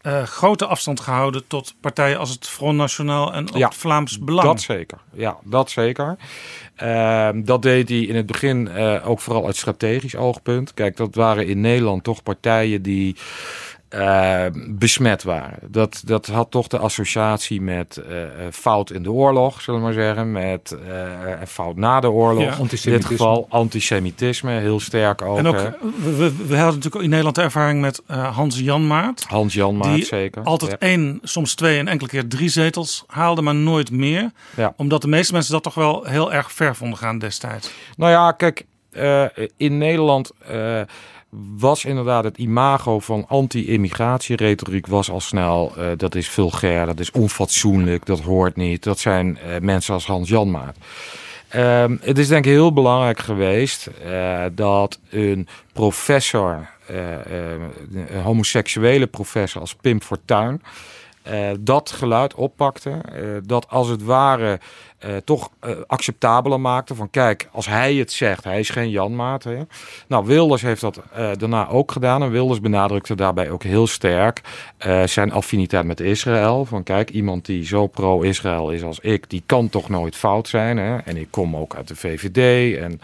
[0.00, 4.18] eh, grote afstand gehouden tot partijen als het Front National en ook Ja, het Vlaams
[4.18, 4.46] Belang.
[4.46, 4.98] Dat zeker.
[5.12, 6.16] Ja, dat zeker.
[6.76, 10.74] Ehm, dat deed hij in het begin eh, ook vooral uit strategisch oogpunt.
[10.74, 13.16] Kijk, dat waren in Nederland toch partijen die
[13.90, 15.58] eh, besmet waren.
[15.66, 19.86] Dat, dat had toch de associatie met eh, eh, fout in de oorlog, zullen we
[19.86, 20.32] maar zeggen.
[20.32, 22.42] Met eh, fout na de oorlog.
[22.42, 22.58] Ja.
[22.58, 25.38] In dit geval antisemitisme, heel sterk ook.
[25.38, 29.24] En ook, we, we, we hadden natuurlijk in Nederland de ervaring met eh, Hans Janmaat.
[29.28, 30.42] Hans Jan Maat, die zeker.
[30.42, 30.78] altijd Ja.
[30.78, 34.30] één, soms twee en enkele keer drie zetels haalde, maar nooit meer.
[34.56, 34.72] Ja.
[34.76, 37.70] Omdat de meeste mensen dat toch wel heel erg ver vonden gaan destijds.
[37.96, 39.24] Nou ja, kijk, eh,
[39.56, 40.80] in Nederland eh,
[41.58, 47.10] was inderdaad het imago van anti-immigratieretoriek was al snel, eh, dat is vulgair, dat is
[47.10, 48.82] onfatsoenlijk, dat hoort niet.
[48.82, 50.76] Dat zijn eh, mensen als Hans Janmaat.
[51.48, 59.60] Ehm, het is denk ik heel belangrijk geweest eh, dat een professor, een homoseksuele professor
[59.60, 60.62] als Pim Fortuyn,
[61.60, 63.00] dat geluid oppakte.
[63.44, 64.60] dat als het ware
[65.00, 66.94] eh, toch eh, acceptabeler maakte.
[66.94, 69.44] Van kijk, als hij het zegt, hij is geen Janmaat.
[69.44, 69.58] Hè.
[70.06, 72.22] Nou, Wilders heeft dat eh, daarna ook gedaan.
[72.22, 74.40] En Wilders benadrukte daarbij ook heel sterk
[75.04, 76.64] zijn affiniteit met Israël.
[76.64, 80.76] Van kijk, iemand die zo pro-Israël is als ik, die kan toch nooit fout zijn.
[80.76, 80.96] Hè.
[80.96, 82.76] En ik kom ook uit de VVD.
[82.78, 83.00] En,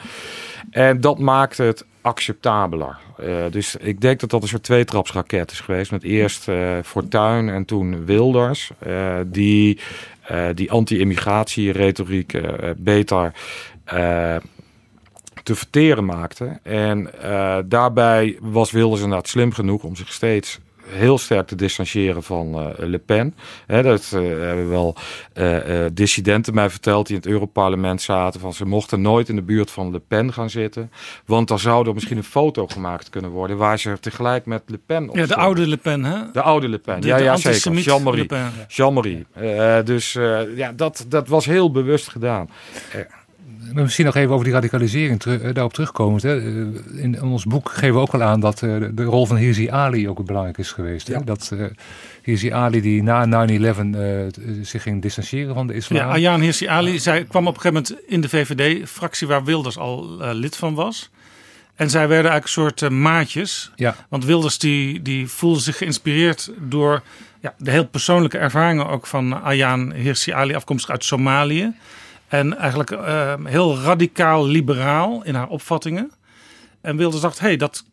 [0.71, 2.97] en dat maakt het acceptabeler.
[3.51, 5.91] Dus ik denk dat dat een soort tweetrapsraket is geweest.
[5.91, 8.71] Met eerst eh Fortuyn en toen Wilders.
[9.27, 9.79] die
[10.55, 13.33] die anti-immigratieretoriek eh, beter
[13.85, 14.37] eh,
[15.43, 16.59] te verteren maakte.
[16.63, 22.23] En eh, daarbij was Wilders inderdaad slim genoeg om zich steeds heel sterk te distancieren
[22.23, 23.35] van eh, Le Pen.
[23.67, 24.97] Hè, dat eh, hebben wel
[25.33, 28.41] eh, dissidenten mij verteld die in het Europarlement zaten.
[28.41, 30.91] Van ze mochten nooit in de buurt van Le Pen gaan zitten.
[31.27, 34.79] Want dan zou er misschien een foto gemaakt kunnen worden waar ze tegelijk met Le
[34.87, 36.31] Pen op Ja, de oude Le Pen, hè?
[36.33, 37.73] De oude Le Pen, De- ja, de ja zeker.
[37.73, 38.27] Jean-Marie.
[38.69, 39.27] Jean-Marie.
[39.85, 40.13] Dus
[40.55, 42.51] ja, dat, dat was heel bewust gedaan.
[43.73, 46.23] Misschien nog even over die radicalisering eh, daarop terugkomend.
[46.23, 46.41] Hè.
[46.41, 49.69] Eh, In ons boek geven we ook al aan dat eh, de rol van Hirsi
[49.71, 51.07] Ali ook belangrijk is geweest.
[51.07, 51.15] Hè.
[51.15, 51.21] Ja.
[51.21, 51.53] Dat
[52.23, 55.99] Hirsi Ali die na 9-11 eh, t- zich ging distancieren van de islam.
[55.99, 59.79] Ja, Ayaan Hirsi Ali, zij kwam op een gegeven moment in de VVD-fractie waar Wilders
[59.79, 61.11] al lid van was.
[61.75, 63.71] En zij werden eigenlijk een soort maatjes.
[63.75, 63.97] Ja.
[64.09, 67.03] Want Wilders die, die voelde zich geïnspireerd door
[67.41, 71.73] ja, de heel persoonlijke ervaringen ook van Ayaan Hirsi Ali, afkomstig uit Somalië.
[72.29, 76.11] En eigenlijk eh, heel radicaal liberaal in haar opvattingen.
[76.81, 77.85] En Wilders dacht, hé, hey, dat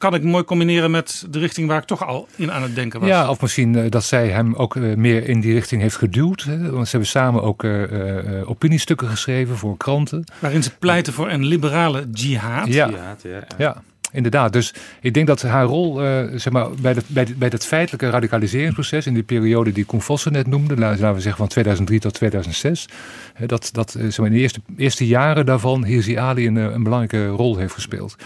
[0.00, 3.00] kan ik mooi combineren met de richting waar ik toch al in aan het denken
[3.00, 3.08] was.
[3.08, 6.42] Ja, of misschien eh, dat zij hem ook eh, meer in die richting heeft geduwd.
[6.42, 6.70] Hè?
[6.70, 10.24] Want ze hebben samen ook eh, opiniestukken geschreven voor kranten.
[10.38, 12.66] Waarin ze pleiten voor een liberale jihad.
[12.66, 12.88] Ja.
[12.88, 13.42] Ja, ja.
[13.58, 14.52] Ja, inderdaad.
[14.52, 17.66] Dus ik denk dat haar rol eh, zeg maar, bij, de, bij, de- bij het
[17.66, 22.00] feitelijke radicaliseringsproces in die periode die Koen Vossen net noemde, laten we zeggen van 2003
[22.00, 22.88] tot 2006,
[23.34, 26.64] hè, dat, dat eh, zeg in de eerste, eerste jaren daarvan Hirsi Ali een, eh,
[26.64, 28.16] een belangrijke rol heeft gespeeld.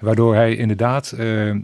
[0.00, 1.10] Waardoor hij inderdaad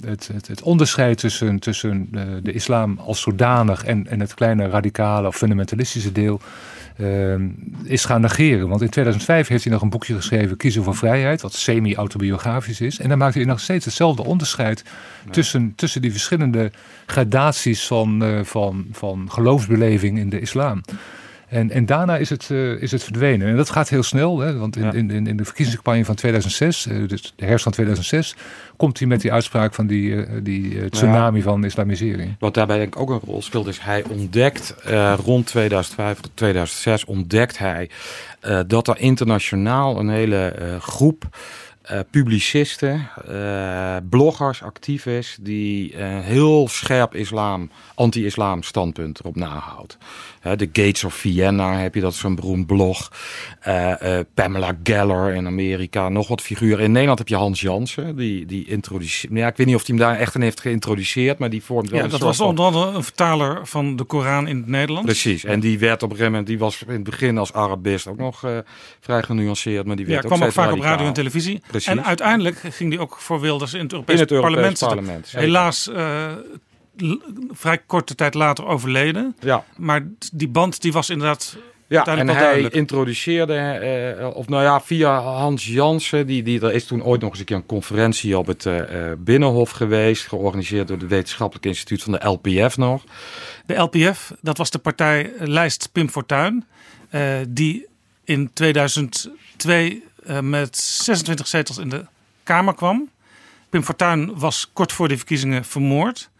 [0.06, 4.68] het, het, het onderscheid tussen, tussen eh, de islam als zodanig en, en het kleine
[4.68, 6.40] radicale of fundamentalistische deel
[7.85, 8.68] is gaan negeren.
[8.68, 12.98] Want in 2005 heeft hij nog een boekje geschreven, Kiezen voor Vrijheid, wat semi-autobiografisch is.
[12.98, 14.85] En dan maakt hij nog steeds hetzelfde onderscheid
[15.31, 16.70] tussen, tussen die verschillende
[17.06, 20.81] gradaties van, eh, van, van geloofsbeleving in de islam.
[21.48, 23.48] En, en daarna is het, eh, is het verdwenen.
[23.48, 24.93] En dat gaat heel snel, hè, want in, Ja.
[24.93, 28.36] in, in, in de verkiezingscampagne van 2006, eh, dus de herfst van 2006,
[28.77, 32.36] komt hij met die uitspraak van die, eh, die tsunami van islamisering.
[32.39, 34.74] Wat daarbij denk ik ook een rol speelt, is hij ontdekt
[35.24, 37.90] rond 2005 tot 2006 ontdekt hij
[38.66, 41.28] dat er internationaal een hele groep
[42.10, 49.98] publicisten, eh, bloggers actief is die een heel scherp islam, anti-islam standpunt erop nahoudt.
[50.55, 53.12] De Gates of Vienna heb je dat zo'n beroemd blog.
[53.60, 56.85] Eh, eh, Pamela Geller in Amerika, nog wat figuren.
[56.85, 59.32] In Nederland heb je Hans Jansen, die, die introduceert.
[59.35, 61.89] Ja, ik weet niet of hij hem daar echt in heeft geïntroduceerd, maar die vormt
[61.90, 65.06] wel Ja, een dat was onder andere een vertaler van de Koran in het Nederlands.
[65.06, 68.06] Precies, en die werd op een gegeven moment, die was in het begin als Arabist
[68.06, 68.59] ook nog eh,
[69.01, 71.62] vrij genuanceerd, maar die Ja, werd ook kwam ook vaak op radio en televisie.
[71.66, 71.89] Precies.
[71.89, 75.32] En uiteindelijk ging die ook voor Wilders in het Europees, In het Europees parlement, parlement.
[75.32, 75.90] Helaas
[77.51, 79.36] vrij korte tijd later overleden.
[79.40, 79.64] Ja.
[79.77, 81.56] Maar die band die was inderdaad
[81.89, 82.74] Ja, en hij duidelijk.
[82.74, 87.31] introduceerde, eh, of nou ja, via Hans Jansen, die, die, er is toen ooit nog
[87.31, 91.66] eens een keer een conferentie op het eh, eh, Binnenhof geweest, georganiseerd door het Wetenschappelijk
[91.66, 93.05] Instituut van de LPF nog.
[93.66, 96.64] De LPF, dat was de partijlijst Pim Fortuyn.
[97.10, 97.86] eh, die
[98.24, 102.05] in 2002 eh, met 26 zetels in de
[102.43, 103.09] Kamer kwam.
[103.70, 106.31] Pim Fortuyn was kort voor de verkiezingen vermoord.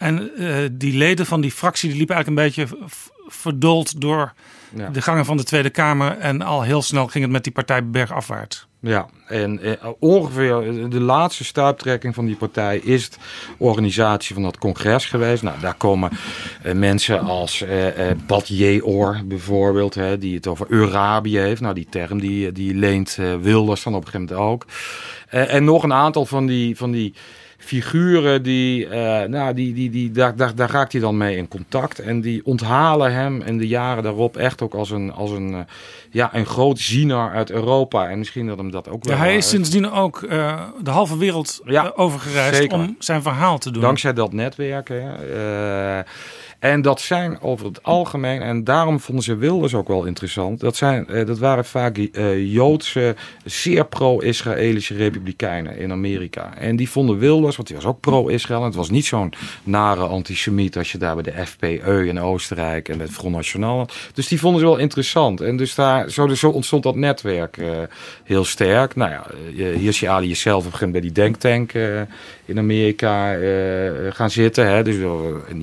[0.00, 4.32] En eh, die leden van die fractie die liepen eigenlijk een beetje v- verdoold door
[4.74, 4.88] Ja.
[4.88, 6.18] de gangen van de Tweede Kamer.
[6.18, 8.66] En al heel snel ging het met die partij bergafwaarts.
[8.80, 13.16] Ja, en eh, ongeveer de laatste stuiptrekking van die partij is de
[13.58, 15.42] organisatie van dat congres geweest.
[15.42, 16.10] Nou, daar komen
[16.62, 21.60] eh, mensen als eh eh Bad Jeor bijvoorbeeld, hè, die het over Eurabië heeft.
[21.60, 24.66] Nou, die term die, die leent eh, Wilders dan op een gegeven moment ook.
[25.28, 27.14] Eh, en nog een aantal van die, van die
[27.60, 31.48] figuren die, eh, nou, die, die, die, daar, daar, daar raakt hij dan mee in
[31.48, 31.98] contact.
[31.98, 35.60] En die onthalen hem in de jaren daarop echt ook als een, als een, eh,
[36.10, 38.08] ja, een groot ziener uit Europa.
[38.08, 39.16] En misschien dat hem dat ook wel...
[39.16, 42.78] Ja, hij is sindsdien ook eh, de halve wereld Ja, overgereisd zeker.
[42.78, 43.82] om zijn verhaal te doen.
[43.82, 44.88] Dankzij dat netwerk.
[44.88, 46.02] Hè.
[46.60, 50.60] En dat zijn over het algemeen, en daarom vonden ze Wilders ook wel interessant.
[50.60, 53.14] Dat, zijn, eh, dat waren vaak eh, Joodse,
[53.44, 56.56] zeer pro-Israëlische republikeinen in Amerika.
[56.56, 58.64] En die vonden Wilders, want die was ook pro-Israël.
[58.64, 59.32] Het was niet zo'n
[59.62, 63.88] nare antisemiet als je daar bij de FPE in Oostenrijk en het Front National.
[64.14, 65.40] Dus die vonden ze wel interessant.
[65.40, 67.68] En dus daar, zo, zo ontstond dat netwerk eh,
[68.24, 68.96] heel sterk.
[68.96, 71.72] Nou ja, Hirsi Ali is zelf op een gegeven moment bij die denktank
[72.44, 73.36] in Amerika
[74.10, 74.66] gaan zitten.
[74.66, 74.82] Hè?
[74.82, 75.60] Dus wel een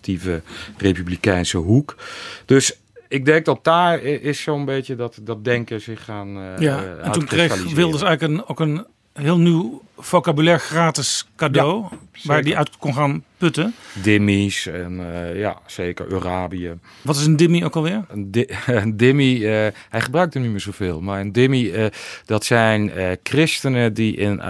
[0.00, 0.42] die neoconservatieve
[0.76, 1.96] republikeinse hoek.
[2.44, 2.76] Dus
[3.08, 7.12] ik denk dat daar is zo'n beetje dat, dat denken zich gaan eh ja, en
[7.12, 7.72] toen kreeg.
[7.72, 11.84] Wilders eigenlijk een, ook een heel nieuw vocabulaire gratis cadeau.
[12.24, 13.74] waar die uit kon gaan putten.
[14.02, 16.78] Dimmies en eh, ja, zeker Arabië.
[17.02, 18.04] Wat is een dimmy ook alweer?
[18.08, 21.90] Een, di- een dimmy, eh, hij gebruikt er niet meer zoveel, maar een dimmy,
[22.24, 24.40] dat zijn christenen die in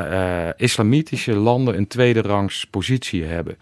[0.56, 3.56] islamitische landen een tweede rangs positie hebben.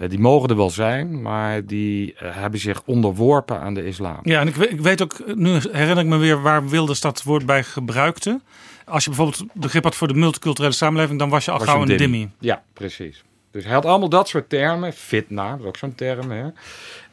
[0.00, 4.18] Eh, die mogen er wel zijn, maar die eh, hebben zich onderworpen aan de islam.
[4.22, 7.22] Ja, en ik weet, ik weet ook, nu herinner ik me weer waar Wilders dat
[7.22, 8.40] woord bij gebruikte.
[8.84, 11.82] Als je bijvoorbeeld begrip had voor de multiculturele samenleving, dan was je al Was gauw
[11.82, 12.16] een een dimmy.
[12.18, 12.30] dimmy.
[12.38, 13.22] Ja, precies.
[13.50, 14.92] Dus hij had allemaal dat soort termen.
[14.92, 16.30] Fitna, dat is ook zo'n term.
[16.30, 16.42] Hè.
[16.44, 16.50] Eh,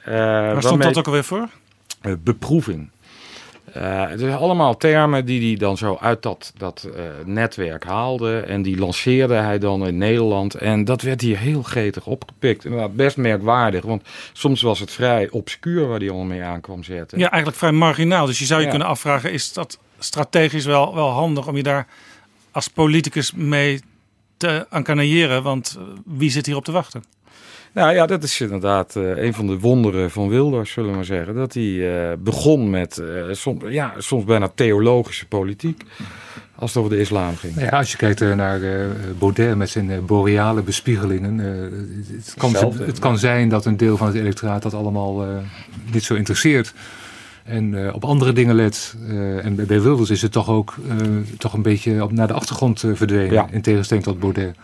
[0.05, 1.47] Waar stond waarmee- dat ook alweer voor?
[2.01, 2.89] eh, beproeving.
[3.75, 8.39] Eh, het zijn allemaal termen die hij dan zo uit dat, dat eh, netwerk haalde.
[8.39, 10.53] En die lanceerde hij dan in Nederland.
[10.53, 12.65] En dat werd hier heel gretig opgepikt.
[12.65, 13.83] Inderdaad, best merkwaardig.
[13.85, 14.03] Want
[14.33, 17.19] soms was het vrij obscuur waar hij allemaal mee aan kwam zetten.
[17.19, 18.25] Ja, eigenlijk vrij marginaal.
[18.25, 18.71] Dus je zou je Ja.
[18.71, 21.87] kunnen afvragen, is dat strategisch wel, wel handig om je daar
[22.51, 23.79] als politicus mee
[24.37, 25.43] te encanailleren?
[25.43, 27.03] Want eh, wie zit hier op te wachten?
[27.75, 31.05] Nou ja, dat is inderdaad eh, een van de wonderen van Wilders, zullen we maar
[31.05, 31.35] zeggen.
[31.35, 35.83] Dat hij eh, begon met eh, soms, ja, soms bijna theologische politiek.
[36.55, 37.55] Als het over de islam ging.
[37.55, 38.85] Nou ja, als je kijkt naar eh,
[39.19, 41.39] Baudet met zijn boreale bespiegelingen.
[41.39, 41.61] eh,
[42.15, 42.51] het, kan,
[42.87, 45.29] het kan zijn dat een deel van het electoraat dat allemaal eh,
[45.91, 46.73] niet zo interesseert.
[47.43, 48.95] En eh, op andere dingen let.
[49.09, 50.95] Eh, en bij- bij Wilders is het toch ook eh,
[51.37, 53.31] toch een beetje op, naar de achtergrond verdwenen.
[53.33, 53.47] Ja.
[53.51, 54.55] In tegenstelling tot Baudet.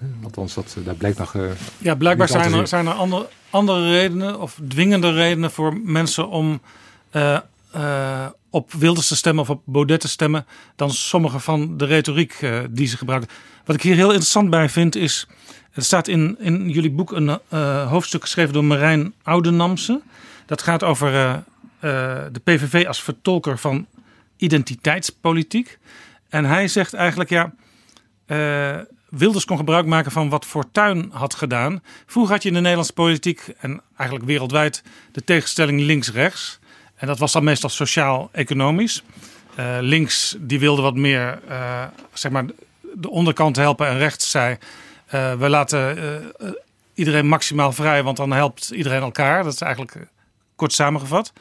[0.00, 1.34] Eh, Althans, dat, daar blijkt nog...
[1.34, 1.42] eh,
[1.78, 6.60] Ja, blijkbaar zijn er, zijn er andere, andere redenen of dwingende redenen voor mensen om
[7.10, 7.38] eh,
[7.72, 10.46] eh, op Wilders te stemmen of op Baudet te stemmen
[10.76, 13.28] dan sommige van de retoriek eh, die ze gebruiken.
[13.64, 15.26] Wat ik hier heel interessant bij vind is,
[15.72, 20.00] er staat in, in jullie boek een eh, hoofdstuk geschreven door Marijn Oudenamse.
[20.46, 21.40] Dat gaat over eh, eh,
[22.32, 23.86] de PVV als vertolker van
[24.36, 25.78] identiteitspolitiek.
[26.28, 27.52] En hij zegt eigenlijk, ja,
[28.26, 28.76] eh,
[29.08, 31.82] Wilders kon gebruik maken van wat Fortuyn had gedaan.
[32.06, 34.82] Vroeger had je in de Nederlandse politiek en eigenlijk wereldwijd
[35.12, 36.58] de tegenstelling links-rechts.
[36.94, 39.02] En dat was dan meestal sociaal-economisch.
[39.54, 42.44] Eh, links die wilde wat meer eh, zeg maar
[42.94, 44.56] de onderkant helpen en rechts zei...
[45.06, 46.32] eh, we laten
[46.94, 49.44] iedereen maximaal vrij, want dan helpt iedereen elkaar.
[49.44, 50.08] Dat is eigenlijk
[50.56, 51.32] kort samengevat.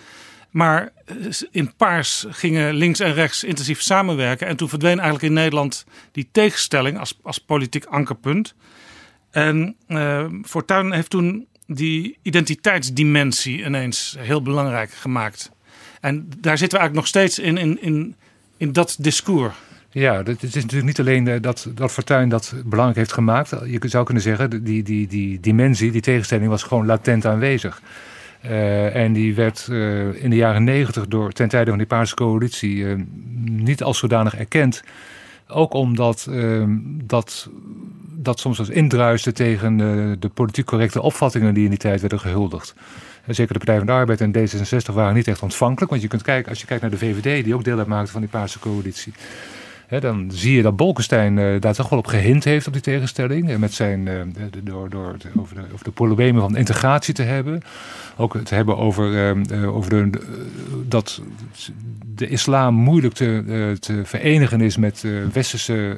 [0.57, 1.15] Maar eh,
[1.51, 4.47] in paars gingen links en rechts intensief samenwerken.
[4.47, 8.55] En toen verdween eigenlijk in Nederland die tegenstelling als, als politiek ankerpunt.
[9.31, 15.51] En eh Fortuyn heeft toen die identiteitsdimensie ineens heel belangrijk gemaakt.
[16.01, 18.15] En daar zitten we eigenlijk nog steeds in, in, in,
[18.57, 19.55] in dat discours.
[19.89, 23.49] Ja, het is natuurlijk niet alleen eh, dat, dat Fortuyn dat belangrijk heeft gemaakt.
[23.65, 27.81] Je zou kunnen zeggen, die, die, die dimensie, die tegenstelling was gewoon latent aanwezig.
[28.41, 32.15] Eh, en die werd eh, in de jaren negentig door ten tijde van die Paarse
[32.15, 32.95] coalitie eh,
[33.43, 34.83] niet als zodanig erkend.
[35.47, 36.29] Ook omdat
[36.87, 37.49] dat,
[38.13, 39.77] dat soms was indruiste tegen
[40.19, 42.75] de politiek correcte opvattingen die in die tijd werden gehuldigd.
[43.25, 45.89] En zeker de Partij van de Arbeid en D66 waren niet echt ontvankelijk.
[45.89, 48.21] Want je kunt kijken, als je kijkt naar de VVD, die ook deel uitmaakte van
[48.21, 49.13] die Paarse coalitie.
[49.89, 53.49] Dan zie je dat Bolkestein eh, daar toch wel op gehind heeft op die tegenstelling.
[53.49, 57.13] En met zijn, eh, de- door, door het, over, de, over de problemen van integratie
[57.13, 57.61] te hebben.
[58.17, 60.09] Ook het hebben over, eh, eh, over de,
[60.87, 61.21] dat
[62.15, 65.97] de islam moeilijk te, te verenigen is met westerse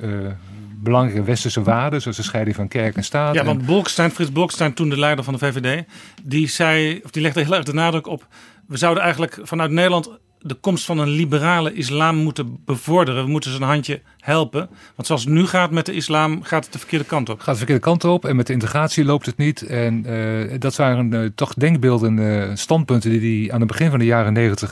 [0.81, 3.33] belangrijke westerse waarden, zoals de scheiding van kerk en staat.
[3.33, 5.83] Ja, want Bolkestein, Frits Bolkestein, toen de leider van de VVD,
[6.23, 8.27] die zei, of die legde heel erg de nadruk op.
[8.67, 10.09] We zouden eigenlijk vanuit Nederland
[10.41, 13.23] de komst van een liberale islam moeten bevorderen.
[13.23, 14.69] We moeten ze een handje helpen.
[14.95, 17.39] Want zoals het nu gaat met de islam, gaat het de verkeerde kant op.
[17.39, 19.61] gaat de verkeerde kant op en met de integratie loopt het niet.
[19.61, 23.99] En eh, dat waren eh, toch denkbeelden, eh, standpunten die hij aan het begin van
[23.99, 24.71] de jaren negentig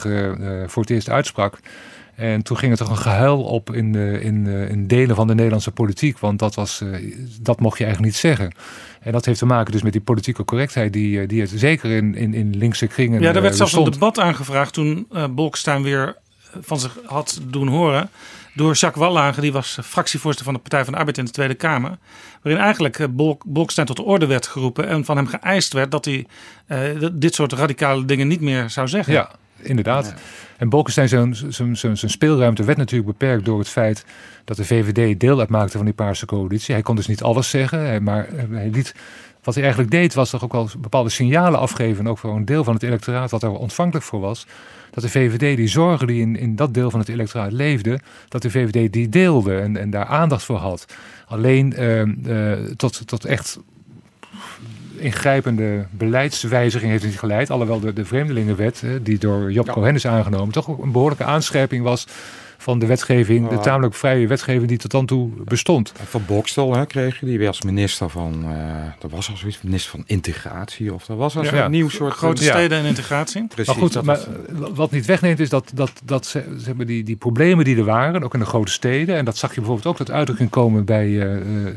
[0.66, 1.58] voor het eerst uitsprak.
[2.18, 5.34] En toen ging er toch een gehuil op in, eh, in, in delen van de
[5.34, 6.18] Nederlandse politiek.
[6.18, 8.52] Want dat, was, eh, dat mocht je eigenlijk niet zeggen.
[9.00, 11.90] En dat heeft te maken dus met die politieke correctheid die, eh, die het zeker
[11.90, 15.24] in, in, in linkse kringen Ja, er werd eh, zelfs een debat aangevraagd toen eh
[15.30, 16.16] Bolkestein weer
[16.60, 18.10] van zich had doen horen.
[18.54, 21.54] Door Jacques Wallage, die was fractievoorzitter van de Partij van de Arbeid in de Tweede
[21.54, 21.98] Kamer.
[22.42, 24.88] Waarin eigenlijk Bolk, Bolkestein tot de orde werd geroepen.
[24.88, 26.26] En van hem geëist werd dat hij
[27.12, 29.12] dit soort radicale dingen niet meer zou zeggen.
[29.12, 29.30] Ja,
[29.60, 30.14] inderdaad.
[30.56, 34.04] En Bolkestein zijn, zijn, zijn, zijn speelruimte werd natuurlijk beperkt door het feit
[34.44, 36.74] dat de VVD deel uitmaakte van die Paarse coalitie.
[36.74, 38.94] Hij kon dus niet alles zeggen, hij- maar hij liet.
[39.42, 42.06] Wat hij eigenlijk deed, was toch ook wel bepaalde signalen afgeven.
[42.06, 44.46] Ook voor een deel van het electoraat wat er ontvankelijk voor was.
[44.90, 48.42] Dat de VVD die zorgen die in, in dat deel van het electoraat leefde, dat
[48.42, 50.84] de VVD die deelde en, en daar aandacht voor had.
[51.26, 52.00] Alleen eh,
[52.52, 53.58] eh, tot, tot echt
[55.00, 57.50] ingrijpende beleidswijziging heeft het niet geleid.
[57.50, 61.24] Alhoewel de, de Vreemdelingenwet, eh, die door Job Cohen is aangenomen, toch ook een behoorlijke
[61.24, 62.06] aanscherping was
[62.60, 65.92] van de wetgeving, de tamelijk vrije wetgeving die tot dan toe bestond.
[66.04, 68.56] Van Bokstel hè, kreeg je, die was minister van, eh
[68.98, 71.48] dat was al zoiets, minister van integratie of dat was al Ja.
[71.48, 71.68] zo'n Ja.
[71.68, 72.50] nieuw soort Grote Ja.
[72.52, 73.46] steden en integratie.
[73.46, 74.24] Precies, maar goed, dat maar, eh,
[74.74, 77.84] wat niet wegneemt is dat, dat, dat ze, zeg maar, die, die problemen die er
[77.84, 80.84] waren, ook in de grote steden, en dat zag je bijvoorbeeld ook tot uitdrukking komen
[80.84, 81.36] bij eh,
[81.66, 81.74] eh,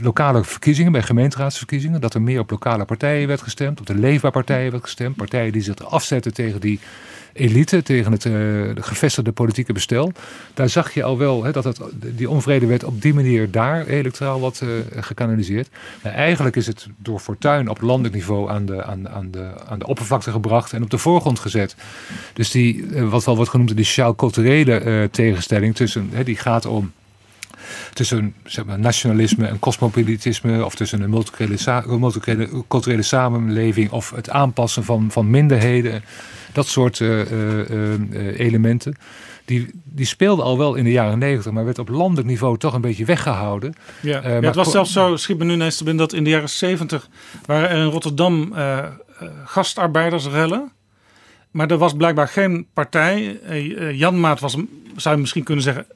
[0.00, 4.30] lokale verkiezingen, bij gemeenteraadsverkiezingen, dat er meer op lokale partijen werd gestemd, op de leefbaar
[4.30, 6.80] partijen werd gestemd, partijen die zich afzetten tegen die
[7.32, 10.12] elite, tegen het de gevestigde politieke bestel.
[10.54, 11.80] Daar zag je al wel dat het,
[12.16, 14.68] die onvrede werd op die manier daar electoraal wat eh,
[15.02, 15.68] gekanaliseerd.
[16.02, 19.78] Maar eigenlijk is het door Fortuyn op landelijk niveau aan de, aan, aan, de, aan
[19.78, 21.76] de oppervlakte gebracht en op de voorgrond gezet.
[22.32, 26.92] Dus die, eh, wat wel wordt genoemd, die sociaal-culturele eh, tegenstelling tussen, die gaat om
[27.92, 34.30] tussen zeg maar, nationalisme en cosmopolitisme, of tussen een multiculturele, multiculturele culturele samenleving, of het
[34.30, 36.02] aanpassen van, van minderheden,
[36.52, 38.96] dat soort eh, eh, eh, elementen.
[39.44, 42.74] Die, die speelden al wel in de jaren negentig, maar werd op landelijk niveau toch
[42.74, 43.74] een beetje weggehouden.
[44.02, 44.20] Ja.
[44.22, 47.08] Het was zelfs zo, schiet me nu ineens te binnen, dat in de jaren 70
[47.46, 48.54] waren er in Rotterdam
[49.44, 50.72] gastarbeidersrellen.
[51.50, 53.40] Maar er was blijkbaar geen partij.
[53.40, 54.56] Eh, eh, Jan Maat was,
[54.96, 55.86] zou je misschien kunnen zeggen,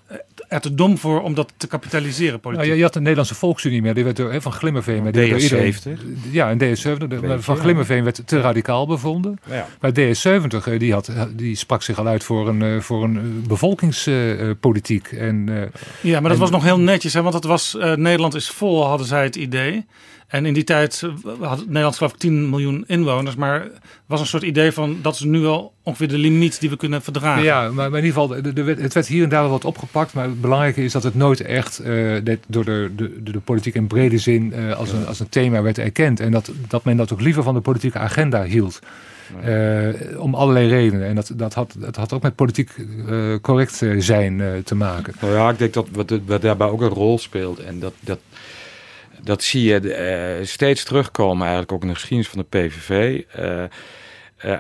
[0.53, 2.67] er te dom voor om dat te kapitaliseren politiek.
[2.67, 5.03] Nou, je, had de Nederlandse Volksunie meer, die werd door, hè, van Glimmerveen.
[5.03, 6.31] Maar die werd door iedereen- DS70.
[6.31, 7.09] Ja, en DS70.
[7.09, 7.57] de- maar van.
[7.57, 9.39] Glimmerveen werd te radicaal bevonden.
[9.51, 9.67] Ja.
[9.81, 13.17] Maar DS70 eh, die, had, die sprak zich al uit voor een, eh, voor een
[13.17, 15.07] eh, bevolkingspolitiek.
[15.13, 15.55] en, eh,
[16.01, 18.49] Ja, maar dat En- was nog heel netjes, hè, want het was eh, Nederland is
[18.49, 19.85] vol, hadden zij het idee.
[20.33, 21.03] En in die tijd
[21.41, 23.67] had Nederland geloof ik 10 miljoen inwoners, maar
[24.07, 27.03] was een soort idee van dat is nu wel ongeveer de limiet die we kunnen
[27.03, 27.43] verdragen.
[27.43, 30.13] ja, maar, in ieder geval, de, de, het werd hier en daar wel wat opgepakt.
[30.13, 32.91] Maar het belangrijke is dat het nooit echt eh, door de,
[33.23, 36.21] de, politiek in brede zin eh, als, een, als een thema werd erkend.
[36.21, 38.81] En dat, dat men dat ook liever van de politieke agenda hield.
[39.41, 41.07] Eh, om allerlei redenen.
[41.07, 42.71] En dat, dat, had, dat had ook met politiek
[43.09, 45.15] eh, correct zijn eh, te maken.
[45.21, 47.59] Nou ja, ik denk dat wat, wat daarbij ook een rol speelt.
[47.59, 48.19] En dat, dat,
[49.23, 53.23] dat zie je eh, steeds terugkomen eigenlijk ook in de geschiedenis van de PVV.
[53.33, 53.69] Eh, eh,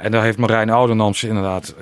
[0.04, 1.74] en daar heeft Marijn Oudenamse inderdaad,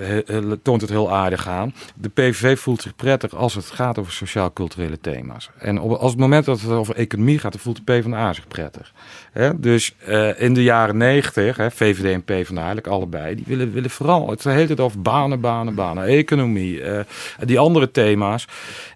[0.62, 1.74] toont het heel aardig aan.
[1.94, 5.50] De PVV voelt zich prettig als het gaat over sociaal-culturele thema's.
[5.58, 8.48] En op, als het moment dat het over economie gaat, dan voelt de PvdA zich
[8.48, 8.92] prettig.
[9.56, 14.30] Dus eh, in de jaren negentig, VVD en PvdA eigenlijk allebei, die willen, willen vooral
[14.30, 16.82] het hele tijd over banen, banen, banen, economie.
[16.82, 17.04] eh,
[17.44, 18.46] die andere thema's,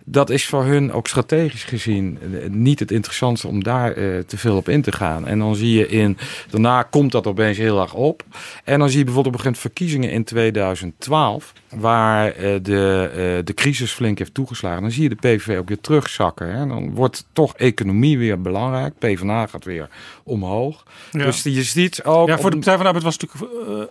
[0.05, 3.95] dat is voor hun ook strategisch gezien eh, niet het interessantste om daar
[4.27, 5.27] te veel op in te gaan.
[5.27, 6.19] En dan zie je in,
[6.51, 8.23] daarna komt dat opeens heel erg op.
[8.65, 13.93] En dan zie je bijvoorbeeld op een gegeven verkiezingen in 2012, waar de, de crisis
[13.93, 14.83] flink heeft toegeslagen.
[14.83, 16.55] Dan zie je de PVV ook weer terugzakken.
[16.55, 16.67] Hè?
[16.67, 18.99] Dan wordt toch economie weer belangrijk.
[18.99, 19.89] PvdA gaat weer
[20.25, 20.83] omhoog.
[21.11, 21.25] Ja.
[21.25, 22.29] Dus je ziet ook...
[22.29, 23.87] Ja, voor de Partij van de Arbeid was natuurlijk, eh,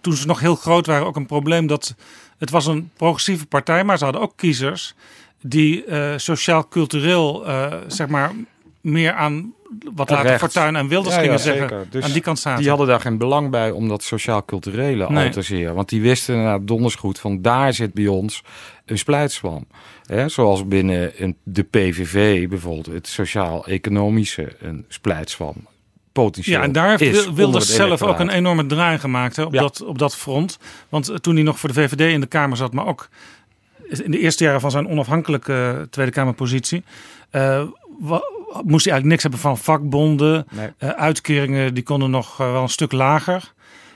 [0.00, 1.94] toen ze nog heel groot waren, ook een probleem dat
[2.38, 4.94] het was een progressieve partij, maar ze hadden ook kiezers
[5.40, 8.32] die eh, sociaal-cultureel, eh, zeg maar,
[8.80, 9.52] meer aan
[9.94, 10.38] wat later.
[10.38, 12.60] Fortuyn en Wilders Ja, gingen zeggen, Dus aan die kant zaten.
[12.60, 15.26] Die hadden daar geen belang bij om dat sociaal-culturele Nee.
[15.26, 15.74] al te zeer.
[15.74, 18.42] Want die wisten inderdaad donders goed van daar zit bij ons
[18.84, 19.66] een splijtswam.
[20.06, 25.54] Hè, zoals binnen een, de PVV bijvoorbeeld het sociaal-economische een splijtswam.
[26.14, 29.60] Potentieel Ja, en daar heeft Wilders zelf ook een enorme draai gemaakt hè, op, Ja.
[29.60, 30.58] dat, op dat front.
[30.88, 33.08] Want eh, toen hij nog voor de VVD in de Kamer zat, maar ook
[33.88, 36.84] in de eerste jaren van zijn onafhankelijke Tweede Kamerpositie.
[37.30, 37.62] eh,
[38.00, 38.22] wa-
[38.64, 40.46] moest hij eigenlijk niks hebben van vakbonden.
[40.50, 40.68] Nee.
[40.78, 43.52] Eh, uitkeringen die konden nog eh, wel een stuk lager.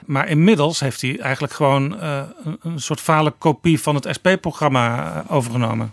[0.07, 5.13] Maar inmiddels heeft hij eigenlijk gewoon eh, een, een soort fale kopie van het SP-programma
[5.29, 5.93] eh, overgenomen.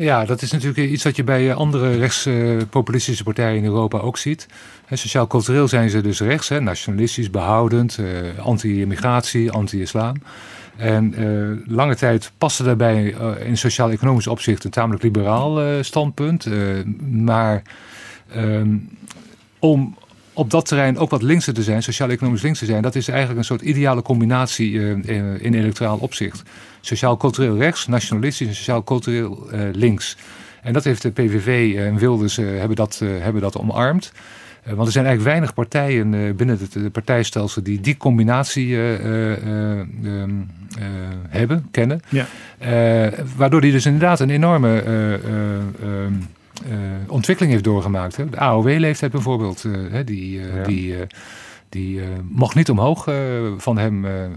[0.00, 4.18] Ja, dat is natuurlijk iets wat je bij eh, andere rechtspopulistische partijen in Europa ook
[4.18, 4.46] ziet.
[4.90, 10.16] Sociaal-cultureel zijn ze dus rechts, nationalistisch, behoudend, eh, anti-immigratie, anti-islam.
[10.76, 16.46] En eh, lange tijd paste daarbij eh, in sociaal-economisch opzicht een tamelijk liberaal eh, standpunt.
[16.46, 16.54] Eh,
[17.10, 17.62] maar
[18.34, 18.76] ehm,
[19.58, 19.96] om
[20.40, 23.38] op dat terrein ook wat linkser te zijn, sociaal-economisch links te zijn, dat is eigenlijk
[23.38, 26.42] een soort ideale combinatie eh, in, in electoraal opzicht.
[26.80, 30.16] Sociaal-cultureel rechts, nationalistisch en sociaal-cultureel eh, links.
[30.62, 34.12] En dat heeft de PVV en Wilders eh, hebben, dat, eh, hebben dat omarmd.
[34.62, 38.76] Eh, want er zijn eigenlijk weinig partijen eh, binnen het eh, partijstelsel die die combinatie
[38.76, 40.30] eh, eh, eh, ehm,
[40.78, 40.86] eh,
[41.28, 42.00] hebben, kennen.
[42.08, 42.26] Ja.
[42.58, 44.82] Eh, waardoor die dus inderdaad een enorme
[46.64, 46.72] eh,
[47.06, 48.16] ontwikkeling heeft doorgemaakt.
[48.16, 48.28] Hè.
[48.30, 50.62] De AOW-leeftijd bijvoorbeeld, eh, hè, die, eh, Ja.
[50.62, 51.06] die, eh,
[51.68, 53.14] die eh, mocht niet omhoog eh,
[53.56, 54.04] van hem.
[54.04, 54.30] eh, eh,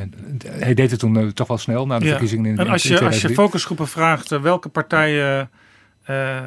[0.00, 0.12] en
[0.48, 2.10] hij deed het toen toch wel snel na de Ja.
[2.10, 3.34] verkiezingen in, En als je, als je 2003.
[3.34, 5.50] focusgroepen vraagt welke partijen
[6.04, 6.38] eh,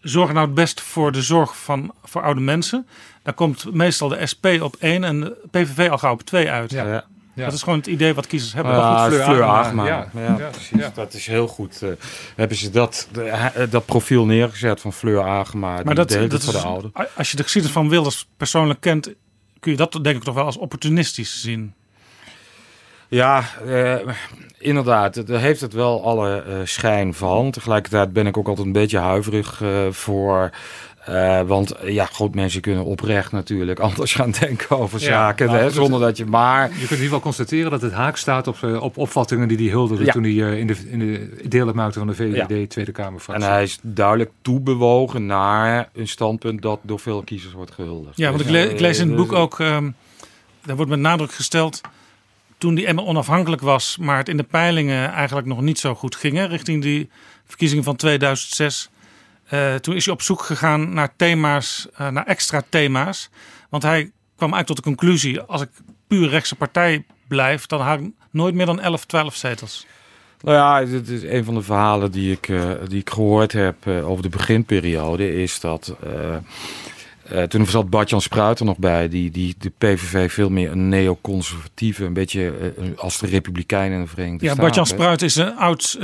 [0.00, 2.86] zorgen nou het best voor de zorg van, voor oude mensen,
[3.22, 6.70] dan komt meestal de SP op één en de PVV al gauw op twee uit.
[6.70, 6.86] Ja.
[6.86, 7.04] Ja.
[7.40, 7.44] Ja.
[7.44, 8.72] Dat is gewoon het idee wat kiezers hebben.
[8.74, 9.86] Ja, goed, Fleur Fleur, Agema.
[9.86, 10.10] Ja.
[10.14, 10.48] Ja, Ja.
[10.50, 10.78] precies.
[10.78, 10.90] Ja.
[10.94, 11.82] Dat is heel goed.
[11.82, 11.88] eh,
[12.36, 15.76] hebben ze dat, de- eh, dat profiel neergezet van Fleur Agema.
[15.76, 16.90] die maar dat, deed het dat voor is, de oude.
[17.16, 19.12] als je de geschiedenis van Wilders persoonlijk kent,
[19.60, 21.74] kun je dat denk ik toch wel als opportunistisch zien.
[23.08, 23.94] Ja, eh,
[24.58, 25.26] inderdaad.
[25.26, 27.50] Daar heeft het wel alle eh, schijn van.
[27.50, 30.50] Tegelijkertijd ben ik ook altijd een beetje huiverig eh, voor.
[31.04, 35.46] Eh, want eh, ja, goed, mensen kunnen oprecht natuurlijk anders gaan denken over Ja, zaken.
[35.46, 36.62] nou, hè, zonder dat je maar.
[36.62, 39.56] Je kunt in ieder geval constateren dat het haak staat op, eh, op opvattingen die
[39.56, 40.12] hij hulderde Ja.
[40.12, 43.48] toen hij eh, in, de, in de deel uitmaakte van de VVD Tweede En Kamerfractie.
[43.48, 48.16] hij is duidelijk toebewogen naar een standpunt dat door veel kiezers wordt gehuldigd.
[48.16, 49.90] Ja, want ik, le- ik lees in het boek ook, ehm,
[50.64, 51.80] daar wordt met nadruk gesteld,
[52.58, 56.16] toen die Emma onafhankelijk was, maar het in de peilingen eigenlijk nog niet zo goed
[56.16, 57.08] ging, hè, richting die
[57.46, 58.90] verkiezingen van 2006.
[59.50, 63.30] Eh, toen is hij op zoek gegaan naar thema's, eh, naar extra thema's.
[63.70, 64.00] Want hij
[64.36, 65.68] kwam eigenlijk tot de conclusie, als ik
[66.08, 69.86] puur rechtse partij blijf, dan haal ik nooit meer dan 11, 12 zetels.
[70.40, 73.86] Nou ja, dit is een van de verhalen die ik, eh, die ik gehoord heb
[73.86, 75.42] over de beginperiode.
[75.42, 75.96] Is dat.
[77.24, 80.88] eh, toen zat Bart-Jan Spruit er nog bij, die, die de PVV veel meer een
[80.88, 84.62] neoconservatieve, een beetje als de Republikeinen in de Verenigde Ja, Staten.
[84.62, 85.98] Bart-Jan Spruit is een oud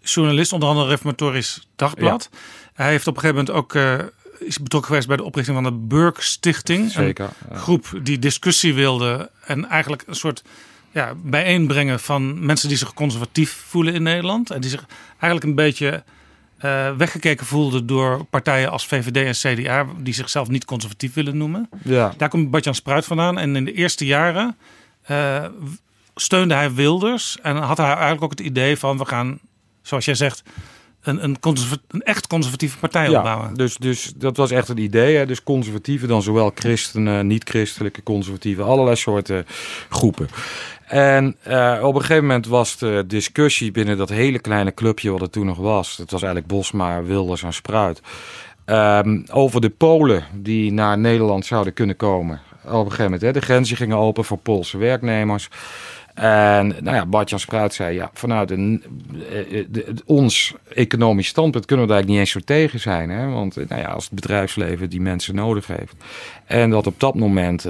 [0.00, 2.28] journalist, onder andere Reformatorisch Dagblad.
[2.74, 3.98] Hij heeft op een gegeven moment ook eh,
[4.38, 6.90] is betrokken geweest bij de oprichting van de Burke Stichting.
[6.90, 7.28] Zeker.
[7.48, 10.42] Een groep die discussie wilde en eigenlijk een soort
[10.90, 14.50] ja, bijeenbrengen van mensen die zich conservatief voelen in Nederland.
[14.50, 16.02] En die zich eigenlijk een beetje
[16.58, 21.68] eh, weggekeken voelden door partijen als VVD en CDA, die zichzelf niet conservatief willen noemen.
[21.82, 22.14] Ja.
[22.16, 23.38] Daar komt Bart-Jan Spruit vandaan.
[23.38, 24.56] En in de eerste jaren
[25.02, 25.44] eh,
[26.14, 27.38] steunde hij Wilders.
[27.42, 29.38] En had hij eigenlijk ook het idee van we gaan,
[29.82, 30.42] zoals jij zegt,
[31.02, 31.36] een, een,
[31.88, 33.54] een echt conservatieve partij Ja, opbouwen.
[33.54, 35.16] dus, dus dat was echt het idee.
[35.16, 35.26] Hè?
[35.26, 39.46] Dus conservatieven, dan zowel christenen, niet-christelijke conservatieven, allerlei soorten
[39.88, 40.28] groepen.
[40.86, 45.20] En eh, op een gegeven moment was de discussie binnen dat hele kleine clubje wat
[45.20, 45.96] er toen nog was.
[45.96, 48.00] Het was eigenlijk Bosma, Wilders en Spruit.
[48.64, 52.40] ehm, over de Polen die naar Nederland zouden kunnen komen.
[52.64, 55.48] Op een gegeven moment, hè, de grenzen gingen open voor Poolse werknemers.
[56.14, 61.86] En nou ja, Bart-Jan Spruit zei, ja, vanuit eh, eh, de- ons economisch standpunt kunnen
[61.86, 63.10] we daar eigenlijk niet eens zo tegen zijn.
[63.10, 63.28] Hè?
[63.28, 65.94] Want eh, nou ja, als het bedrijfsleven die mensen nodig heeft.
[66.44, 67.66] En dat op dat moment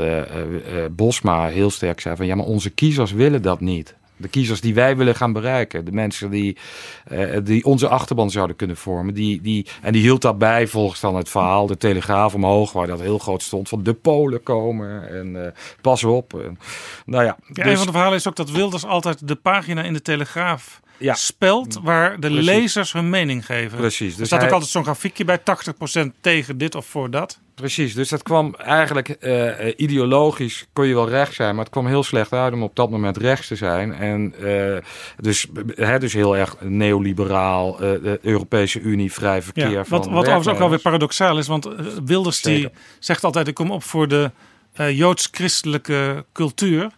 [0.91, 3.95] Bosma heel sterk zei van, ja, maar onze kiezers willen dat niet.
[4.23, 5.85] De kiezers die wij willen gaan bereiken.
[5.85, 6.57] De mensen die,
[7.05, 9.15] eh, die onze achterban zouden kunnen vormen.
[9.15, 13.01] Die, die, en die hield daarbij volgens dan het verhaal, de Telegraaf omhoog, waar dat
[13.01, 15.09] heel groot stond, van de Polen komen.
[15.09, 16.35] En eh, pas op.
[16.35, 16.59] En,
[17.07, 19.83] nou ja, Ja, dus- Een van de verhalen is ook dat Wilders altijd de pagina
[19.83, 21.15] in de Telegraaf Ja.
[21.15, 22.45] spelt waar de Precies.
[22.45, 23.79] lezers hun mening geven.
[23.79, 24.13] Precies.
[24.13, 27.39] Er Dus staat hij- ook altijd zo'n grafiekje bij 80% tegen dit of voor dat.
[27.55, 31.73] Precies, dus dat kwam eigenlijk eh, eh, ideologisch kon je wel rechts zijn, maar het
[31.73, 33.93] kwam heel slecht uit om op dat moment rechts te zijn.
[33.95, 34.77] En eh,
[35.17, 39.71] dus, hè, dus heel erg neoliberaal, de Europese Unie, vrij verkeer.
[39.71, 40.83] Ja, van wat, wat overigens ook wel weer werknemers.
[40.83, 41.69] paradoxaal is, want
[42.05, 42.69] Wilders die
[42.99, 44.31] zegt altijd: ik kom op voor de
[44.77, 46.91] joods-christelijke cultuur.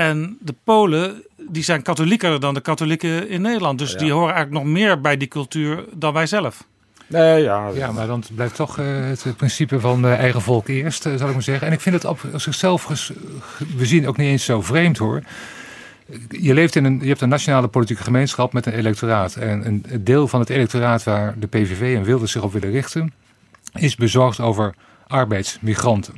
[0.00, 3.78] En de Polen die zijn katholieker dan de katholieken in Nederland.
[3.78, 3.98] Dus Ja.
[3.98, 6.64] die horen eigenlijk nog meer bij die cultuur dan wij zelf.
[7.06, 11.06] Nee, ja, Ja, maar dan blijft toch eh, het principe van eh, eigen volk eerst,
[11.06, 11.66] eh, zal ik maar zeggen.
[11.66, 12.86] En ik vind het op zichzelf,
[13.76, 15.22] we zien ook niet eens zo vreemd hoor.
[16.28, 19.34] je leeft in een, je hebt een nationale politieke gemeenschap met een electoraat.
[19.36, 22.70] En een een deel van het electoraat waar de PVV en Wilders zich op willen
[22.70, 23.12] richten,
[23.72, 24.74] is bezorgd over
[25.06, 26.14] arbeidsmigranten.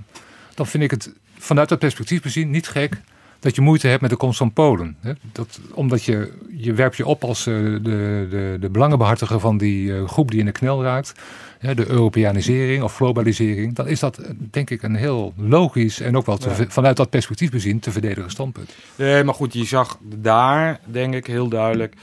[0.54, 3.00] Dan vind ik het vanuit dat perspectief bezien niet gek
[3.42, 4.96] dat je moeite hebt met de komst van Polen.
[5.32, 9.96] Dat, omdat je, je werpt je op als eh, de, de, de belangenbehartiger van die
[9.96, 11.12] eh, groep die in de knel raakt.
[11.60, 13.74] de Europeanisering of globalisering.
[13.74, 14.20] Dan is dat
[14.50, 16.64] denk ik een heel logisch en ook wel te, Ja.
[16.68, 18.74] vanuit dat perspectief bezien te verdedigen standpunt.
[18.96, 21.94] Nee, maar goed, je zag daar, denk ik, heel duidelijk.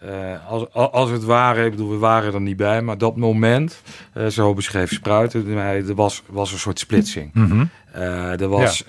[0.00, 3.82] eh, als, als het ware, ik bedoel, we waren er niet bij, maar dat moment,
[4.28, 7.32] zo beschreef Spruiten, er was, was een soort splitsing.
[7.92, 8.84] Eh, er was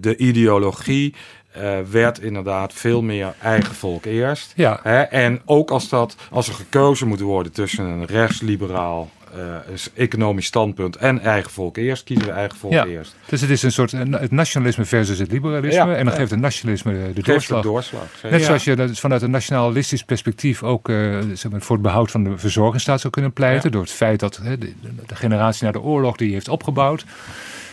[0.00, 1.14] de ideologie.
[1.52, 4.52] Eh, werd inderdaad veel meer eigen volk eerst.
[4.56, 4.80] Ja.
[4.82, 5.00] Hè?
[5.00, 10.46] En ook als, dat, als er gekozen moet worden tussen een rechtsliberaal eh, is economisch
[10.46, 12.86] standpunt en eigen volk eerst, kiezen we eigen volk Ja.
[12.86, 13.14] eerst.
[13.26, 15.86] Dus het is een soort eh, het nationalisme versus het liberalisme.
[15.86, 18.02] Ja, en dan geeft het nationalisme de, Geeft doorslag.
[18.22, 18.46] Net Ja.
[18.46, 20.86] zoals je dat vanuit een nationalistisch perspectief ook
[21.34, 23.72] zeg maar, voor het behoud van de verzorgingsstaat zou kunnen pleiten.
[23.72, 24.72] Door het feit dat hè, de,
[25.06, 27.04] de generatie na de oorlog die heeft opgebouwd.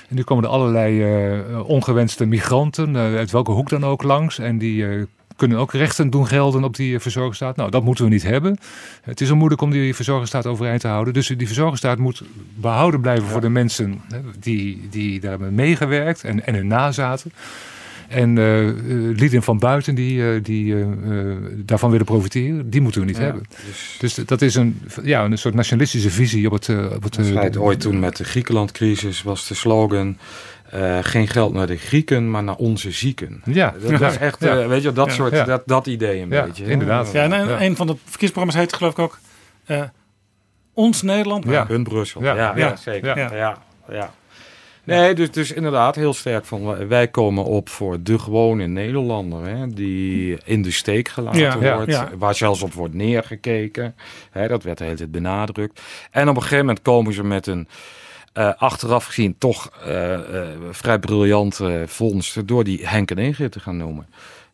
[0.10, 4.40] En nu komen er allerlei eh, ongewenste migranten, eh, uit welke hoek dan ook, langs.
[4.40, 5.04] En die eh,
[5.36, 7.56] kunnen ook rechten doen gelden op die verzorgingsstaat.
[7.56, 8.58] Nou, dat moeten we niet hebben.
[9.02, 11.14] Het is al moeilijk om die verzorgingsstaat overeind te houden.
[11.14, 12.24] Dus die verzorgingsstaat moet
[12.56, 14.02] behouden blijven voor de mensen
[14.40, 17.32] die, die daar hebben meegewerkt en, en hun nazaten.
[18.10, 18.70] En eh
[19.18, 20.86] lieden van buiten die, eh, die eh,
[21.56, 23.44] daarvan willen profiteren, die moeten we niet Ja, hebben.
[23.66, 26.70] dus- Dus dat is een, ja, een soort nationalistische visie op het.
[26.96, 30.18] op het feit ooit toen met de Griekenlandcrisis was de slogan...
[30.70, 33.42] eh, geen geld naar de Grieken, maar naar onze zieken.
[33.46, 34.60] Ja, Dat was echt, Ja.
[34.60, 35.14] eh, weet je, dat Ja.
[35.14, 35.44] soort, Ja.
[35.44, 36.66] dat, dat idee een Ja, beetje.
[36.66, 37.12] inderdaad.
[37.12, 39.20] Ja, en een, van de verkiezingsprogramma's heet geloof ik ook
[39.66, 39.82] eh,
[40.74, 41.46] Ons Nederland.
[41.46, 41.66] Ja.
[41.68, 42.22] Hun Brussel.
[42.24, 42.36] Ja.
[42.36, 42.76] Ja, ja, Ja.
[42.76, 43.18] zeker.
[43.18, 43.58] Ja.
[43.90, 44.14] Ja.
[44.84, 49.68] Nee, dus, dus inderdaad heel sterk van wij komen op voor de gewone Nederlander, hè,
[49.68, 52.10] die in de steek gelaten Ja, wordt, ja.
[52.18, 53.96] waar zelfs op wordt neergekeken.
[54.32, 55.82] Hè, dat werd de hele tijd benadrukt.
[56.12, 57.68] En op een gegeven moment komen ze met een
[58.34, 63.60] eh, achteraf gezien toch eh, eh, vrij briljante vondst door die Henk en Ingrid te
[63.60, 64.08] gaan noemen.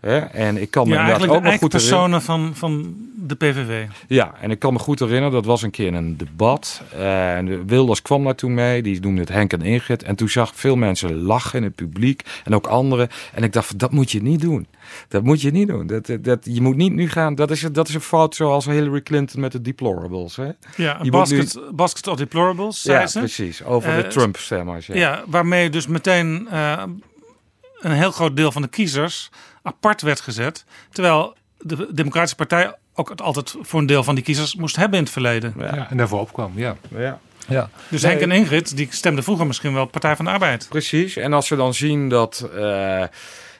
[0.05, 3.35] Hè, en ik kan me Ja, inderdaad ook de nog goed personen van, van de
[3.35, 3.85] PVV.
[4.07, 6.81] Ja, en ik kan me goed herinneren, dat was een keer een debat.
[6.97, 10.03] Eh, En de Wilders kwam daar toen mee, die noemde het Henk en Ingrid.
[10.03, 13.07] En toen zag ik veel mensen lachen in het publiek en ook anderen.
[13.33, 14.67] En ik dacht, dat moet je niet doen.
[15.07, 15.87] Dat moet je niet doen.
[15.87, 19.01] Dat, dat, je moet niet nu gaan, dat is, dat is een fout zoals Hillary
[19.01, 20.35] Clinton met de deplorables.
[20.35, 20.49] Hè?
[20.77, 23.19] Ja, Je basket, basket of deplorables, zei Ja, ze.
[23.19, 23.63] precies.
[23.63, 24.87] Over Eh, de Trump-stemmers.
[24.87, 24.95] Ja.
[24.95, 26.83] Ja, waarmee dus meteen eh,
[27.79, 29.29] een heel groot deel van de kiezers
[29.65, 30.65] apart werd gezet.
[30.91, 34.97] Terwijl de Democratische Partij ook het altijd voor een deel van die kiezers moest hebben
[34.97, 35.53] in het verleden.
[35.57, 36.51] ja, en daarvoor opkwam.
[36.55, 36.75] Ja.
[36.97, 37.19] Ja.
[37.47, 37.69] Ja.
[37.89, 38.11] Dus Nee.
[38.11, 40.65] Henk en Ingrid, die stemden vroeger misschien wel Partij van de Arbeid.
[40.69, 41.15] Precies.
[41.15, 42.49] En als we dan zien dat.
[42.55, 43.03] eh,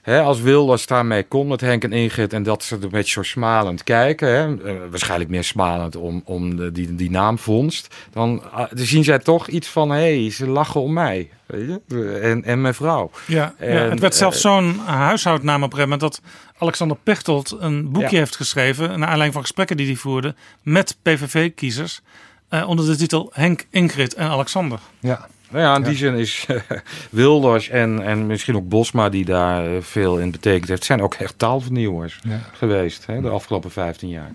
[0.06, 2.34] hè, als Wilders daarmee komt met Henk en Ingrid.
[2.34, 4.27] en dat ze er een beetje zo smalend kijken.
[4.30, 7.95] Hè, eh, waarschijnlijk meer smalend om, om de, die, die naam vondst.
[8.11, 9.90] Dan, ah, dan zien zij toch iets van.
[9.91, 11.30] hé, hey, ze lachen om mij.
[11.45, 12.19] Weet je?
[12.22, 13.11] En, en mijn vrouw.
[13.27, 16.22] Ja, het werd zelfs eh, zo'n huishoudnaam op een gegeven moment dat
[16.57, 18.18] Alexander Pechtold een boekje Ja.
[18.18, 18.88] heeft geschreven.
[18.88, 22.02] Naar aanleiding van gesprekken die hij voerde met PVV-kiezers.
[22.49, 24.80] eh, onder de titel Henk, Ingrid en Alexander.
[24.99, 25.27] Ja.
[25.49, 25.88] Nou ja, in Ja.
[25.88, 26.45] die zin is
[27.09, 31.13] Wilders en, en misschien ook Bosma, die daar eh, veel in betekend heeft, zijn ook
[31.13, 32.39] echt taalvernieuwers Ja.
[32.53, 34.31] geweest hè, de afgelopen 15 jaar.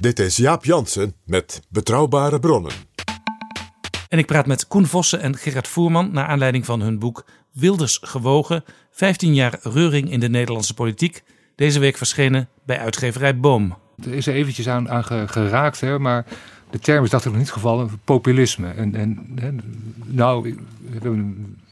[0.00, 2.72] Dit is Jaap Jansen met Betrouwbare Bronnen.
[4.08, 7.98] En ik praat met Koen Vossen en Gerard Voerman naar aanleiding van hun boek Wilders
[8.02, 8.64] gewogen.
[8.90, 11.22] 15 jaar reuring in de Nederlandse politiek.
[11.56, 13.76] Deze week verschenen bij uitgeverij Boom.
[14.04, 16.24] Er is er eventjes aan, aan ge- geraakt, hè, maar
[16.70, 18.68] de term is dacht ik nog niet gevallen, populisme.
[18.68, 19.50] En, en hè,
[20.06, 20.54] nou,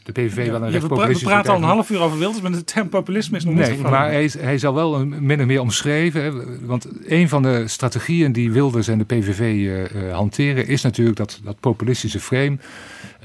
[0.02, 2.18] de PVV wel een Ja, recht we, pra- we praten al een half uur over
[2.18, 3.98] Wilders, maar de term populisme is nog niet Nee, gevallen.
[3.98, 6.22] maar hij hij is al wel een, min of meer omschreven.
[6.22, 6.30] Hè,
[6.66, 10.66] want een van de strategieën die Wilders en de PVV eh, eh, hanteren...
[10.66, 12.56] is natuurlijk dat, dat populistische frame.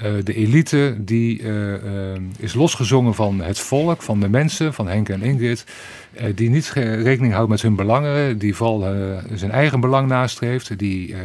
[0.01, 4.87] Eh, de elite die eh, eh, is losgezongen van het volk, van de mensen, van
[4.87, 5.65] Henk en Ingrid...
[6.35, 8.79] die niet rekening houdt met hun belangen, die vooral
[9.33, 10.77] zijn eigen belang nastreeft...
[10.77, 11.15] die...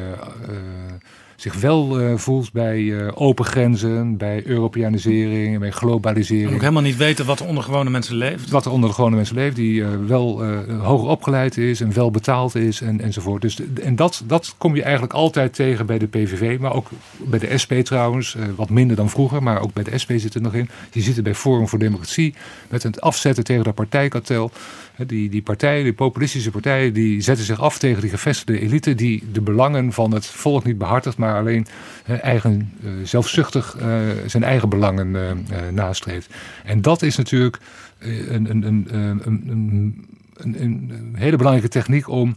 [1.37, 6.49] zich wel eh, voelt bij eh, open grenzen, bij Europeanisering, bij globalisering.
[6.49, 8.51] En ook helemaal niet weten wat er onder gewone mensen leeft.
[8.51, 12.11] Wat er onder de gewone mensen leeft, die eh, wel hoger opgeleid is en wel
[12.11, 13.43] betaald is en, enzovoort.
[13.43, 17.39] Dus, en dat, dat kom je eigenlijk altijd tegen bij de PVV, maar ook bij
[17.39, 18.37] de SP trouwens.
[18.57, 20.69] wat minder dan vroeger, maar ook bij de SP zit het nog in.
[20.93, 22.35] Je zit het bij Forum voor Democratie
[22.69, 24.51] met het afzetten tegen dat partijkartel.
[25.07, 29.23] Die, die partijen, die populistische partijen, die zetten zich af tegen die gevestigde elite die
[29.33, 31.67] de belangen van het volk niet behartigt, maar alleen
[32.07, 36.35] eigen, eh, zelfzuchtig eh, zijn eigen belangen eh, nastreeft.
[36.65, 37.59] En dat is natuurlijk
[37.99, 38.87] een, een, een,
[39.27, 40.07] een,
[40.37, 42.37] een, hele belangrijke techniek om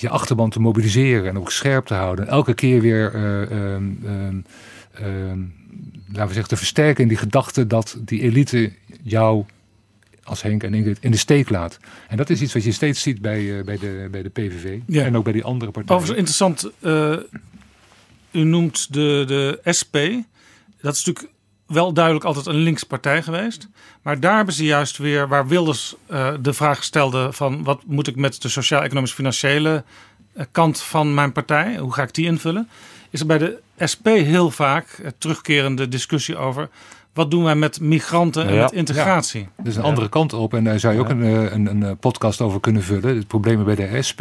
[0.00, 2.28] je achterban te mobiliseren en ook scherp te houden.
[2.28, 4.40] Elke keer weer, eh, ehm, ehm,
[4.92, 5.40] ehm,
[6.06, 8.72] laten we zeggen, te versterken in die gedachte dat die elite
[9.02, 9.44] jou
[10.28, 11.78] als Henk en Ingrid in de steek laat.
[12.08, 14.78] En dat is iets wat je steeds ziet bij, eh, bij, de, bij de PVV
[14.86, 15.04] Ja.
[15.04, 16.02] en ook bij die andere partijen.
[16.02, 19.96] Overigens interessant, eh, u noemt de, de SP.
[20.80, 21.34] Dat is natuurlijk
[21.66, 23.68] wel duidelijk altijd een linkse partij geweest.
[24.02, 27.62] Maar daar hebben ze juist weer, waar Wilders eh, de vraag stelde van...
[27.64, 29.84] wat moet ik met de sociaal-economisch-financiële
[30.52, 31.76] kant van mijn partij?
[31.76, 32.68] Hoe ga ik die invullen?
[33.10, 33.58] Is er bij de
[33.92, 36.68] SP heel vaak terugkerende discussie over...
[37.18, 38.62] wat doen wij met migranten en Ja.
[38.62, 39.48] met integratie?
[39.56, 41.82] Dat is een andere kant op en daar zou je ook een, eh, een, een
[41.82, 43.16] eh, podcast over kunnen vullen.
[43.16, 44.20] Het probleem bij de SP.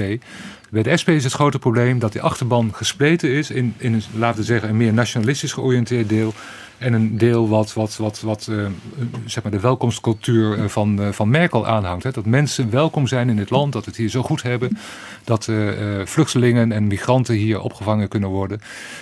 [0.70, 4.02] Bij de SP is het grote probleem dat die achterban gespleten is in, in een,
[4.16, 6.34] laten we zeggen, een meer nationalistisch georiënteerd deel.
[6.78, 8.66] En een deel wat, wat, wat, wat eh,
[9.26, 12.04] zeg maar de welkomstcultuur eh, van, eh, van Merkel aanhangt.
[12.04, 12.12] Hè.
[12.12, 14.78] Dat mensen welkom zijn in dit land, dat we het hier zo goed hebben.
[15.24, 18.60] Dat eh, eh, vluchtelingen en migranten hier opgevangen kunnen worden.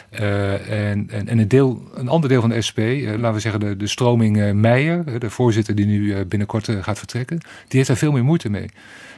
[0.09, 3.39] Eh, en en, en een, deel, een ander deel van de SP, eh, laten we
[3.39, 7.47] zeggen de, de stroming eh, Meijer, de voorzitter die nu eh, binnenkort gaat vertrekken, die
[7.77, 8.69] heeft daar veel meer moeite mee.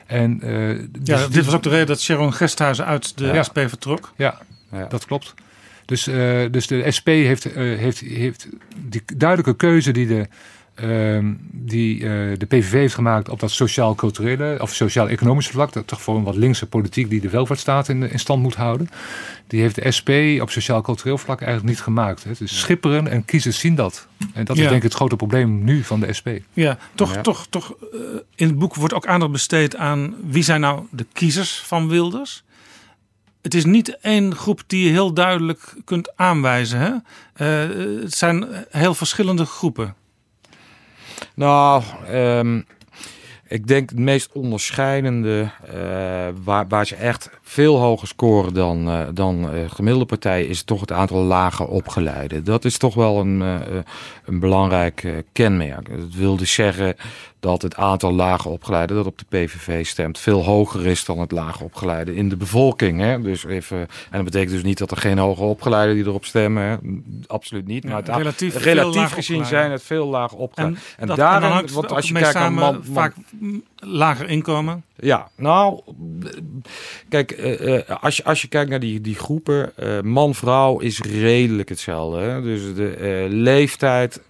[0.05, 0.77] En, eh, Ja,
[1.17, 3.43] dus- dit was ook de reden dat Sharon Gesthuizen uit de Ja.
[3.47, 4.13] SP vertrok.
[4.15, 4.37] ja,
[4.71, 4.85] Ja.
[4.85, 5.33] dat klopt.
[5.87, 10.27] Dus, eh, dus de SP heeft, eh, heeft, heeft die duidelijke keuze die de,
[10.75, 16.01] ehm, die, eh, de PVV heeft gemaakt op dat sociaal-culturele of sociaal-economische vlak, dat toch
[16.01, 18.89] voor een wat linkse politiek die de welvaartsstaat in, in stand moet houden,
[19.47, 20.09] die heeft de SP
[20.41, 22.23] op sociaal-cultureel vlak eigenlijk niet gemaakt.
[22.23, 22.31] Hè.
[22.37, 24.07] Dus schipperen en kiezers zien dat.
[24.33, 26.27] En dat is denk ik het grote probleem nu van de SP.
[26.53, 27.21] Ja, toch, Ja.
[27.21, 27.75] toch, toch.
[28.35, 32.43] in het boek wordt ook aandacht besteed aan wie zijn nou de kiezers van Wilders.
[33.41, 36.79] Het is niet één groep die je heel duidelijk kunt aanwijzen.
[36.79, 36.91] Hè?
[37.33, 39.95] Eh, het zijn heel verschillende groepen.
[41.33, 42.61] Nou, ehm,
[43.47, 49.07] ik denk het meest onderscheidende, eh, waar, waar ze echt veel hoger scoren dan, eh,
[49.13, 52.43] dan gemiddelde partijen, is toch het aantal lage opgeleiden.
[52.43, 53.39] Dat is toch wel een,
[54.25, 55.89] een belangrijk kenmerk.
[55.89, 56.95] Dat wil dus zeggen
[57.39, 61.31] dat het aantal lage opgeleiden dat op de PVV stemt veel hoger is dan het
[61.31, 62.99] lage opgeleide in de bevolking.
[62.99, 63.21] Hè?
[63.21, 66.63] Dus even, en dat betekent dus niet dat er geen hoge opgeleiden die erop stemmen.
[66.63, 66.75] Hè?
[67.27, 67.83] Absoluut niet.
[67.83, 69.45] Ja, maar het, relatief gezien opgeleiden.
[69.47, 70.73] zijn het veel laag opgeleid.
[70.75, 73.13] En, En, dat, en want als je kijkt naar man, man- vaak
[73.79, 74.83] lager inkomen.
[74.95, 75.79] ja, nou,
[77.09, 80.99] kijk, eh, eh, als, je, als je kijkt naar die, die groepen, eh, man-vrouw is
[80.99, 82.19] redelijk hetzelfde.
[82.19, 82.41] Hè?
[82.41, 84.21] Dus de eh, leeftijd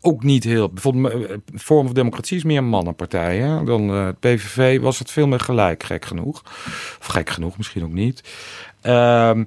[0.00, 0.68] ook niet heel.
[0.68, 3.38] Bijvoorbeeld, eh, Forum voor Democratie is meer een mannenpartij.
[3.38, 3.64] Hè?
[3.64, 6.42] Dan eh, het PVV was het veel meer gelijk, gek genoeg.
[7.00, 8.22] Of gek genoeg, misschien ook niet.
[8.80, 9.44] Ehm,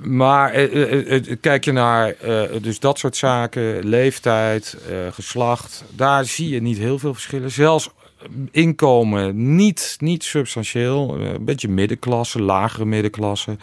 [0.00, 5.84] maar eh, eh, eh, kijk je naar eh, dus dat soort zaken, leeftijd, eh, geslacht,
[5.90, 7.50] daar zie je niet heel veel verschillen.
[7.50, 7.90] Zelfs
[8.50, 13.56] inkomen niet, niet substantieel, eh, een beetje middenklasse, lagere middenklasse,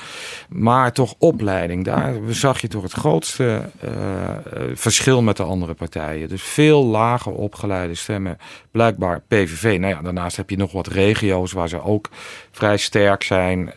[0.49, 1.85] maar toch opleiding.
[1.85, 4.37] Daar zag je toch het grootste eh, eh,
[4.73, 6.29] verschil met de andere partijen.
[6.29, 8.37] Dus veel lager opgeleide stemmen,
[8.71, 9.77] blijkbaar PVV.
[9.79, 12.09] Nou ja, daarnaast heb je nog wat regio's waar ze ook
[12.51, 13.73] vrij sterk zijn.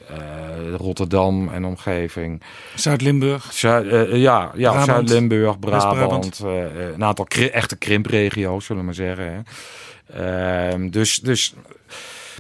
[0.77, 2.43] Rotterdam en omgeving.
[2.75, 3.53] Zuid-Limburg.
[3.53, 4.85] Zuid, ja, ja.
[4.85, 6.39] Zuid-Limburg, Brabant.
[6.95, 9.33] Een aantal kri- echte krimpregio's, zullen we maar zeggen.
[9.33, 9.41] Hè.
[10.15, 11.55] Ehm, dus, dus,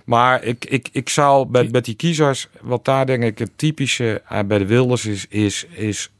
[0.05, 4.23] maar ik, ik, ik zou bij, bij die kiezers, wat daar denk ik het typische
[4.28, 6.11] eh, bij de Wilders is, is, is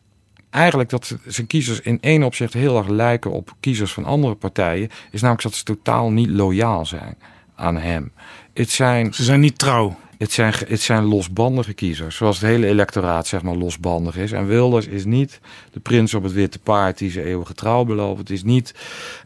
[0.50, 4.90] eigenlijk dat zijn kiezers in één opzicht heel erg lijken op kiezers van andere partijen.
[5.10, 7.16] Is namelijk dat ze totaal niet loyaal zijn
[7.54, 8.12] aan hem.
[8.54, 9.96] Het zijn Ze zijn niet trouw.
[10.22, 12.16] Het zijn, het zijn losbandige kiezers.
[12.16, 14.32] Zoals het hele electoraat zeg maar losbandig is.
[14.32, 15.40] En Wilders is niet
[15.72, 18.18] de prins op het witte paard die ze eeuwige trouw belooft.
[18.18, 18.74] Het is niet...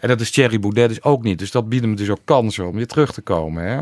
[0.01, 1.39] En dat is Thierry Baudet dus ook niet.
[1.39, 3.65] Dus dat biedt hem dus ook kansen om weer terug te komen.
[3.65, 3.77] Hè?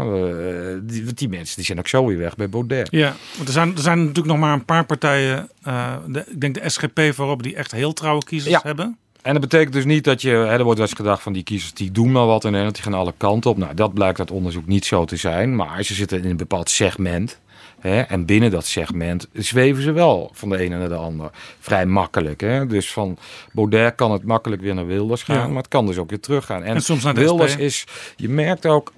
[0.74, 2.88] Eh, die, die mensen die zijn ook zo weer weg bij Baudet.
[2.90, 5.48] Ja, want er zijn, er zijn natuurlijk nog maar een paar partijen.
[5.62, 8.60] eh, de, ik denk de SGP voorop, die echt heel trouwe kiezers Ja.
[8.62, 8.98] hebben.
[9.24, 10.28] En dat betekent dus niet dat je...
[10.28, 12.74] Hè, er wordt wel eens gedacht van die kiezers die doen maar wat in Nederland.
[12.74, 13.56] Die gaan alle kanten op.
[13.56, 15.56] Nou, dat blijkt uit onderzoek niet zo te zijn.
[15.56, 17.40] Maar ze zitten in een bepaald segment.
[17.80, 21.30] Hè, en binnen dat segment zweven ze wel van de ene naar de ander.
[21.60, 22.40] Vrij makkelijk.
[22.40, 22.66] Hè?
[22.66, 23.18] Dus van
[23.52, 25.36] Baudet kan het makkelijk weer naar Wilders gaan.
[25.36, 25.46] Ja.
[25.46, 26.62] Maar het kan dus ook weer teruggaan.
[26.62, 27.86] En, En soms naar de Wilders is...
[28.16, 28.92] Je merkt ook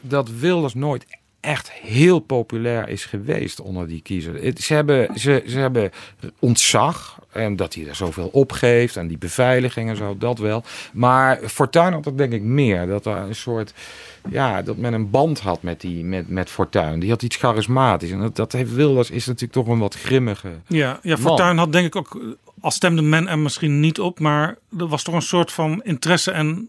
[0.00, 1.06] dat Wilders nooit
[1.40, 4.42] echt heel populair is geweest onder die kiezers.
[4.42, 5.90] Het- Ze hebben, ze, ze hebben
[6.38, 10.64] ontzag en dat hij er zoveel opgeeft en die beveiliging en zo, dat wel.
[10.92, 12.86] Maar Fortuyn had dat denk ik meer.
[12.86, 13.74] Dat er een soort,
[14.30, 17.00] ja, dat men een band had met, die, met, met Fortuyn.
[17.00, 18.10] Die had iets charismatisch.
[18.10, 20.48] En dat, dat heeft Wilders is natuurlijk toch een wat grimmige.
[20.66, 21.18] Ja, ja Man.
[21.18, 22.20] Fortuyn had denk ik ook,
[22.60, 26.30] al stemde men er misschien niet op, maar er was toch een soort van interesse
[26.30, 26.68] en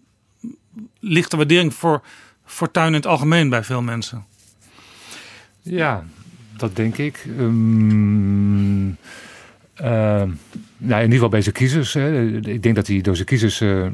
[0.99, 2.01] lichte waardering voor
[2.45, 4.25] fortuin in het algemeen bij veel mensen.
[5.61, 6.03] Ja,
[6.57, 7.27] dat denk ik.
[9.81, 10.23] Eh,
[10.77, 11.93] nou, in ieder geval bij zijn kiezers.
[11.93, 12.25] Hè.
[12.27, 13.61] Ik denk dat hij door zijn kiezers.
[13.61, 13.87] eh,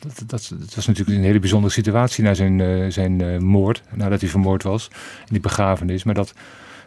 [0.00, 3.82] dat, dat, was natuurlijk een hele bijzondere situatie na zijn, eh, zijn eh, moord.
[3.94, 4.88] Nadat hij vermoord was.
[5.20, 6.04] En die begrafenis.
[6.04, 6.34] Maar dat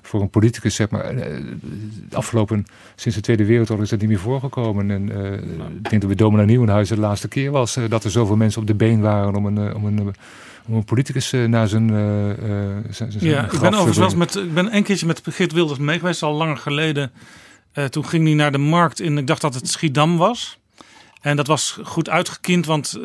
[0.01, 1.15] voor een politicus, zeg maar.
[2.11, 2.65] afgelopen.
[2.95, 4.91] sinds de Tweede Wereldoorlog is dat niet meer voorgekomen.
[4.91, 5.33] En eh,
[5.77, 7.77] ik denk dat bij Domina Nieuwenhuizen de laatste keer was.
[7.89, 9.75] dat er zoveel mensen op de been waren om een.
[9.75, 10.13] om een
[10.67, 14.35] om een politicus eh, naar zijn, eh, eh, zijn, zijn Ja, ik ben overigens met,
[14.35, 17.11] ik ben een keertje met Geert Wilders mee geweest, al langer geleden.
[17.89, 20.59] Toen ging hij naar de markt in, ik dacht dat het Schiedam was.
[21.21, 22.99] En dat was goed uitgekiend, want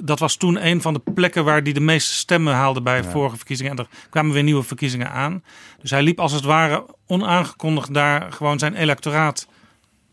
[0.00, 3.36] dat was toen een van de plekken waar hij de meeste stemmen haalde bij vorige
[3.36, 3.72] verkiezingen.
[3.72, 5.42] En er kwamen weer nieuwe verkiezingen aan.
[5.80, 9.46] Dus hij liep als het ware onaangekondigd daar gewoon zijn electoraat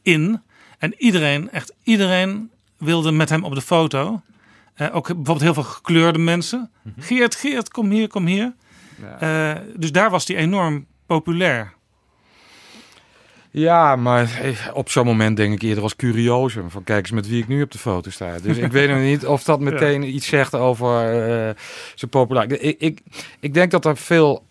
[0.01, 0.41] in.
[0.77, 4.21] En iedereen, echt iedereen, wilde met hem op de foto.
[4.79, 6.71] Eh, ook bijvoorbeeld heel veel gekleurde mensen.
[6.97, 8.53] Geert, Geert, kom hier, kom hier.
[9.19, 11.73] Eh, dus daar was hij enorm populair.
[13.51, 14.41] Ja, maar
[14.73, 16.69] op zo'n moment denk ik eerder als curiosum.
[16.69, 18.39] Van kijk eens met wie ik nu op de foto sta.
[18.39, 21.55] Dus ik weet nog niet of dat meteen iets zegt over eh,
[21.95, 22.61] zijn populariteit.
[22.61, 23.01] Ik, ik,
[23.39, 24.43] ik denk dat er veel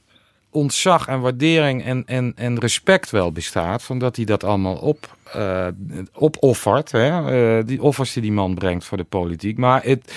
[0.51, 3.83] ontzag en waardering en, en, en respect wel bestaat.
[3.83, 5.67] Van dat hij dat allemaal op, eh,
[6.13, 6.93] opoffert.
[6.93, 7.59] Hè?
[7.59, 9.59] Eh, die offers die die man brengt voor de politiek.
[9.59, 10.13] Maar het...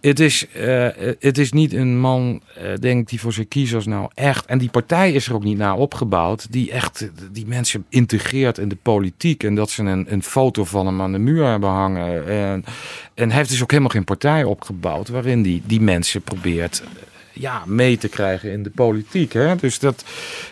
[0.00, 2.42] Het is, eh, het is niet een man,
[2.78, 4.46] denk ik, die voor zijn kiezers nou echt...
[4.46, 6.52] En die partij is er ook niet naar opgebouwd.
[6.52, 9.42] Die echt die mensen integreert in de politiek.
[9.42, 12.26] En dat ze een, een foto van hem aan de muur hebben hangen.
[12.26, 12.64] En,
[13.14, 15.08] hij heeft dus ook helemaal geen partij opgebouwd...
[15.08, 16.82] waarin die, die mensen probeert
[17.32, 19.32] ja, mee te krijgen in de politiek.
[19.32, 19.56] Hè?
[19.56, 20.04] Dus dat,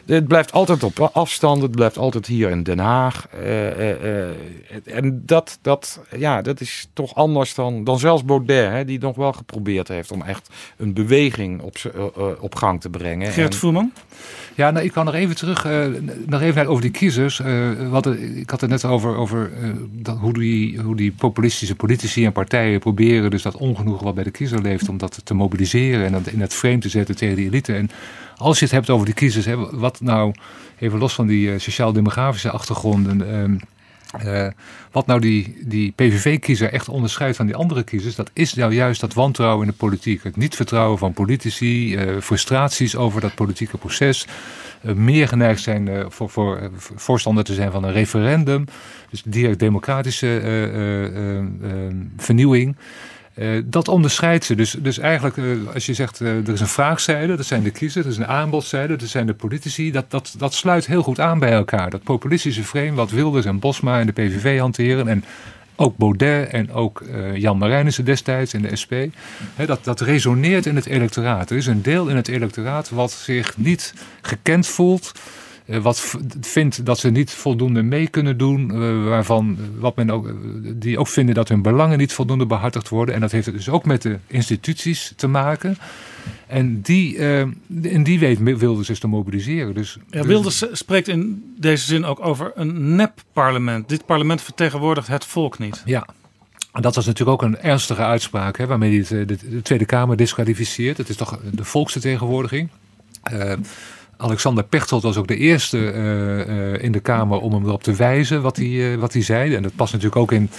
[0.06, 1.62] het blijft altijd op afstand.
[1.62, 3.28] Het blijft altijd hier in Den Haag.
[3.28, 4.34] Eh, eh, eh,
[4.84, 9.16] en dat, dat, ja, dat is toch anders dan, dan zelfs Baudet, hè, die nog
[9.16, 11.76] wel geprobeerd heeft om echt een beweging op,
[12.40, 13.32] op gang te brengen.
[13.32, 13.92] Geert En- Voerman?
[14.58, 15.86] Ja, nou, ik kan nog even terug, eh,
[16.26, 17.40] nog even over die kiezers.
[17.40, 22.24] Eh, wat, ik had het net over, over eh, hoe, die, hoe die populistische politici
[22.24, 26.06] en partijen proberen dus dat ongenoegen wat bij de kiezer leeft, om dat te mobiliseren
[26.06, 27.74] en dat in het frame te zetten tegen de elite.
[27.74, 27.90] En
[28.36, 30.34] als je het hebt over die kiezers, hè, wat nou,
[30.78, 33.60] even los van die sociaal-demografische achtergronden.
[34.12, 34.46] Eh,
[34.92, 39.00] wat nou die, die PVV-kiezer echt onderscheidt van die andere kiezers, dat is nou juist
[39.00, 40.22] dat wantrouwen in de politiek.
[40.22, 44.26] Het niet vertrouwen van politici, eh, frustraties over dat politieke proces.
[44.82, 48.64] eh, meer geneigd zijn voor, voor, voorstander te zijn van een referendum.
[49.10, 50.40] Dus direct democratische
[52.16, 52.76] vernieuwing.
[53.38, 54.54] Eh, dat onderscheidt ze.
[54.54, 57.70] Dus, dus eigenlijk, eh, als je zegt eh, er is een vraagzijde, dat zijn de
[57.70, 59.90] kiezers, er is een aanbodzijde, dat zijn de politici.
[59.90, 61.90] Dat, dat, dat sluit heel goed aan bij elkaar.
[61.90, 65.08] Dat populistische frame wat Wilders en Bosma en de PVV hanteren.
[65.08, 65.24] En
[65.76, 67.02] ook Baudet en ook
[67.34, 68.92] Jan Marijnissen destijds in de SP.
[69.66, 71.50] Dat, dat resoneert in het electoraat.
[71.50, 75.12] Er is een deel in het electoraat wat zich niet gekend voelt.
[75.68, 78.70] Eh, wat vindt dat ze niet voldoende mee kunnen doen.
[78.70, 80.34] eh, waarvan eh, wat men ook,
[80.80, 83.14] die ook vinden dat hun belangen niet voldoende behartigd worden.
[83.14, 85.76] En dat heeft het dus ook met de instituties te maken.
[86.46, 87.46] En die, eh,
[87.82, 89.74] in die weet Wilders dus te mobiliseren.
[89.74, 93.88] Dus, Ja, dus- Wilders spreekt in deze zin ook over een nep-parlement.
[93.88, 95.82] Dit parlement vertegenwoordigt het volk niet.
[95.84, 96.06] Ja.
[96.72, 100.16] En dat was natuurlijk ook een ernstige uitspraak, hè, waarmee hij de, de Tweede Kamer
[100.16, 100.96] disqualificeert.
[100.96, 102.68] Het is toch de volksvertegenwoordiging.
[103.22, 103.52] Eh,
[104.20, 107.94] Alexander Pechtold was ook de eerste eh, eh, in de Kamer om hem erop te
[107.94, 109.54] wijzen wat hij, eh, wat hij zei.
[109.54, 110.50] En dat past natuurlijk ook in,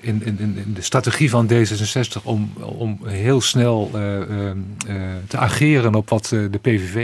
[0.00, 3.90] in, in, in de strategie van D66 om, om heel snel
[5.26, 6.94] te ageren op wat de PVV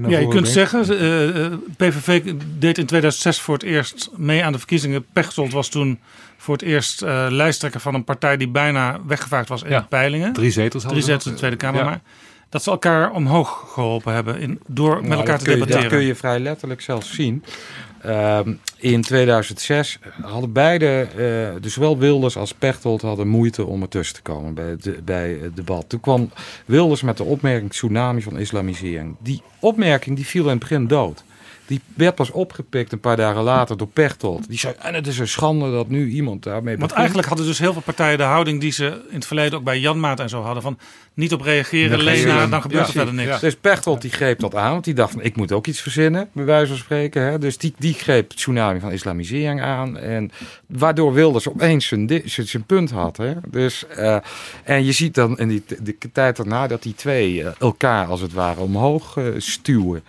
[0.00, 0.72] naar Ja, je kunt brengt.
[0.72, 5.06] zeggen, PVV deed in 2006 voor het eerst mee aan de verkiezingen.
[5.12, 5.98] Pechtold was toen
[6.36, 10.32] voor het eerst lijsttrekker van een partij die bijna weggevaagd was in Ja, de peilingen.
[10.32, 11.38] Drie zetels hadden Drie ze zetels in de.
[11.38, 11.80] Tweede Kamer.
[11.80, 11.86] Ja.
[11.86, 12.00] Maar
[12.48, 15.82] dat ze elkaar omhoog geholpen hebben in, door met Nou, elkaar te je- debatteren.
[15.82, 17.44] Dat kun je vrij letterlijk zelfs zien.
[18.02, 20.86] Ehm, in 2006 hadden beide,
[21.16, 25.00] eh, dus zowel Wilders als Pechtold, hadden moeite om ertussen te komen bij het, de-
[25.04, 25.84] bij het debat.
[25.88, 26.30] Toen kwam
[26.64, 29.16] Wilders met de opmerking tsunami van islamisering.
[29.20, 31.24] Die opmerking die viel in het begin dood.
[31.66, 34.48] Die werd pas opgepikt een paar dagen later door Pechtold.
[34.48, 37.46] Die zei, en het is een schande dat nu iemand daarmee Want begint." eigenlijk hadden
[37.46, 40.28] dus heel veel partijen de houding die ze in het verleden ook bij Janmaat en
[40.28, 40.62] zo hadden.
[40.62, 40.78] Van
[41.14, 43.40] niet op reageren, lenen, dan gebeurt er verder niks.
[43.40, 46.28] Dus Pechtold die greep dat aan, want die dacht van ik moet ook iets verzinnen,
[46.32, 47.22] bij wijze van spreken.
[47.22, 47.38] Hè.
[47.38, 49.98] Dus die, die greep tsunami van islamisering aan.
[49.98, 50.30] En
[50.66, 53.16] waardoor Wilders opeens zijn, zijn, punt had.
[53.16, 53.32] Hè.
[53.48, 54.16] Dus, eh,
[54.64, 58.20] en je ziet dan in die de tijd daarna dat die twee eh, elkaar als
[58.20, 60.02] het ware omhoog eh, stuwen.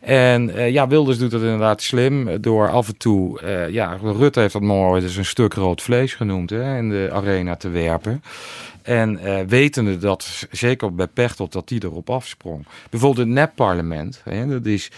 [0.00, 3.98] En eh, ja, Wilders doet dat inderdaad slim eh, door af en toe, eh, ja,
[4.02, 7.68] Rutte heeft dat mooi dus een stuk rood vlees genoemd hè, in de arena te
[7.68, 8.22] werpen.
[8.82, 12.66] En wetende dat, zeker bij Pechtold, dat die erop afsprong.
[12.90, 14.20] Bijvoorbeeld het nepparlement.
[14.24, 14.90] Hè, dat, is,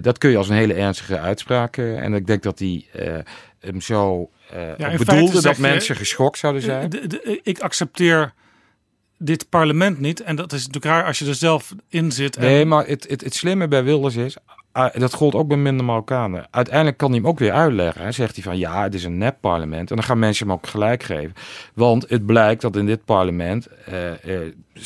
[0.00, 1.76] dat kun je als een hele ernstige uitspraak.
[1.76, 2.88] en ik denk dat die
[3.60, 4.30] hem zo
[4.98, 6.90] bedoelde dat je- mensen geschokt zouden zijn.
[7.42, 8.32] Ik accepteer
[9.22, 10.22] dit parlement niet.
[10.22, 12.38] En dat is natuurlijk raar als je er zelf in zit.
[12.38, 14.36] Nee, maar het, het, het slimme bij Wilders is,
[14.72, 16.46] ah, dat gold ook bij minder Marokkanen.
[16.50, 18.02] Uiteindelijk kan hij hem ook weer uitleggen.
[18.02, 18.12] Hè.
[18.12, 19.90] Zegt hij van ja, het is een nep parlement.
[19.90, 21.34] En dan gaan mensen hem ook gelijk geven.
[21.74, 24.82] Want het blijkt dat in dit parlement eh, eh, 70%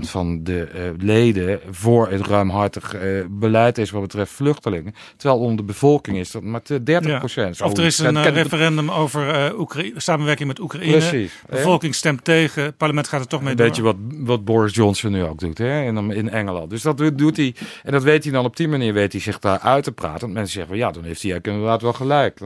[0.00, 4.94] van de eh, leden voor het ruimhartig eh, beleid is wat betreft vluchtelingen.
[5.16, 6.66] Terwijl onder de bevolking is dat maar 30%.
[6.84, 7.22] Ja.
[7.64, 10.90] Of er is een eh, referendum over Oekraïne, samenwerking met Oekraïne.
[10.96, 11.32] Precies.
[11.46, 13.66] De bevolking stemt tegen, het parlement gaat er toch mee Een door.
[13.66, 16.70] beetje wat, wat Boris Johnson nu ook doet hè, in, in Engeland.
[16.70, 17.54] Dus dat doet- hij.
[17.82, 20.20] En dat weet hij dan op die manier weet hij zich daar uit te praten.
[20.20, 22.38] Want mensen zeggen, ja, dan heeft hij inderdaad wel gelijk.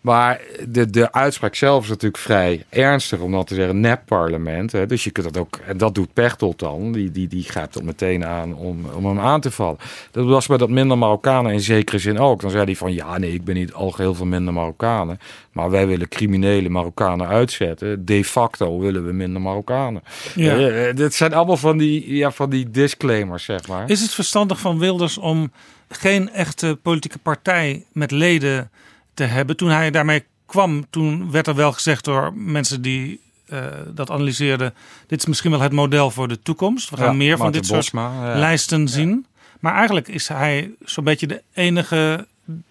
[0.00, 3.18] Maar de, de uitspraak zelf is natuurlijk vrij ernstig.
[3.20, 4.72] Om dan te zeggen, nep parlement.
[4.72, 4.86] Hè.
[4.86, 6.92] Dus je kunt dat ook, en dat doet Pechtold dan.
[6.92, 9.78] Die, die, die grijpt dan meteen aan om, om hem aan te vallen.
[10.10, 12.40] Dat was bij dat minder Marokkanen in zekere zin ook.
[12.40, 15.18] Dan zei hij van, ja, nee, ik ben niet al geheel van minder Marokkanen.
[15.52, 18.04] Maar wij willen criminele Marokkanen uitzetten.
[18.04, 20.02] De facto willen we minder Marokkanen.
[20.34, 20.56] Ja.
[20.56, 23.90] Eh, eh, dit zijn allemaal van die, ja, van die disclaimers, zeg maar.
[23.90, 25.52] Is het verstandig van Wilders om
[25.88, 28.70] geen echte politieke partij met leden
[29.14, 29.56] te hebben?
[29.56, 33.60] Toen hij daarmee kwam, toen werd er wel gezegd door mensen die eh,
[33.94, 34.74] dat analyseerden...
[35.06, 36.90] dit is misschien wel het model voor de toekomst.
[36.90, 38.38] We gaan Ja, meer van dit soort ja.
[38.38, 39.26] lijsten zien.
[39.60, 42.26] Maar eigenlijk is hij zo'n beetje de enige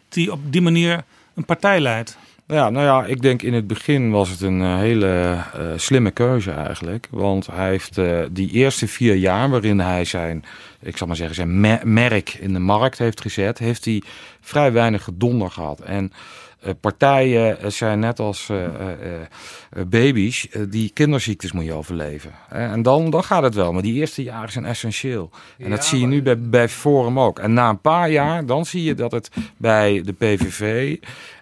[0.09, 1.03] die op die manier
[1.35, 2.17] een partij leidt.
[2.47, 5.07] Ja, nou ja, ik denk in het begin was het een eh, hele
[5.53, 7.07] eh, slimme keuze eigenlijk.
[7.11, 7.99] Want hij heeft
[8.31, 10.45] die eerste vier jaar waarin hij zijn,
[10.81, 14.01] ik zal maar zeggen, zijn me- merk in de markt heeft gezet, heeft hij
[14.41, 15.79] vrij weinig gedonder gehad.
[15.79, 16.11] En
[16.75, 18.71] partijen eh, zijn net als eh, eh,
[19.69, 22.31] eh, baby's, eh, die kinderziektes moet je overleven.
[22.49, 25.29] Eh, en dan, dan gaat het wel, maar die eerste jaren zijn essentieel.
[25.57, 27.39] En dat zie je nu bij, bij Forum ook.
[27.39, 30.97] En na een paar jaar, dan zie je dat het bij de PVV...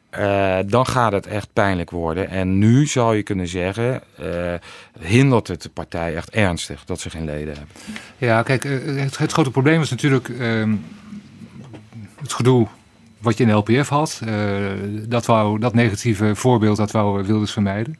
[0.09, 2.29] eh, dan gaat het echt pijnlijk worden.
[2.29, 4.53] En nu zou je kunnen zeggen, eh,
[4.99, 7.75] hindert het de partij echt ernstig dat ze geen leden hebben.
[8.17, 10.75] Ja, kijk, eh, het, het grote probleem is natuurlijk ehm,
[12.21, 12.67] het gedoe
[13.25, 14.21] wat je in de LPF had.
[14.25, 14.33] Eh,
[15.07, 17.97] dat, wou, dat negatieve voorbeeld, dat wou Wilders vermijden.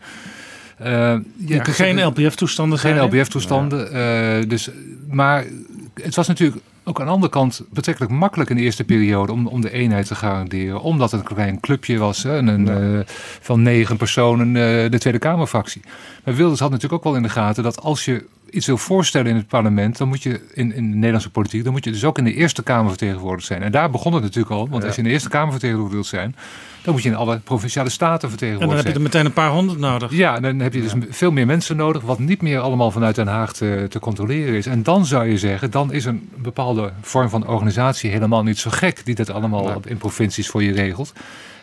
[0.78, 3.00] Eh, je Ja, kunt geen LPF-toestanden Geen.
[3.00, 3.92] LPF-toestanden.
[3.92, 4.70] eh, dus,
[5.10, 5.46] maar
[5.94, 9.48] het was natuurlijk ook aan de andere kant betrekkelijk makkelijk in de eerste periode om,
[9.48, 10.82] om de eenheid te garanderen.
[10.82, 13.00] Omdat het een klein clubje was hè, en een, eh,
[13.42, 15.82] van negen personen eh, de Tweede Kamerfractie.
[16.24, 19.28] Maar Wilders had natuurlijk ook wel in de gaten dat als je iets wil voorstellen
[19.28, 22.04] in het parlement, dan moet je in, in de Nederlandse politiek, dan moet je dus
[22.04, 23.62] ook in de Eerste Kamer vertegenwoordigd zijn.
[23.62, 26.08] En daar begon het natuurlijk al, want als je in de Eerste Kamer vertegenwoordigd wilt
[26.22, 26.36] zijn,
[26.82, 29.06] dan moet je in alle provinciale staten En dan vertegenwoordigd heb je zijn.
[29.06, 30.12] er meteen een paar honderd nodig.
[30.12, 33.28] Ja, dan heb je dus veel meer mensen nodig, wat niet meer allemaal vanuit Den
[33.28, 34.66] Haag te, te controleren is.
[34.66, 38.70] En dan zou je zeggen, dan is een bepaalde vorm van organisatie helemaal niet zo
[38.74, 41.14] gek, die dat allemaal in provincies voor je regelt.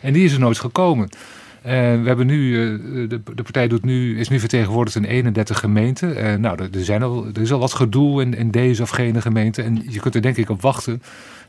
[0.01, 1.09] En die is er nooit gekomen.
[1.63, 1.69] We
[2.05, 2.79] hebben nu, eh,
[3.09, 6.15] de, de partij doet nu, is nu vertegenwoordigd in 31 gemeenten.
[6.15, 9.61] Eh, nou, er, zijn al, er is al wat gedoe in, deze of gene gemeente.
[9.61, 11.01] En je kunt er denk ik op wachten,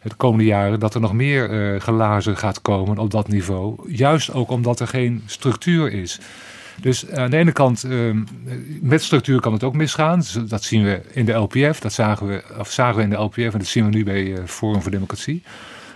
[0.02, 3.92] de komende jaren, dat er nog meer eh glazen gaat komen op dat niveau.
[3.92, 6.20] Juist ook omdat er geen structuur is.
[6.80, 7.84] Dus aan de ene kant,
[8.80, 10.18] met structuur kan het ook misgaan.
[10.18, 13.16] Dus Dat zien we in de LPF, dat zagen we, of zagen we in de
[13.16, 15.42] LPF en dat zien we nu bij Forum voor Democratie.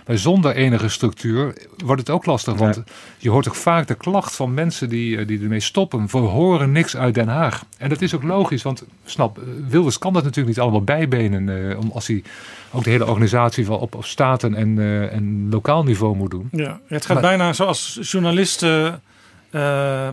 [0.09, 1.53] Maar zonder enige structuur
[1.85, 2.53] wordt het ook lastig.
[2.53, 2.83] Want
[3.17, 6.07] je hoort ook vaak de klacht van mensen die, eh, die ermee stoppen.
[6.11, 7.65] We horen niks uit Den Haag.
[7.77, 11.69] En dat is ook logisch, want snap, eh, Wilders kan dat natuurlijk niet allemaal bijbenen.
[11.71, 12.23] eh, om als hij
[12.71, 16.47] ook de hele organisatie wel op, op staten en, eh, en lokaal niveau moet doen.
[16.51, 19.01] Ja, het gaat Maar- bijna zoals journalisten
[19.49, 20.09] eh,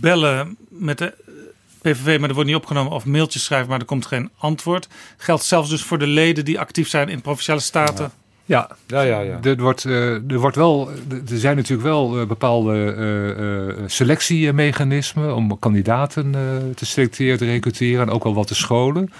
[0.00, 1.14] bellen met de
[1.82, 2.92] PVV, maar er wordt niet opgenomen.
[2.92, 4.88] Of mailtjes schrijven, maar er komt geen antwoord.
[5.16, 8.04] Geldt zelfs dus voor de leden die actief zijn in provinciale staten.
[8.04, 8.10] Ja,
[8.50, 9.38] Ja, ja, ja.
[9.42, 10.90] Er, wordt, eh, er, wordt wel,
[11.30, 12.94] er zijn natuurlijk wel eh, bepaalde
[13.78, 16.32] eh, selectiemechanismen om kandidaten
[16.74, 19.10] te selecteren, te recruteren en ook wel wat te scholen.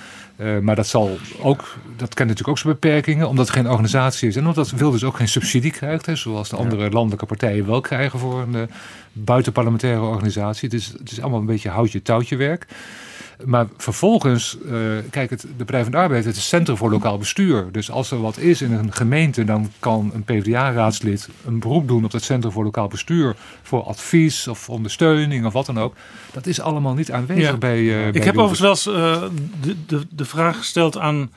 [0.61, 4.36] Maar dat, zal ook, dat kent natuurlijk ook zijn beperkingen, omdat het geen organisatie is.
[4.36, 8.19] En omdat Wilders ook geen subsidie krijgt, hè, zoals de andere landelijke partijen wel krijgen
[8.19, 8.69] voor een
[9.12, 10.69] buitenparlementaire organisatie.
[10.69, 12.66] Het is, het is allemaal een beetje houtje-touwtje werk.
[13.44, 14.72] Maar vervolgens, eh,
[15.10, 17.68] kijk, het, de Partij van de Arbeid het is het Centrum voor Lokaal Bestuur.
[17.72, 22.04] Dus als er wat is in een gemeente, dan kan een PvdA-raadslid een beroep doen
[22.04, 23.36] op het Centrum voor Lokaal Bestuur.
[23.62, 25.94] Voor advies of ondersteuning of wat dan ook.
[26.32, 27.56] Dat is allemaal niet aanwezig Ja.
[27.56, 27.78] bij.
[27.78, 29.28] eh, Ik bij heb overigens wel eens eh,
[29.60, 31.32] de, de, de vraag gesteld aan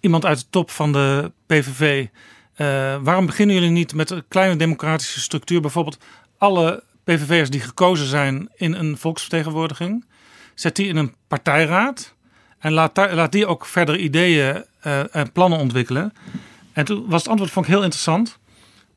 [0.00, 2.06] iemand uit de top van de PVV.
[2.54, 2.66] eh,
[3.02, 5.60] waarom beginnen jullie niet met een kleine democratische structuur?
[5.60, 5.98] Bijvoorbeeld
[6.38, 10.04] alle PVV'ers die gekozen zijn in een volksvertegenwoordiging.
[10.60, 12.14] Zet die in een partijraad.
[12.58, 16.12] En laat, daar, laat die ook verder ideeën eh, en plannen ontwikkelen.
[16.72, 18.38] En toen was het antwoord vond ik heel interessant.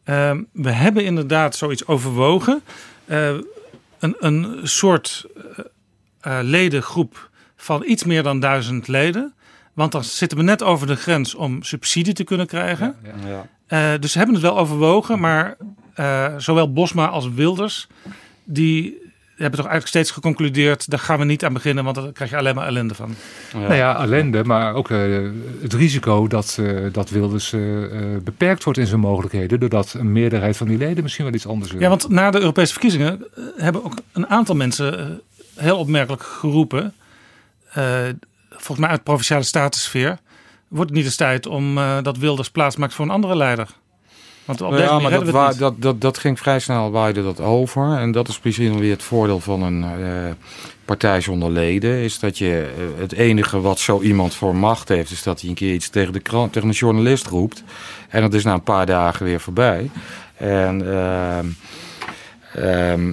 [0.03, 2.61] Ehm, we hebben inderdaad zoiets overwogen.
[3.06, 3.30] Eh,
[3.99, 5.26] een, een soort
[6.19, 9.34] eh, ledengroep van iets meer dan duizend leden.
[9.73, 12.95] Want dan zitten we net over de grens om subsidie te kunnen krijgen.
[13.68, 13.98] Ja.
[13.98, 15.57] Dus ze hebben het wel overwogen, maar
[16.38, 17.88] zowel Bosma als Wilders,
[18.44, 19.02] die
[19.41, 22.38] hebben toch eigenlijk steeds geconcludeerd, daar gaan we niet aan beginnen, want daar krijg je
[22.38, 23.15] alleen maar ellende van.
[23.53, 24.99] Nou ja, ellende, maar ook eh,
[25.61, 29.60] het risico dat, eh, dat Wilders eh, eh, beperkt wordt in zijn mogelijkheden.
[29.60, 31.81] Doordat een meerderheid van die leden misschien wel iets anders wil.
[31.81, 33.26] Ja, want na de Europese verkiezingen
[33.57, 35.22] hebben ook een aantal mensen
[35.55, 36.93] heel opmerkelijk geroepen,
[37.73, 38.10] eh,
[38.49, 40.18] volgens mij uit de provinciale statensfeer,
[40.68, 43.68] wordt het niet eens tijd om eh, dat Wilders plaats maakt voor een andere leider?
[44.45, 47.98] Want op ja, maar dat, dat, dat, dat ging vrij snel, waaide dat over.
[47.98, 50.32] En dat is misschien weer het voordeel van een eh,
[50.86, 51.91] partij zonder leden.
[51.91, 55.49] Is dat je eh, het enige wat zo iemand voor macht heeft, is dat hij
[55.49, 57.64] een keer iets tegen de krant, tegen een journalist roept.
[58.10, 59.90] En dat is na een paar dagen weer voorbij.
[60.38, 61.45] En ehm,
[62.53, 63.11] ehm,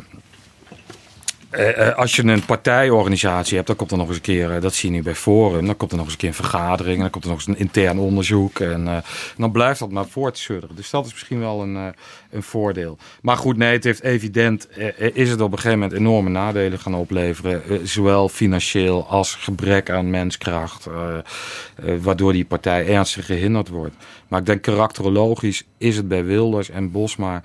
[1.51, 4.61] eh, eh, als je een partijorganisatie hebt, dan komt er nog eens een keer, eh,
[4.61, 7.01] dat zie je nu bij Forum, dan komt er nog eens een keer een vergadering,
[7.01, 9.03] dan komt er nog eens een intern onderzoek en
[9.37, 10.77] dan blijft dat maar voortsudderen.
[10.77, 11.95] Dus dat is misschien wel een,
[12.31, 12.99] een voordeel.
[13.23, 16.95] Maar goed, nee, het heeft evident, is het op een gegeven moment enorme nadelen gaan
[16.95, 20.87] opleveren, zowel financieel als gebrek aan menskracht,
[22.01, 23.95] waardoor die partij ernstig gehinderd wordt.
[24.29, 27.43] Maar ik denk karakterologisch is het bij Wilders en Bosma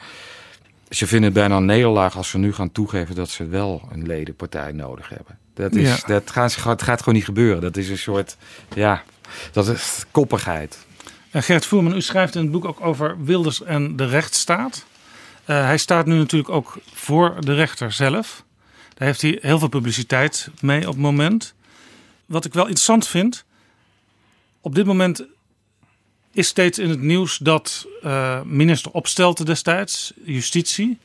[0.89, 4.05] ze vinden het bijna een nederlaag als ze nu gaan toegeven dat ze wel een
[4.05, 5.37] ledenpartij nodig hebben.
[5.53, 6.07] Dat, is, Ja.
[6.07, 7.61] dat gaat, gaat gewoon niet gebeuren.
[7.61, 8.37] Dat is een soort,
[8.75, 9.03] ja,
[9.51, 10.85] dat is koppigheid.
[11.31, 14.85] En Gert Voerman, u schrijft in het boek ook over Wilders en de rechtsstaat.
[15.45, 18.43] Eh, hij staat nu natuurlijk ook voor de rechter zelf.
[18.93, 21.53] Daar heeft hij heel veel publiciteit mee op het moment.
[22.25, 23.43] Wat ik wel interessant vind,
[24.61, 25.23] op dit moment
[26.35, 30.97] is steeds in het nieuws dat eh, minister Opstelten destijds, justitie,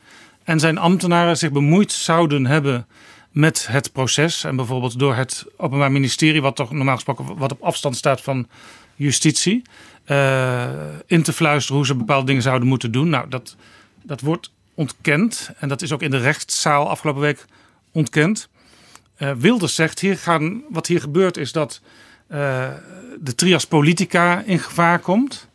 [0.44, 2.86] en zijn ambtenaren zich bemoeid zouden hebben
[3.30, 4.44] met het proces.
[4.44, 8.48] En bijvoorbeeld door het Openbaar Ministerie, wat toch normaal gesproken wat op afstand staat van
[8.94, 9.62] justitie,
[10.04, 10.68] eh,
[11.06, 13.08] in te fluisteren hoe ze bepaalde dingen zouden moeten doen.
[13.08, 13.56] Nou, dat,
[14.02, 15.50] dat wordt ontkend.
[15.58, 17.44] En dat is ook in de rechtszaal afgelopen week
[17.92, 18.48] ontkend.
[19.16, 21.80] Eh, Wilders zegt, hier gaan, wat hier gebeurt is dat
[22.30, 22.68] eh,
[23.20, 25.48] de trias politica in gevaar komt.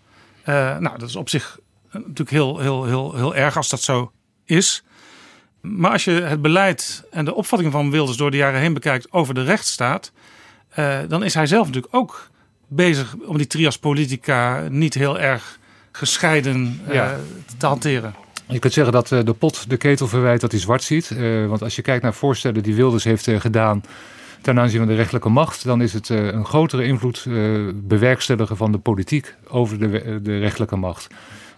[0.43, 1.60] Eh, nou, dat is op zich
[1.91, 4.11] natuurlijk heel, heel, heel, heel erg als dat zo
[4.45, 4.84] is.
[5.61, 9.11] Maar als je het beleid en de opvattingen van Wilders door de jaren heen bekijkt
[9.11, 10.11] over de rechtsstaat,
[10.69, 12.30] eh, dan is hij zelf natuurlijk ook
[12.68, 15.60] bezig om die trias politica niet heel erg
[15.91, 17.15] gescheiden Ja.
[17.57, 18.15] te hanteren.
[18.47, 21.10] Je kunt zeggen dat de pot de ketel verwijt dat hij zwart ziet.
[21.47, 23.84] Want als je kijkt naar voorstellen die Wilders heeft gedaan
[24.45, 27.34] ten aanzien van de rechterlijke macht, dan is het eh, een grotere invloed eh,
[27.73, 31.07] bewerkstelligen van de politiek over de, de macht.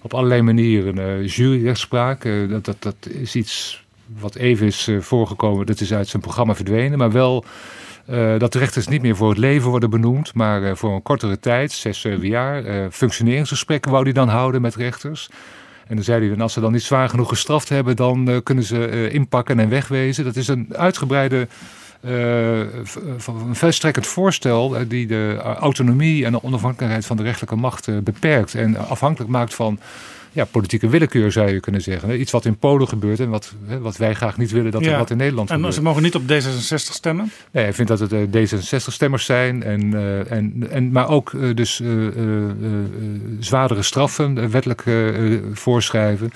[0.02, 1.00] Op allerlei manieren.
[1.00, 3.84] Eh juryrechtspraak, dat, dat, dat is iets
[4.20, 5.66] wat even is voorgekomen.
[5.66, 6.98] Dat is uit zijn programma verdwenen.
[6.98, 7.46] Maar wel
[8.38, 11.72] dat de rechters niet meer voor het leven worden benoemd, maar voor een kortere tijd,
[11.72, 12.66] zes, zeven jaar.
[12.66, 15.30] Eh, functioneringsgesprekken wou hij dan houden met rechters.
[15.88, 19.10] En dan zei hij, als ze dan niet zwaar genoeg gestraft hebben, dan kunnen ze
[19.12, 20.24] inpakken en wegwezen.
[20.24, 21.48] Dat is een uitgebreide,
[22.08, 22.60] eh,
[23.48, 27.98] een verstrekkend voorstel eh, die de autonomie en de onafhankelijkheid van de rechterlijke macht eh,
[27.98, 28.56] beperkt.
[28.56, 29.80] En afhankelijk maakt van
[30.32, 32.20] ja, politieke willekeur, zou je kunnen zeggen.
[32.20, 35.10] Iets wat in Polen gebeurt en wat, wat wij graag niet willen dat er wat
[35.10, 35.74] in Nederland En gebeurt.
[35.74, 37.32] ze mogen niet op D66 stemmen.
[37.52, 39.94] Nee, hij vindt dat het eh, D66-stemmers zijn, en,
[40.30, 41.82] en, en, maar ook dus
[43.40, 44.84] zwaardere straffen, wettelijk
[45.54, 46.32] voorschrijven.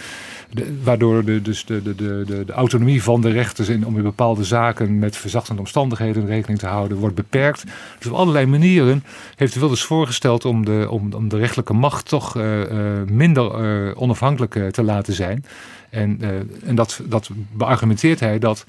[0.83, 4.43] Waardoor de, dus de, de, de, de, autonomie van de rechters in, om in bepaalde
[4.43, 7.63] zaken met verzachtende omstandigheden rekening te houden wordt beperkt.
[7.97, 9.03] Dus op allerlei manieren
[9.35, 14.01] heeft Wilders voorgesteld om de, om, om de rechtelijke macht toch eh, eh, minder eh,
[14.01, 15.45] onafhankelijk te laten zijn.
[15.89, 16.21] En,
[16.65, 18.65] en dat, dat beargumenteert hij dat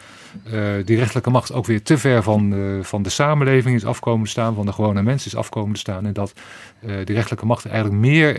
[0.84, 4.54] die rechtelijke macht ook weer te ver van, van de samenleving is afkomen te staan,
[4.54, 6.06] van de gewone mens is afkomen te staan.
[6.06, 6.32] En dat
[6.80, 8.36] die rechtelijke macht eigenlijk meer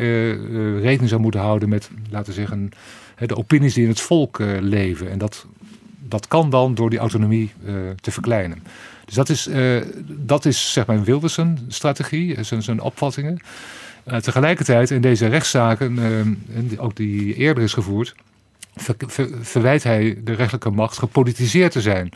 [0.79, 2.71] rekening zou moeten houden met, laten we zeggen,
[3.17, 5.09] de opinies die in het volk eh, leven.
[5.09, 5.45] En dat,
[6.07, 8.63] dat kan dan door die autonomie eh, te verkleinen.
[9.05, 13.39] Dus dat is, eh, dat is zeg maar Wilders' strategie, eh, zijn, zijn opvattingen.
[14.21, 15.99] Tegelijkertijd in deze rechtszaken,
[16.77, 18.15] ook die eerder is gevoerd,
[18.75, 22.09] ver- ver- verwijt hij de rechtelijke macht gepolitiseerd te zijn.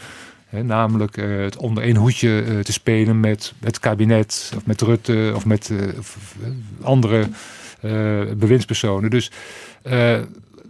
[0.49, 5.71] Namelijk het onder één hoedje te spelen met het kabinet, of met Rutte, of met
[6.81, 7.27] andere
[8.37, 9.09] bewindspersonen.
[9.09, 9.31] Dus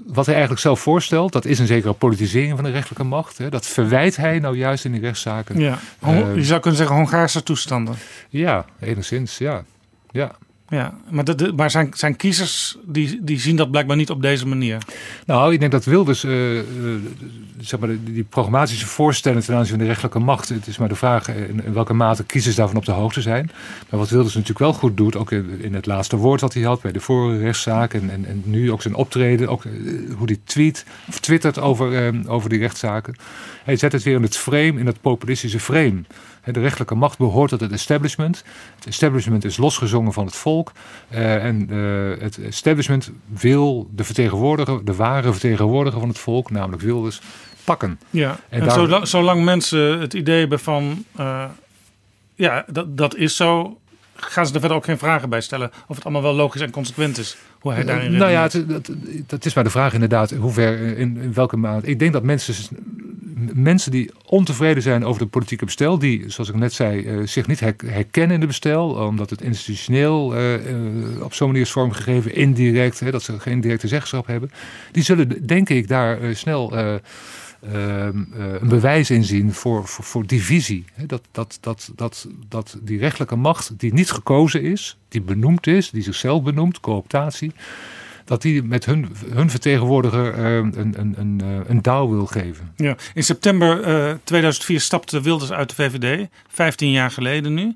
[0.07, 3.37] wat hij eigenlijk zelf voorstelt, dat is een zekere politisering van de rechterlijke macht.
[3.37, 3.49] Hè.
[3.49, 5.59] Dat verwijt hij nou juist in die rechtszaken.
[5.59, 5.79] Ja.
[5.99, 7.95] Eh, je zou kunnen zeggen Hongaarse toestanden.
[8.29, 9.63] Ja, enigszins, ja.
[10.11, 10.31] ja.
[10.69, 10.93] Ja,
[11.55, 14.77] maar, zijn, zijn kiezers die, die zien dat blijkbaar niet op deze manier.
[15.25, 16.65] Nou, ik denk dat Wilders, eh, eh,
[17.59, 20.49] zeg maar, die, programmatische voorstellen ten aanzien van de rechterlijke macht.
[20.49, 23.51] Het is maar de vraag in, in welke mate kiezers daarvan op de hoogte zijn.
[23.89, 26.63] Maar wat Wilders natuurlijk wel goed doet, ook in, in het laatste woord wat hij
[26.63, 27.93] had bij de vorige rechtszaak.
[27.93, 29.71] En, en, nu ook zijn optreden, ook eh,
[30.17, 33.15] hoe hij tweet of twittert over, eh, over die rechtszaken.
[33.63, 36.03] Hij zet het weer in het frame, in het populistische frame.
[36.53, 38.43] De rechterlijke macht behoort tot het establishment.
[38.75, 40.71] Het establishment is losgezongen van het volk.
[41.09, 46.81] Eh, en eh, het establishment wil de vertegenwoordiger, de ware vertegenwoordiger van het volk, namelijk
[46.81, 47.21] Wilders,
[47.63, 47.99] pakken.
[48.09, 51.43] Ja, en, En daar- zolang, zolang mensen het idee hebben van, eh,
[52.35, 53.77] ja, dat, dat is zo,
[54.15, 56.71] gaan ze er verder ook geen vragen bij stellen of het allemaal wel logisch en
[56.71, 58.89] consequent is hoe hij daarin nou ja, het, dat,
[59.27, 61.87] dat is maar de vraag inderdaad, hoe ver, in, in welke mate.
[61.87, 62.77] Ik denk dat mensen,
[63.53, 67.47] mensen die ontevreden zijn over de politieke bestel, die, zoals ik net zei, eh, zich
[67.47, 71.71] niet her- herkennen in de bestel, omdat het institutioneel eh, eh, op zo'n manier is
[71.71, 74.51] vormgegeven, indirect, hè, dat ze geen directe zeggenschap hebben,
[74.91, 76.73] die zullen, denk ik, daar snel
[77.61, 80.85] een bewijs in zien voor, voor, voor divisie.
[81.05, 85.89] Dat, dat, dat, dat, dat die rechtelijke macht, die niet gekozen is, die benoemd is,
[85.89, 87.51] die zichzelf benoemt, cooptatie,
[88.27, 92.73] dat die met hun, hun vertegenwoordiger eh, een, een, een, eh, een douw wil geven.
[92.75, 97.75] Ja, in september eh, 2004 stapte Wilders uit de VVD, 15 jaar geleden nu.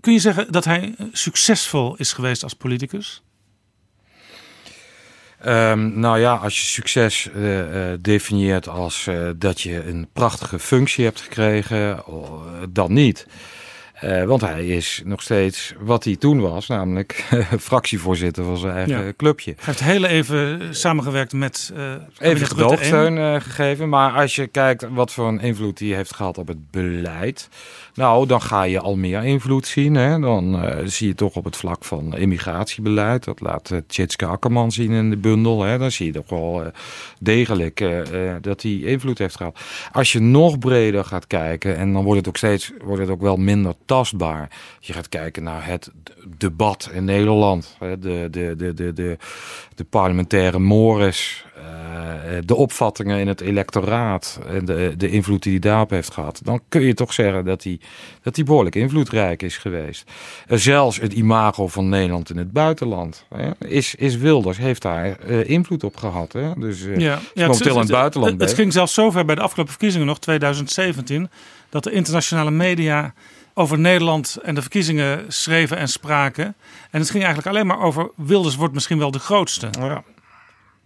[0.00, 3.22] Kun je zeggen dat hij eh, succesvol is geweest als politicus?
[5.38, 10.58] Ehm, nou ja, als je succes eh, eh, definieert als eh, dat je een prachtige
[10.58, 12.02] functie hebt gekregen,
[12.70, 13.26] dan niet.
[14.00, 17.24] Eh, want hij is nog steeds wat hij toen was, namelijk
[17.60, 19.12] fractievoorzitter van zijn eigen Ja.
[19.16, 19.54] clubje.
[19.56, 23.88] Hij heeft heel even samengewerkt met eh Even gedoogsteun eh, gegeven.
[23.88, 27.48] Maar als je kijkt wat voor een invloed hij heeft gehad op het beleid.
[27.98, 29.94] Nou, dan ga je al meer invloed zien.
[29.94, 30.20] Hè?
[30.20, 33.24] Dan eh, zie je toch op het vlak van immigratiebeleid.
[33.24, 35.62] Dat laat uh, Tjitske Akkerman zien in de bundel.
[35.62, 35.78] Hè?
[35.78, 36.70] Dan zie je toch wel eh,
[37.20, 37.84] degelijk
[38.40, 39.60] dat hij invloed heeft gehad.
[39.92, 41.76] Als je nog breder gaat kijken.
[41.76, 44.50] En dan wordt het ook steeds wordt het ook wel minder tastbaar.
[44.80, 45.90] Je gaat kijken naar het
[46.38, 47.76] debat in Nederland.
[47.78, 47.98] Hè?
[47.98, 49.16] De, de, de, de, de,
[49.74, 51.46] de parlementaire mores.
[51.58, 56.40] Eh, de opvattingen in het electoraat en de, de invloed die hij daarop heeft gehad,
[56.44, 57.80] dan kun je toch zeggen dat hij,
[58.22, 60.10] dat hij behoorlijk invloedrijk is geweest.
[60.46, 65.18] Eh, zelfs het imago van Nederland in het buitenland hè, is, is Wilders, heeft daar
[65.18, 66.32] eh, invloed op gehad.
[66.32, 66.52] Hè?
[66.56, 68.60] Dus eh, Ja, momenteel in het buitenland Het, het bent.
[68.60, 71.30] ging zelfs zover bij de afgelopen verkiezingen nog, 2017,
[71.68, 73.14] dat de internationale media
[73.54, 76.54] over Nederland en de verkiezingen schreven en spraken.
[76.90, 79.68] En het ging eigenlijk alleen maar over Wilders wordt misschien wel de grootste.
[79.80, 80.02] Ja.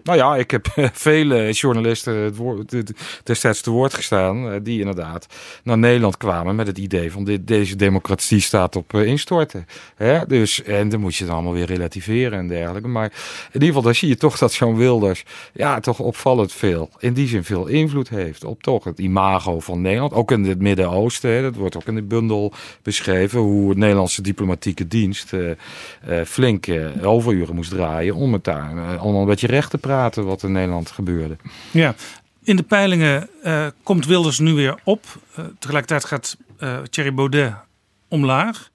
[0.05, 2.75] Nou ja, ik heb vele journalisten het woord,
[3.25, 4.53] destijds te woord gestaan.
[4.53, 5.27] eh, die inderdaad
[5.63, 9.67] naar Nederland kwamen met het idee van dit, deze democratie staat op eh, instorten.
[10.27, 12.89] Dus, en dan moet je het allemaal weer relativeren en dergelijke.
[12.89, 15.25] Maar in ieder geval, dan zie je toch dat zo'n Wilders.
[15.53, 16.91] ja, toch opvallend veel.
[16.99, 20.13] in die zin veel invloed heeft op toch het imago van Nederland.
[20.13, 21.43] Ook in het Midden-Oosten.
[21.43, 22.53] Dat wordt ook in de bundel
[22.83, 23.41] beschreven.
[23.41, 25.33] hoe het Nederlandse diplomatieke dienst.
[25.33, 26.67] eh, eh, flink
[27.03, 28.15] overuren moest draaien.
[28.15, 29.92] om het daar allemaal een beetje recht te praten.
[30.15, 31.37] Wat in Nederland gebeurde.
[31.71, 31.95] Ja,
[32.43, 35.05] in de peilingen eh, komt Wilders nu weer op.
[35.35, 37.55] Eh, tegelijkertijd gaat eh, Thierry Baudet
[38.09, 38.71] omlaag.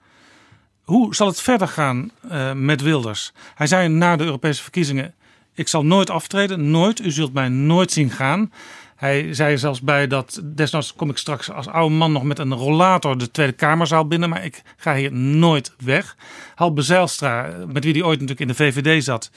[0.81, 2.11] Hoe zal het verder gaan
[2.55, 3.33] met Wilders?
[3.55, 5.13] Hij zei na de Europese verkiezingen:
[5.53, 6.99] Ik zal nooit aftreden, nooit.
[6.99, 8.51] U zult mij nooit zien gaan.
[8.97, 12.39] Hij zei er zelfs bij dat desnoods kom ik straks als oude man nog met
[12.39, 16.15] een rollator de Tweede Kamerzaal binnen, maar ik ga hier nooit weg.
[16.55, 19.31] Halbe Zijlstra, met wie hij ooit natuurlijk in de VVD zat,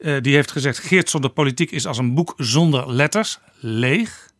[0.00, 4.30] die heeft gezegd: Geert zonder politiek is als een boek zonder letters, leeg.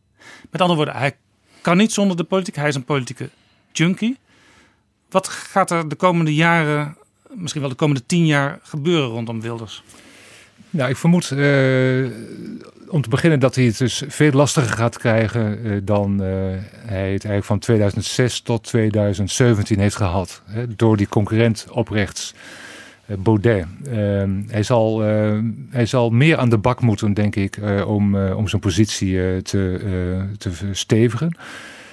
[0.51, 1.17] Met andere woorden, hij
[1.61, 2.57] kan niet zonder de politiek.
[2.57, 3.31] Hij is een politieke
[3.73, 4.19] junkie.
[5.09, 6.97] Wat gaat er de komende jaren,
[7.35, 9.83] misschien wel de komende tien jaar, gebeuren rondom Wilders?
[10.71, 12.07] Nou, ik vermoed eh,
[12.91, 16.29] om te beginnen dat hij het dus veel lastiger gaat krijgen eh, dan eh,
[16.87, 20.43] hij het eigenlijk van 2006 tot 2017 heeft gehad.
[20.45, 22.41] Hè, door die concurrent op rechts, eh,
[23.19, 23.67] Baudet.
[23.85, 25.39] Ehm, hij, zal, eh,
[25.71, 29.23] hij zal meer aan de bak moeten, denk ik, eh, om, eh, om zijn positie
[29.23, 31.37] eh, te, eh, te verstevigen.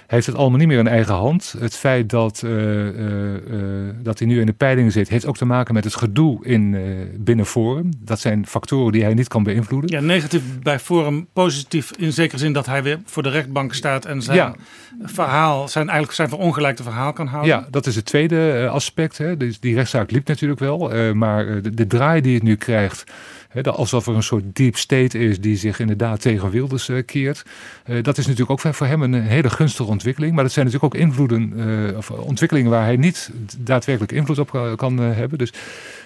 [0.08, 1.56] Heeft het allemaal niet meer in eigen hand.
[1.60, 5.38] Het feit dat, eh, eh, eh, dat hij nu in de peilingen zit, heeft ook
[5.38, 6.78] te maken met het gedoe in,
[7.20, 7.90] binnen Forum.
[8.00, 9.90] Dat zijn factoren die hij niet kan beïnvloeden.
[9.90, 14.06] Ja, negatief bij Forum, positief in zekere zin dat hij weer voor de rechtbank staat
[14.06, 14.56] en zijn Ja.
[15.02, 17.52] verhaal, zijn eigenlijk zijn verongelijkte verhaal kan houden.
[17.56, 19.18] Ja, dat is het tweede aspect.
[19.18, 19.38] Hè.
[19.38, 21.14] Dus die rechtszaak liep natuurlijk wel.
[21.14, 23.04] maar de, de draai die het nu krijgt.
[23.54, 27.46] Dat alsof er een soort deep state is die zich inderdaad tegen Wilders eh, keert.
[27.86, 30.34] eh, dat is natuurlijk ook voor hem een hele gunstige ontwikkeling.
[30.34, 31.54] Maar dat zijn natuurlijk ook invloeden,
[31.92, 35.38] eh, of ontwikkelingen waar hij niet daadwerkelijk invloed op kan, eh, hebben.
[35.38, 35.54] Dus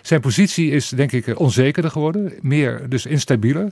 [0.01, 2.33] zijn positie is denk ik eh, onzekerder geworden.
[2.41, 3.71] Meer, dus instabieler.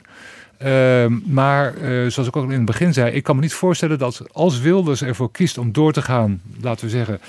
[0.59, 3.97] Ehm, maar eh, zoals ik ook in het begin zei, ik kan me niet voorstellen
[3.97, 7.19] dat als Wilders ervoor kiest om door te gaan, laten we zeggen,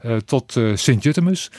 [0.00, 1.50] eh, tot eh Sint-Jutemus,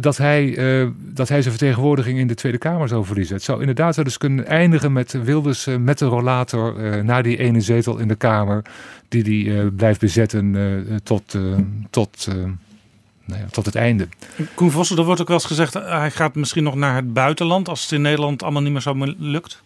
[0.00, 0.54] dat, hij,
[0.96, 3.34] dat hij zijn vertegenwoordiging in de Tweede Kamer zou verliezen.
[3.34, 6.74] Het zou inderdaad wel eens kunnen eindigen met Wilders met de rollator
[7.04, 8.62] naar die ene zetel in de Kamer,
[9.08, 10.56] die hij blijft bezetten
[11.02, 11.36] tot,
[11.90, 12.26] tot,
[13.24, 14.08] nou ja, tot het einde.
[14.54, 17.68] Koen Vossen, er wordt ook wel eens gezegd, hij gaat misschien nog naar het buitenland
[17.68, 19.62] als het in Nederland allemaal niet meer zo lukt.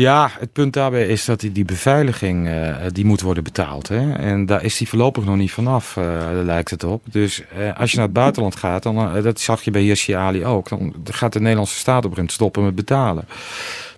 [0.00, 3.88] Ja, het punt daarbij is dat die, die beveiliging, eh, die moet worden betaald.
[3.88, 4.12] Hè?
[4.12, 7.02] En daar is die voorlopig nog niet vanaf, eh lijkt het op.
[7.10, 10.44] Dus eh, als je naar het buitenland gaat, dan, dat zag je bij Hirsi Ali
[10.44, 13.24] ook, dan gaat de Nederlandse staat op een stoppen met betalen.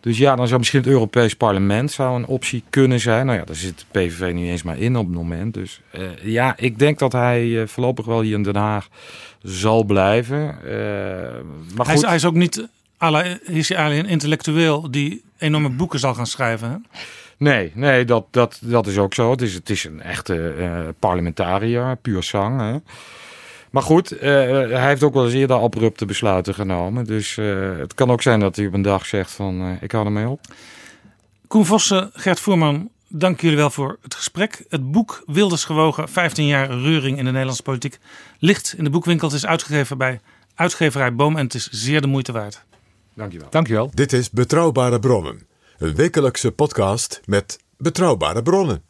[0.00, 3.26] Dus ja, dan zou misschien het Europees Parlement zou een optie kunnen zijn.
[3.26, 5.54] Nou ja, daar zit de PVV niet eens maar in op het moment.
[5.54, 5.80] Dus
[6.22, 8.88] ja, ik denk dat hij voorlopig wel hier in Den Haag
[9.42, 10.44] zal blijven.
[11.74, 12.06] Maar Hij is, goed.
[12.06, 12.68] hij is ook niet,
[13.44, 16.70] Hirsi Ali, een intellectueel die enorme boeken zal gaan schrijven.
[16.70, 16.76] Hè?
[17.36, 19.30] Nee, nee dat, dat, dat is ook zo.
[19.30, 22.60] Het is, het is een echte eh, parlementariër, puur zang.
[22.60, 22.76] Hè.
[23.70, 24.30] Maar goed, eh,
[24.68, 27.04] hij heeft ook wel eens eerder abrupte besluiten genomen.
[27.04, 30.06] Dus eh, het kan ook zijn dat hij op een dag zegt van ik hou
[30.06, 30.40] ermee op.
[31.46, 34.64] Koen Vossen, Gert Voerman, dank jullie wel voor het gesprek.
[34.68, 37.98] Het boek Wilders gewogen, 15 jaar reuring in de Nederlandse politiek,
[38.38, 39.28] ligt in de boekwinkel.
[39.28, 40.20] Het is uitgegeven bij
[40.54, 42.64] uitgeverij Boom en het is zeer de moeite waard.
[43.14, 43.50] Dankjewel.
[43.50, 43.90] Dankjewel.
[43.94, 45.46] Dit is Betrouwbare Bronnen.
[45.78, 48.82] Een wekelijkse podcast met betrouwbare bronnen.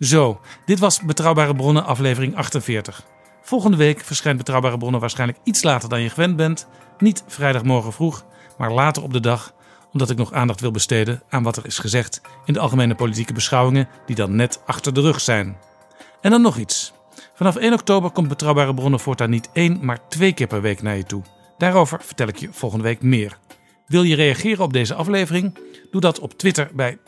[0.00, 3.06] Zo, dit was Betrouwbare Bronnen aflevering 48.
[3.42, 6.66] Volgende week verschijnt Betrouwbare Bronnen waarschijnlijk iets later dan je gewend bent.
[6.98, 8.24] Niet vrijdagmorgen vroeg,
[8.58, 9.54] maar later op de dag.
[9.92, 13.32] Omdat ik nog aandacht wil besteden aan wat er is gezegd in de algemene politieke
[13.32, 15.56] beschouwingen die dan net achter de rug zijn.
[16.20, 16.92] En dan nog iets.
[17.34, 20.96] Vanaf 1 oktober komt Betrouwbare Bronnen voortaan niet één, maar twee keer per week naar
[20.96, 21.22] je toe.
[21.58, 23.38] Daarover vertel ik je volgende week meer.
[23.86, 25.58] Wil je reageren op deze aflevering?
[25.90, 26.98] Doe dat op Twitter bij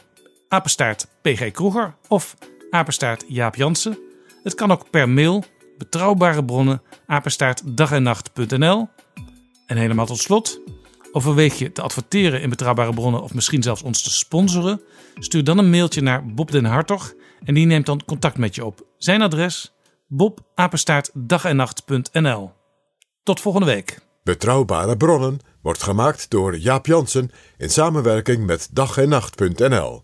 [0.48, 2.36] apenstaart PG Kroeger of
[2.70, 3.98] apenstaart Jaap Jansen.
[4.43, 5.44] Het kan ook per mail
[5.78, 8.89] betrouwbare bronnen apenstaart dag en nacht.nl.
[9.66, 10.61] En helemaal tot slot,
[11.12, 14.81] overweeg je te adverteren in betrouwbare bronnen of misschien zelfs ons te sponsoren?
[15.15, 17.15] Stuur dan een mailtje naar Bob den Hartog
[17.45, 18.87] en die neemt dan contact met je op.
[18.97, 19.73] Zijn adres
[20.09, 22.53] bob apenstaart dag en nacht.nl.
[23.23, 23.99] Tot volgende week.
[24.23, 30.03] Betrouwbare Bronnen wordt gemaakt door Jaap Jansen in samenwerking met dag en nacht.nl.